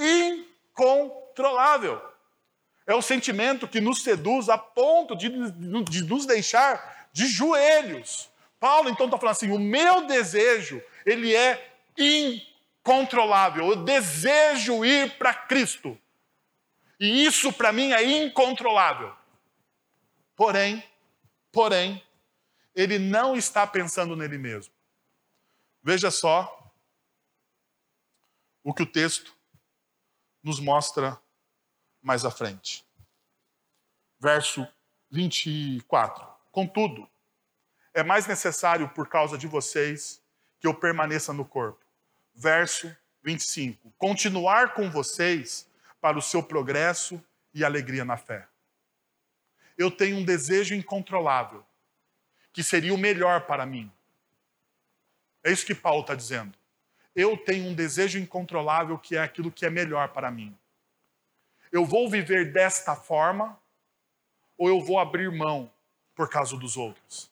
incontrolável. 0.77 2.01
É 2.85 2.93
o 2.93 3.01
sentimento 3.01 3.67
que 3.67 3.79
nos 3.79 4.03
seduz 4.03 4.49
a 4.49 4.57
ponto 4.57 5.15
de, 5.15 5.29
de 5.29 6.03
nos 6.03 6.25
deixar 6.25 7.07
de 7.13 7.27
joelhos. 7.27 8.30
Paulo 8.61 8.89
então 8.89 9.07
está 9.07 9.17
falando 9.17 9.35
assim: 9.35 9.51
o 9.51 9.57
meu 9.57 10.05
desejo, 10.05 10.83
ele 11.03 11.35
é 11.35 11.75
incontrolável. 11.97 13.71
Eu 13.71 13.83
desejo 13.83 14.85
ir 14.85 15.17
para 15.17 15.33
Cristo. 15.33 15.99
E 16.99 17.25
isso 17.25 17.51
para 17.51 17.73
mim 17.73 17.91
é 17.91 18.03
incontrolável. 18.03 19.11
Porém, 20.35 20.87
porém, 21.51 22.05
ele 22.75 22.99
não 22.99 23.35
está 23.35 23.65
pensando 23.65 24.15
nele 24.15 24.37
mesmo. 24.37 24.71
Veja 25.81 26.11
só 26.11 26.71
o 28.63 28.71
que 28.75 28.83
o 28.83 28.91
texto 28.91 29.35
nos 30.43 30.59
mostra 30.59 31.19
mais 31.99 32.23
à 32.25 32.29
frente. 32.29 32.85
Verso 34.19 34.67
24. 35.09 36.23
Contudo, 36.51 37.09
é 37.93 38.03
mais 38.03 38.27
necessário 38.27 38.89
por 38.89 39.07
causa 39.07 39.37
de 39.37 39.47
vocês 39.47 40.21
que 40.59 40.67
eu 40.67 40.73
permaneça 40.73 41.33
no 41.33 41.45
corpo. 41.45 41.79
Verso 42.33 42.95
25. 43.23 43.91
Continuar 43.97 44.73
com 44.73 44.89
vocês 44.89 45.67
para 45.99 46.17
o 46.17 46.21
seu 46.21 46.41
progresso 46.41 47.23
e 47.53 47.63
alegria 47.63 48.05
na 48.05 48.17
fé. 48.17 48.47
Eu 49.77 49.89
tenho 49.91 50.17
um 50.17 50.25
desejo 50.25 50.73
incontrolável, 50.73 51.65
que 52.53 52.63
seria 52.63 52.93
o 52.93 52.97
melhor 52.97 53.41
para 53.41 53.65
mim. 53.65 53.91
É 55.43 55.51
isso 55.51 55.65
que 55.65 55.75
Paulo 55.75 56.01
está 56.01 56.15
dizendo. 56.15 56.53
Eu 57.15 57.35
tenho 57.35 57.69
um 57.69 57.73
desejo 57.73 58.19
incontrolável 58.19 58.97
que 58.97 59.15
é 59.15 59.19
aquilo 59.19 59.51
que 59.51 59.65
é 59.65 59.69
melhor 59.69 60.09
para 60.09 60.31
mim 60.31 60.57
eu 61.71 61.85
vou 61.85 62.09
viver 62.09 62.51
desta 62.51 62.95
forma 62.95 63.57
ou 64.57 64.67
eu 64.67 64.81
vou 64.81 64.99
abrir 64.99 65.31
mão 65.31 65.71
por 66.13 66.29
causa 66.29 66.57
dos 66.57 66.75
outros? 66.75 67.30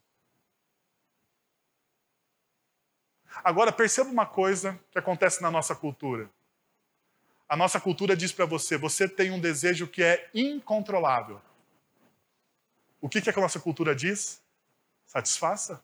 Agora, 3.44 3.72
perceba 3.72 4.10
uma 4.10 4.26
coisa 4.26 4.80
que 4.92 5.00
acontece 5.00 5.42
na 5.42 5.52
nossa 5.52 5.76
cultura. 5.76 6.30
A 7.48 7.56
nossa 7.56 7.80
cultura 7.80 8.16
diz 8.16 8.32
para 8.32 8.46
você: 8.46 8.78
você 8.78 9.08
tem 9.08 9.32
um 9.32 9.40
desejo 9.40 9.88
que 9.88 10.04
é 10.04 10.30
incontrolável. 10.34 11.42
O 13.02 13.10
que, 13.10 13.22
que 13.22 13.30
a 13.30 13.34
nossa 13.36 13.60
cultura 13.60 13.96
diz? 13.96 14.42
Satisfaça. 15.06 15.84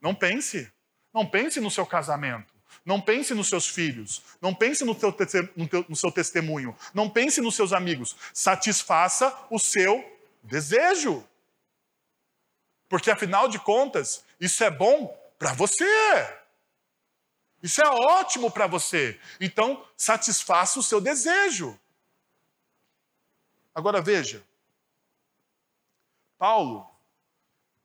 Não 0.00 0.14
pense. 0.14 0.72
Não 1.12 1.26
pense 1.26 1.60
no 1.60 1.70
seu 1.70 1.86
casamento. 1.86 2.52
Não 2.84 3.00
pense 3.00 3.34
nos 3.34 3.48
seus 3.48 3.68
filhos. 3.68 4.22
Não 4.40 4.54
pense 4.54 4.84
no, 4.84 4.94
teu, 4.94 5.14
no, 5.54 5.68
teu, 5.68 5.86
no 5.88 5.94
seu 5.94 6.10
testemunho. 6.10 6.76
Não 6.92 7.08
pense 7.08 7.40
nos 7.40 7.54
seus 7.54 7.72
amigos. 7.72 8.16
Satisfaça 8.32 9.46
o 9.50 9.58
seu 9.58 10.02
desejo. 10.42 11.24
Porque, 12.88 13.10
afinal 13.10 13.48
de 13.48 13.58
contas, 13.58 14.24
isso 14.40 14.64
é 14.64 14.70
bom 14.70 15.16
para 15.42 15.54
você. 15.54 15.84
Isso 17.60 17.82
é 17.82 17.88
ótimo 17.88 18.48
para 18.48 18.68
você. 18.68 19.20
Então, 19.40 19.84
satisfaça 19.96 20.78
o 20.78 20.84
seu 20.84 21.00
desejo. 21.00 21.76
Agora 23.74 24.00
veja. 24.00 24.46
Paulo, 26.38 26.88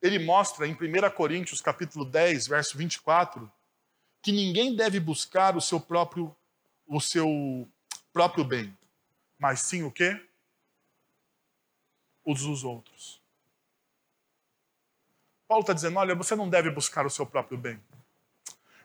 ele 0.00 0.20
mostra 0.20 0.68
em 0.68 0.72
1 0.72 1.10
Coríntios 1.16 1.60
capítulo 1.60 2.04
10, 2.04 2.46
verso 2.46 2.78
24, 2.78 3.50
que 4.22 4.30
ninguém 4.30 4.76
deve 4.76 5.00
buscar 5.00 5.56
o 5.56 5.60
seu 5.60 5.80
próprio 5.80 6.34
o 6.86 7.00
seu 7.00 7.68
próprio 8.12 8.44
bem, 8.44 8.74
mas 9.36 9.60
sim 9.62 9.82
o 9.82 9.90
quê? 9.90 10.24
Os 12.24 12.42
dos 12.42 12.62
outros. 12.62 13.20
Paulo 15.48 15.62
está 15.62 15.72
dizendo: 15.72 15.98
olha, 15.98 16.14
você 16.14 16.36
não 16.36 16.48
deve 16.48 16.70
buscar 16.70 17.06
o 17.06 17.10
seu 17.10 17.26
próprio 17.26 17.58
bem. 17.58 17.80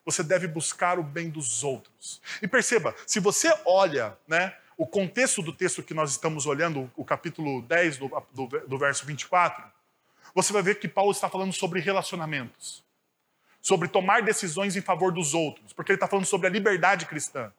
Você 0.06 0.24
deve 0.24 0.48
buscar 0.48 0.98
o 0.98 1.04
bem 1.04 1.30
dos 1.30 1.64
outros. 1.64 2.22
E 2.42 2.48
perceba, 2.48 2.96
se 3.06 3.20
você 3.20 3.54
olha 3.66 4.18
né, 4.28 4.56
o 4.76 4.88
contexto 4.88 5.42
do 5.42 5.54
texto 5.54 5.84
que 5.84 5.94
nós 5.94 6.12
estamos 6.12 6.46
olhando, 6.46 6.92
o 6.96 7.06
capítulo 7.06 7.62
10 7.62 7.98
do, 7.98 8.24
do, 8.32 8.48
do 8.68 8.78
verso 8.78 9.06
24, 9.06 9.64
você 10.34 10.52
vai 10.52 10.62
ver 10.62 10.80
que 10.80 10.88
Paulo 10.88 11.12
está 11.12 11.30
falando 11.30 11.54
sobre 11.54 11.80
relacionamentos 11.80 12.84
sobre 13.64 13.88
tomar 13.88 14.22
decisões 14.22 14.76
em 14.76 14.82
favor 14.82 15.14
dos 15.14 15.34
outros, 15.34 15.72
porque 15.72 15.94
ele 15.94 15.96
está 15.96 16.06
falando 16.06 16.26
sobre 16.26 16.48
a 16.48 16.50
liberdade 16.50 17.06
cristã. 17.06 17.50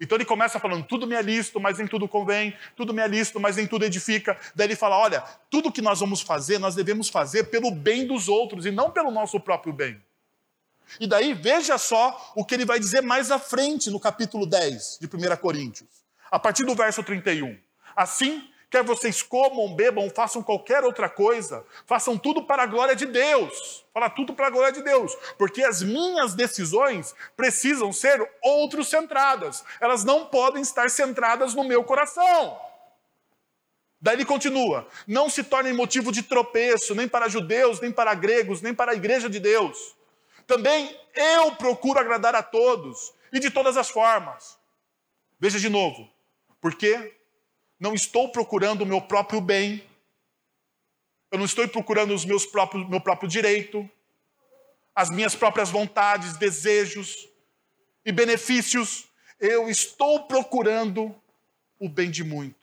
Então 0.00 0.16
ele 0.16 0.24
começa 0.24 0.58
falando, 0.58 0.84
tudo 0.84 1.06
me 1.06 1.14
é 1.14 1.22
lícito, 1.22 1.60
mas 1.60 1.78
nem 1.78 1.86
tudo 1.86 2.08
convém, 2.08 2.56
tudo 2.76 2.92
me 2.92 3.02
é 3.02 3.08
lícito, 3.08 3.38
mas 3.38 3.56
nem 3.56 3.66
tudo 3.66 3.84
edifica. 3.84 4.36
Daí 4.54 4.66
ele 4.66 4.76
fala, 4.76 4.98
olha, 4.98 5.20
tudo 5.50 5.72
que 5.72 5.82
nós 5.82 6.00
vamos 6.00 6.20
fazer, 6.20 6.58
nós 6.58 6.74
devemos 6.74 7.08
fazer 7.08 7.44
pelo 7.44 7.70
bem 7.70 8.06
dos 8.06 8.28
outros 8.28 8.66
e 8.66 8.70
não 8.70 8.90
pelo 8.90 9.10
nosso 9.10 9.38
próprio 9.40 9.72
bem. 9.72 10.00
E 11.00 11.06
daí 11.06 11.32
veja 11.34 11.78
só 11.78 12.32
o 12.34 12.44
que 12.44 12.54
ele 12.54 12.64
vai 12.64 12.78
dizer 12.78 13.02
mais 13.02 13.30
à 13.30 13.38
frente 13.38 13.90
no 13.90 13.98
capítulo 13.98 14.46
10 14.46 14.98
de 15.00 15.06
1 15.06 15.36
Coríntios, 15.36 15.88
a 16.30 16.38
partir 16.38 16.64
do 16.64 16.74
verso 16.74 17.02
31. 17.02 17.56
Assim, 17.96 18.48
quer 18.72 18.82
vocês 18.82 19.22
comam, 19.22 19.74
bebam, 19.74 20.08
façam 20.08 20.42
qualquer 20.42 20.82
outra 20.82 21.06
coisa, 21.06 21.62
façam 21.86 22.16
tudo 22.16 22.42
para 22.42 22.62
a 22.62 22.66
glória 22.66 22.96
de 22.96 23.04
Deus. 23.04 23.84
Fala 23.92 24.08
tudo 24.08 24.32
para 24.32 24.46
a 24.46 24.50
glória 24.50 24.72
de 24.72 24.82
Deus, 24.82 25.14
porque 25.36 25.62
as 25.62 25.82
minhas 25.82 26.32
decisões 26.32 27.14
precisam 27.36 27.92
ser 27.92 28.26
outros 28.42 28.88
centradas. 28.88 29.62
Elas 29.78 30.02
não 30.02 30.24
podem 30.24 30.62
estar 30.62 30.88
centradas 30.88 31.52
no 31.52 31.62
meu 31.62 31.84
coração. 31.84 32.58
Daí 34.00 34.16
ele 34.16 34.24
continua: 34.24 34.88
não 35.06 35.28
se 35.28 35.44
tornem 35.44 35.74
motivo 35.74 36.10
de 36.10 36.22
tropeço, 36.22 36.94
nem 36.94 37.06
para 37.06 37.28
judeus, 37.28 37.78
nem 37.78 37.92
para 37.92 38.14
gregos, 38.14 38.62
nem 38.62 38.72
para 38.72 38.92
a 38.92 38.94
igreja 38.94 39.28
de 39.28 39.38
Deus. 39.38 39.94
Também 40.46 40.98
eu 41.14 41.52
procuro 41.56 41.98
agradar 42.00 42.34
a 42.34 42.42
todos 42.42 43.12
e 43.30 43.38
de 43.38 43.50
todas 43.50 43.76
as 43.76 43.90
formas. 43.90 44.58
Veja 45.38 45.60
de 45.60 45.68
novo, 45.68 46.10
porque 46.58 47.14
não 47.82 47.94
estou 47.94 48.30
procurando 48.30 48.82
o 48.82 48.86
meu 48.86 49.00
próprio 49.00 49.40
bem, 49.40 49.84
eu 51.32 51.38
não 51.38 51.44
estou 51.44 51.66
procurando 51.68 52.14
os 52.14 52.24
meus 52.24 52.46
próprios, 52.46 52.88
meu 52.88 53.00
próprio 53.00 53.28
direito, 53.28 53.90
as 54.94 55.10
minhas 55.10 55.34
próprias 55.34 55.68
vontades, 55.68 56.36
desejos 56.36 57.28
e 58.04 58.12
benefícios. 58.12 59.08
Eu 59.40 59.68
estou 59.68 60.28
procurando 60.28 61.12
o 61.80 61.88
bem 61.88 62.08
de 62.08 62.22
muitos 62.22 62.62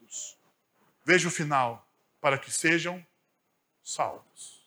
Veja 1.03 1.27
o 1.27 1.31
final, 1.31 1.87
para 2.21 2.37
que 2.37 2.51
sejam 2.51 3.03
salvos. 3.83 4.63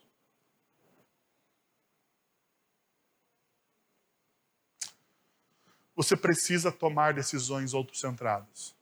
Você 5.94 6.16
precisa 6.16 6.72
tomar 6.72 7.14
decisões 7.14 7.74
autocentradas. 7.74 8.74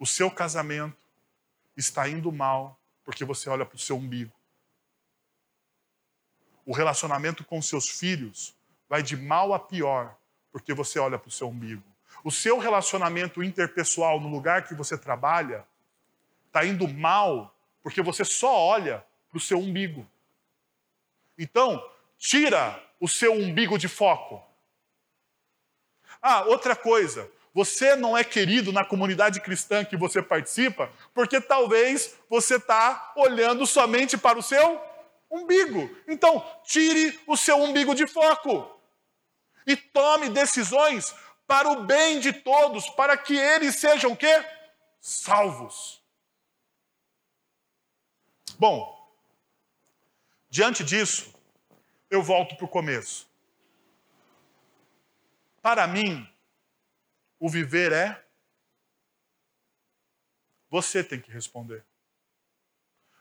O 0.00 0.06
seu 0.06 0.30
casamento 0.30 0.96
está 1.76 2.08
indo 2.08 2.32
mal 2.32 2.80
porque 3.04 3.22
você 3.22 3.50
olha 3.50 3.66
para 3.66 3.76
o 3.76 3.78
seu 3.78 3.96
umbigo. 3.96 4.32
O 6.64 6.72
relacionamento 6.72 7.44
com 7.44 7.60
seus 7.60 7.86
filhos 7.86 8.56
vai 8.88 9.02
de 9.02 9.14
mal 9.14 9.52
a 9.52 9.58
pior 9.58 10.16
porque 10.50 10.72
você 10.72 10.98
olha 10.98 11.18
para 11.18 11.28
o 11.28 11.30
seu 11.30 11.48
umbigo. 11.50 11.82
O 12.24 12.30
seu 12.30 12.58
relacionamento 12.58 13.42
interpessoal 13.42 14.18
no 14.18 14.28
lugar 14.28 14.66
que 14.66 14.74
você 14.74 14.96
trabalha 14.96 15.66
está 16.46 16.64
indo 16.64 16.88
mal 16.88 17.54
porque 17.82 18.00
você 18.00 18.24
só 18.24 18.52
olha 18.54 19.04
para 19.28 19.36
o 19.36 19.40
seu 19.40 19.58
umbigo. 19.58 20.06
Então, 21.36 21.86
tira 22.16 22.82
o 22.98 23.06
seu 23.06 23.34
umbigo 23.34 23.78
de 23.78 23.86
foco. 23.86 24.42
Ah, 26.22 26.44
outra 26.44 26.74
coisa, 26.74 27.30
você 27.52 27.96
não 27.96 28.16
é 28.16 28.22
querido 28.22 28.72
na 28.72 28.84
comunidade 28.84 29.40
cristã 29.40 29.84
que 29.84 29.96
você 29.96 30.22
participa 30.22 30.90
porque 31.12 31.40
talvez 31.40 32.14
você 32.28 32.56
está 32.56 33.12
olhando 33.16 33.66
somente 33.66 34.16
para 34.16 34.38
o 34.38 34.42
seu 34.42 34.80
umbigo. 35.30 35.94
Então, 36.06 36.44
tire 36.64 37.18
o 37.26 37.36
seu 37.36 37.56
umbigo 37.56 37.94
de 37.94 38.06
foco 38.06 38.80
e 39.66 39.76
tome 39.76 40.28
decisões 40.28 41.14
para 41.46 41.68
o 41.68 41.84
bem 41.84 42.20
de 42.20 42.32
todos, 42.32 42.88
para 42.90 43.16
que 43.16 43.36
eles 43.36 43.76
sejam 43.76 44.14
quê? 44.14 44.44
Salvos. 45.00 46.00
Bom, 48.58 49.10
diante 50.48 50.84
disso, 50.84 51.34
eu 52.10 52.22
volto 52.22 52.56
para 52.56 52.64
o 52.64 52.68
começo. 52.68 53.28
Para 55.62 55.86
mim, 55.86 56.28
o 57.40 57.48
viver 57.48 57.90
é. 57.90 58.24
Você 60.68 61.02
tem 61.02 61.20
que 61.20 61.32
responder. 61.32 61.84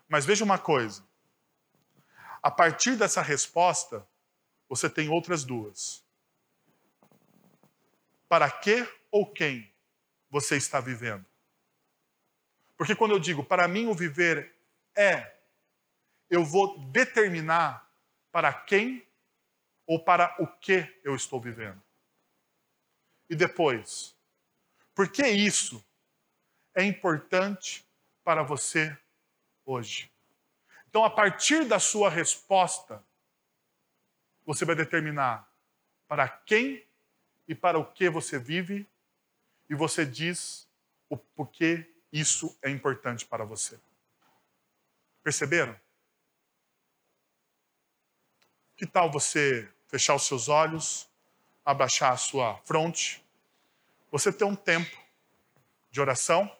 Mas 0.07 0.25
veja 0.25 0.43
uma 0.43 0.59
coisa. 0.59 1.03
A 2.43 2.51
partir 2.51 2.95
dessa 2.95 3.21
resposta, 3.21 4.07
você 4.67 4.89
tem 4.89 5.09
outras 5.09 5.43
duas. 5.43 6.03
Para 8.27 8.51
que 8.51 8.87
ou 9.09 9.25
quem 9.25 9.71
você 10.29 10.57
está 10.57 10.79
vivendo? 10.79 11.25
Porque 12.77 12.95
quando 12.95 13.11
eu 13.11 13.19
digo 13.19 13.43
para 13.43 13.67
mim 13.67 13.87
o 13.87 13.95
viver 13.95 14.55
é 14.95 15.35
eu 16.29 16.45
vou 16.45 16.77
determinar 16.91 17.89
para 18.31 18.53
quem 18.53 19.05
ou 19.87 20.03
para 20.03 20.35
o 20.39 20.45
que 20.45 20.99
eu 21.03 21.15
estou 21.15 21.41
vivendo. 21.41 21.81
E 23.29 23.35
depois, 23.35 24.15
por 24.95 25.11
que 25.11 25.27
isso 25.27 25.85
é 26.73 26.83
importante 26.83 27.85
para 28.23 28.41
você 28.41 28.97
hoje? 29.63 30.11
Então, 30.87 31.03
a 31.03 31.09
partir 31.09 31.65
da 31.65 31.79
sua 31.79 32.09
resposta, 32.09 33.03
você 34.45 34.65
vai 34.65 34.75
determinar 34.75 35.47
para 36.07 36.27
quem 36.27 36.83
e 37.47 37.53
para 37.53 37.77
o 37.77 37.85
que 37.85 38.09
você 38.09 38.39
vive, 38.39 38.87
e 39.69 39.75
você 39.75 40.05
diz 40.05 40.67
o 41.07 41.17
porquê 41.17 41.87
isso 42.11 42.57
é 42.61 42.69
importante 42.69 43.25
para 43.25 43.43
você. 43.43 43.79
Perceberam? 45.23 45.79
Que 48.75 48.87
tal 48.87 49.11
você 49.11 49.71
fechar 49.87 50.15
os 50.15 50.25
seus 50.25 50.47
olhos, 50.47 51.08
abaixar 51.65 52.13
a 52.13 52.17
sua 52.17 52.57
fronte, 52.65 53.23
você 54.11 54.31
ter 54.31 54.45
um 54.45 54.55
tempo 54.55 54.97
de 55.91 56.01
oração 56.01 56.51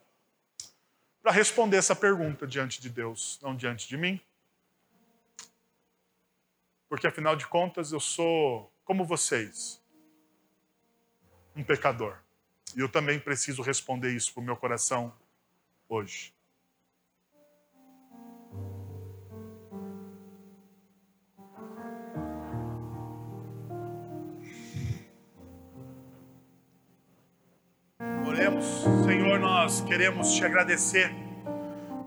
para 1.22 1.32
responder 1.32 1.78
essa 1.78 1.96
pergunta 1.96 2.48
diante 2.48 2.82
de 2.82 2.90
Deus, 2.90 3.40
não 3.42 3.56
diante 3.56 3.88
de 3.88 3.98
mim? 3.98 4.20
Porque 6.88 7.08
afinal 7.08 7.36
de 7.36 7.46
contas 7.48 7.92
eu 7.92 8.00
sou 8.00 8.72
como 8.84 9.06
vocês, 9.06 9.80
um 11.56 11.64
pecador. 11.64 12.18
E 12.76 12.80
eu 12.80 12.90
também 12.90 13.20
preciso 13.20 13.62
responder 13.62 14.12
isso 14.12 14.34
para 14.34 14.42
o 14.42 14.44
meu 14.44 14.56
coração 14.56 15.14
hoje. 15.88 16.34
Senhor, 28.62 29.40
nós 29.40 29.82
queremos 29.82 30.34
te 30.34 30.44
agradecer 30.44 31.14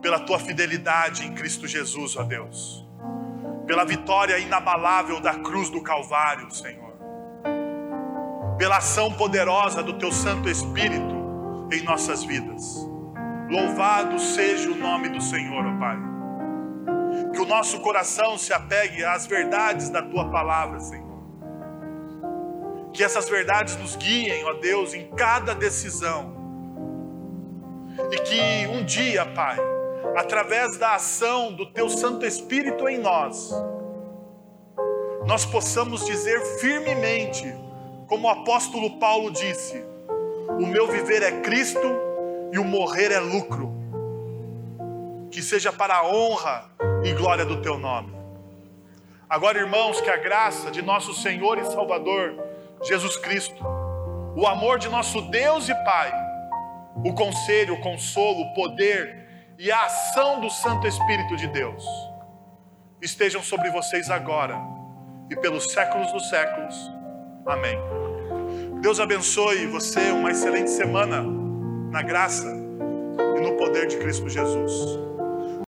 pela 0.02 0.18
tua 0.18 0.38
fidelidade 0.38 1.24
em 1.24 1.32
Cristo 1.32 1.66
Jesus, 1.66 2.16
ó 2.16 2.22
Deus. 2.22 2.86
Pela 3.66 3.84
vitória 3.84 4.38
inabalável 4.38 5.20
da 5.20 5.34
cruz 5.34 5.70
do 5.70 5.80
Calvário, 5.80 6.50
Senhor. 6.50 6.92
Pela 8.58 8.78
ação 8.78 9.12
poderosa 9.12 9.82
do 9.82 9.94
teu 9.94 10.12
Santo 10.12 10.48
Espírito 10.48 11.68
em 11.72 11.82
nossas 11.84 12.22
vidas. 12.24 12.86
Louvado 13.48 14.18
seja 14.18 14.70
o 14.70 14.76
nome 14.76 15.08
do 15.08 15.20
Senhor, 15.20 15.64
ó 15.64 15.78
Pai. 15.78 15.96
Que 17.32 17.40
o 17.40 17.46
nosso 17.46 17.80
coração 17.80 18.36
se 18.36 18.52
apegue 18.52 19.04
às 19.04 19.26
verdades 19.26 19.88
da 19.88 20.02
tua 20.02 20.30
palavra, 20.30 20.80
Senhor. 20.80 21.22
Que 22.92 23.02
essas 23.02 23.28
verdades 23.28 23.76
nos 23.76 23.96
guiem, 23.96 24.44
ó 24.44 24.54
Deus, 24.54 24.92
em 24.92 25.08
cada 25.10 25.54
decisão 25.54 26.31
e 28.10 28.16
que 28.18 28.66
um 28.68 28.84
dia, 28.84 29.24
Pai, 29.26 29.56
através 30.16 30.76
da 30.76 30.94
ação 30.94 31.52
do 31.52 31.66
Teu 31.72 31.88
Santo 31.88 32.26
Espírito 32.26 32.88
em 32.88 32.98
nós, 32.98 33.52
nós 35.26 35.44
possamos 35.44 36.04
dizer 36.04 36.40
firmemente, 36.58 37.44
como 38.08 38.26
o 38.26 38.30
apóstolo 38.30 38.98
Paulo 38.98 39.30
disse: 39.30 39.84
O 40.58 40.66
meu 40.66 40.88
viver 40.88 41.22
é 41.22 41.40
Cristo 41.40 41.88
e 42.52 42.58
o 42.58 42.64
morrer 42.64 43.12
é 43.12 43.20
lucro. 43.20 43.72
Que 45.30 45.40
seja 45.40 45.72
para 45.72 45.96
a 45.96 46.06
honra 46.06 46.70
e 47.02 47.12
glória 47.12 47.44
do 47.44 47.62
Teu 47.62 47.78
nome. 47.78 48.12
Agora, 49.28 49.58
irmãos, 49.58 50.00
que 50.00 50.10
a 50.10 50.16
graça 50.18 50.70
de 50.70 50.82
nosso 50.82 51.14
Senhor 51.14 51.56
e 51.58 51.64
Salvador 51.64 52.34
Jesus 52.82 53.16
Cristo, 53.16 53.64
o 54.36 54.46
amor 54.46 54.78
de 54.78 54.88
nosso 54.88 55.22
Deus 55.22 55.68
e 55.68 55.74
Pai, 55.84 56.12
o 56.96 57.12
conselho, 57.14 57.74
o 57.74 57.80
consolo, 57.80 58.42
o 58.42 58.54
poder 58.54 59.54
e 59.58 59.70
a 59.70 59.84
ação 59.84 60.40
do 60.40 60.50
Santo 60.50 60.86
Espírito 60.86 61.36
de 61.36 61.46
Deus 61.48 61.84
estejam 63.00 63.42
sobre 63.42 63.70
vocês 63.70 64.10
agora 64.10 64.56
e 65.30 65.36
pelos 65.36 65.64
séculos 65.72 66.12
dos 66.12 66.28
séculos. 66.28 66.74
Amém. 67.46 67.76
Deus 68.80 69.00
abençoe 69.00 69.66
você, 69.66 70.10
uma 70.10 70.30
excelente 70.30 70.70
semana 70.70 71.22
na 71.90 72.02
graça 72.02 72.46
e 73.36 73.40
no 73.40 73.56
poder 73.56 73.86
de 73.86 73.96
Cristo 73.96 74.28
Jesus. 74.28 75.11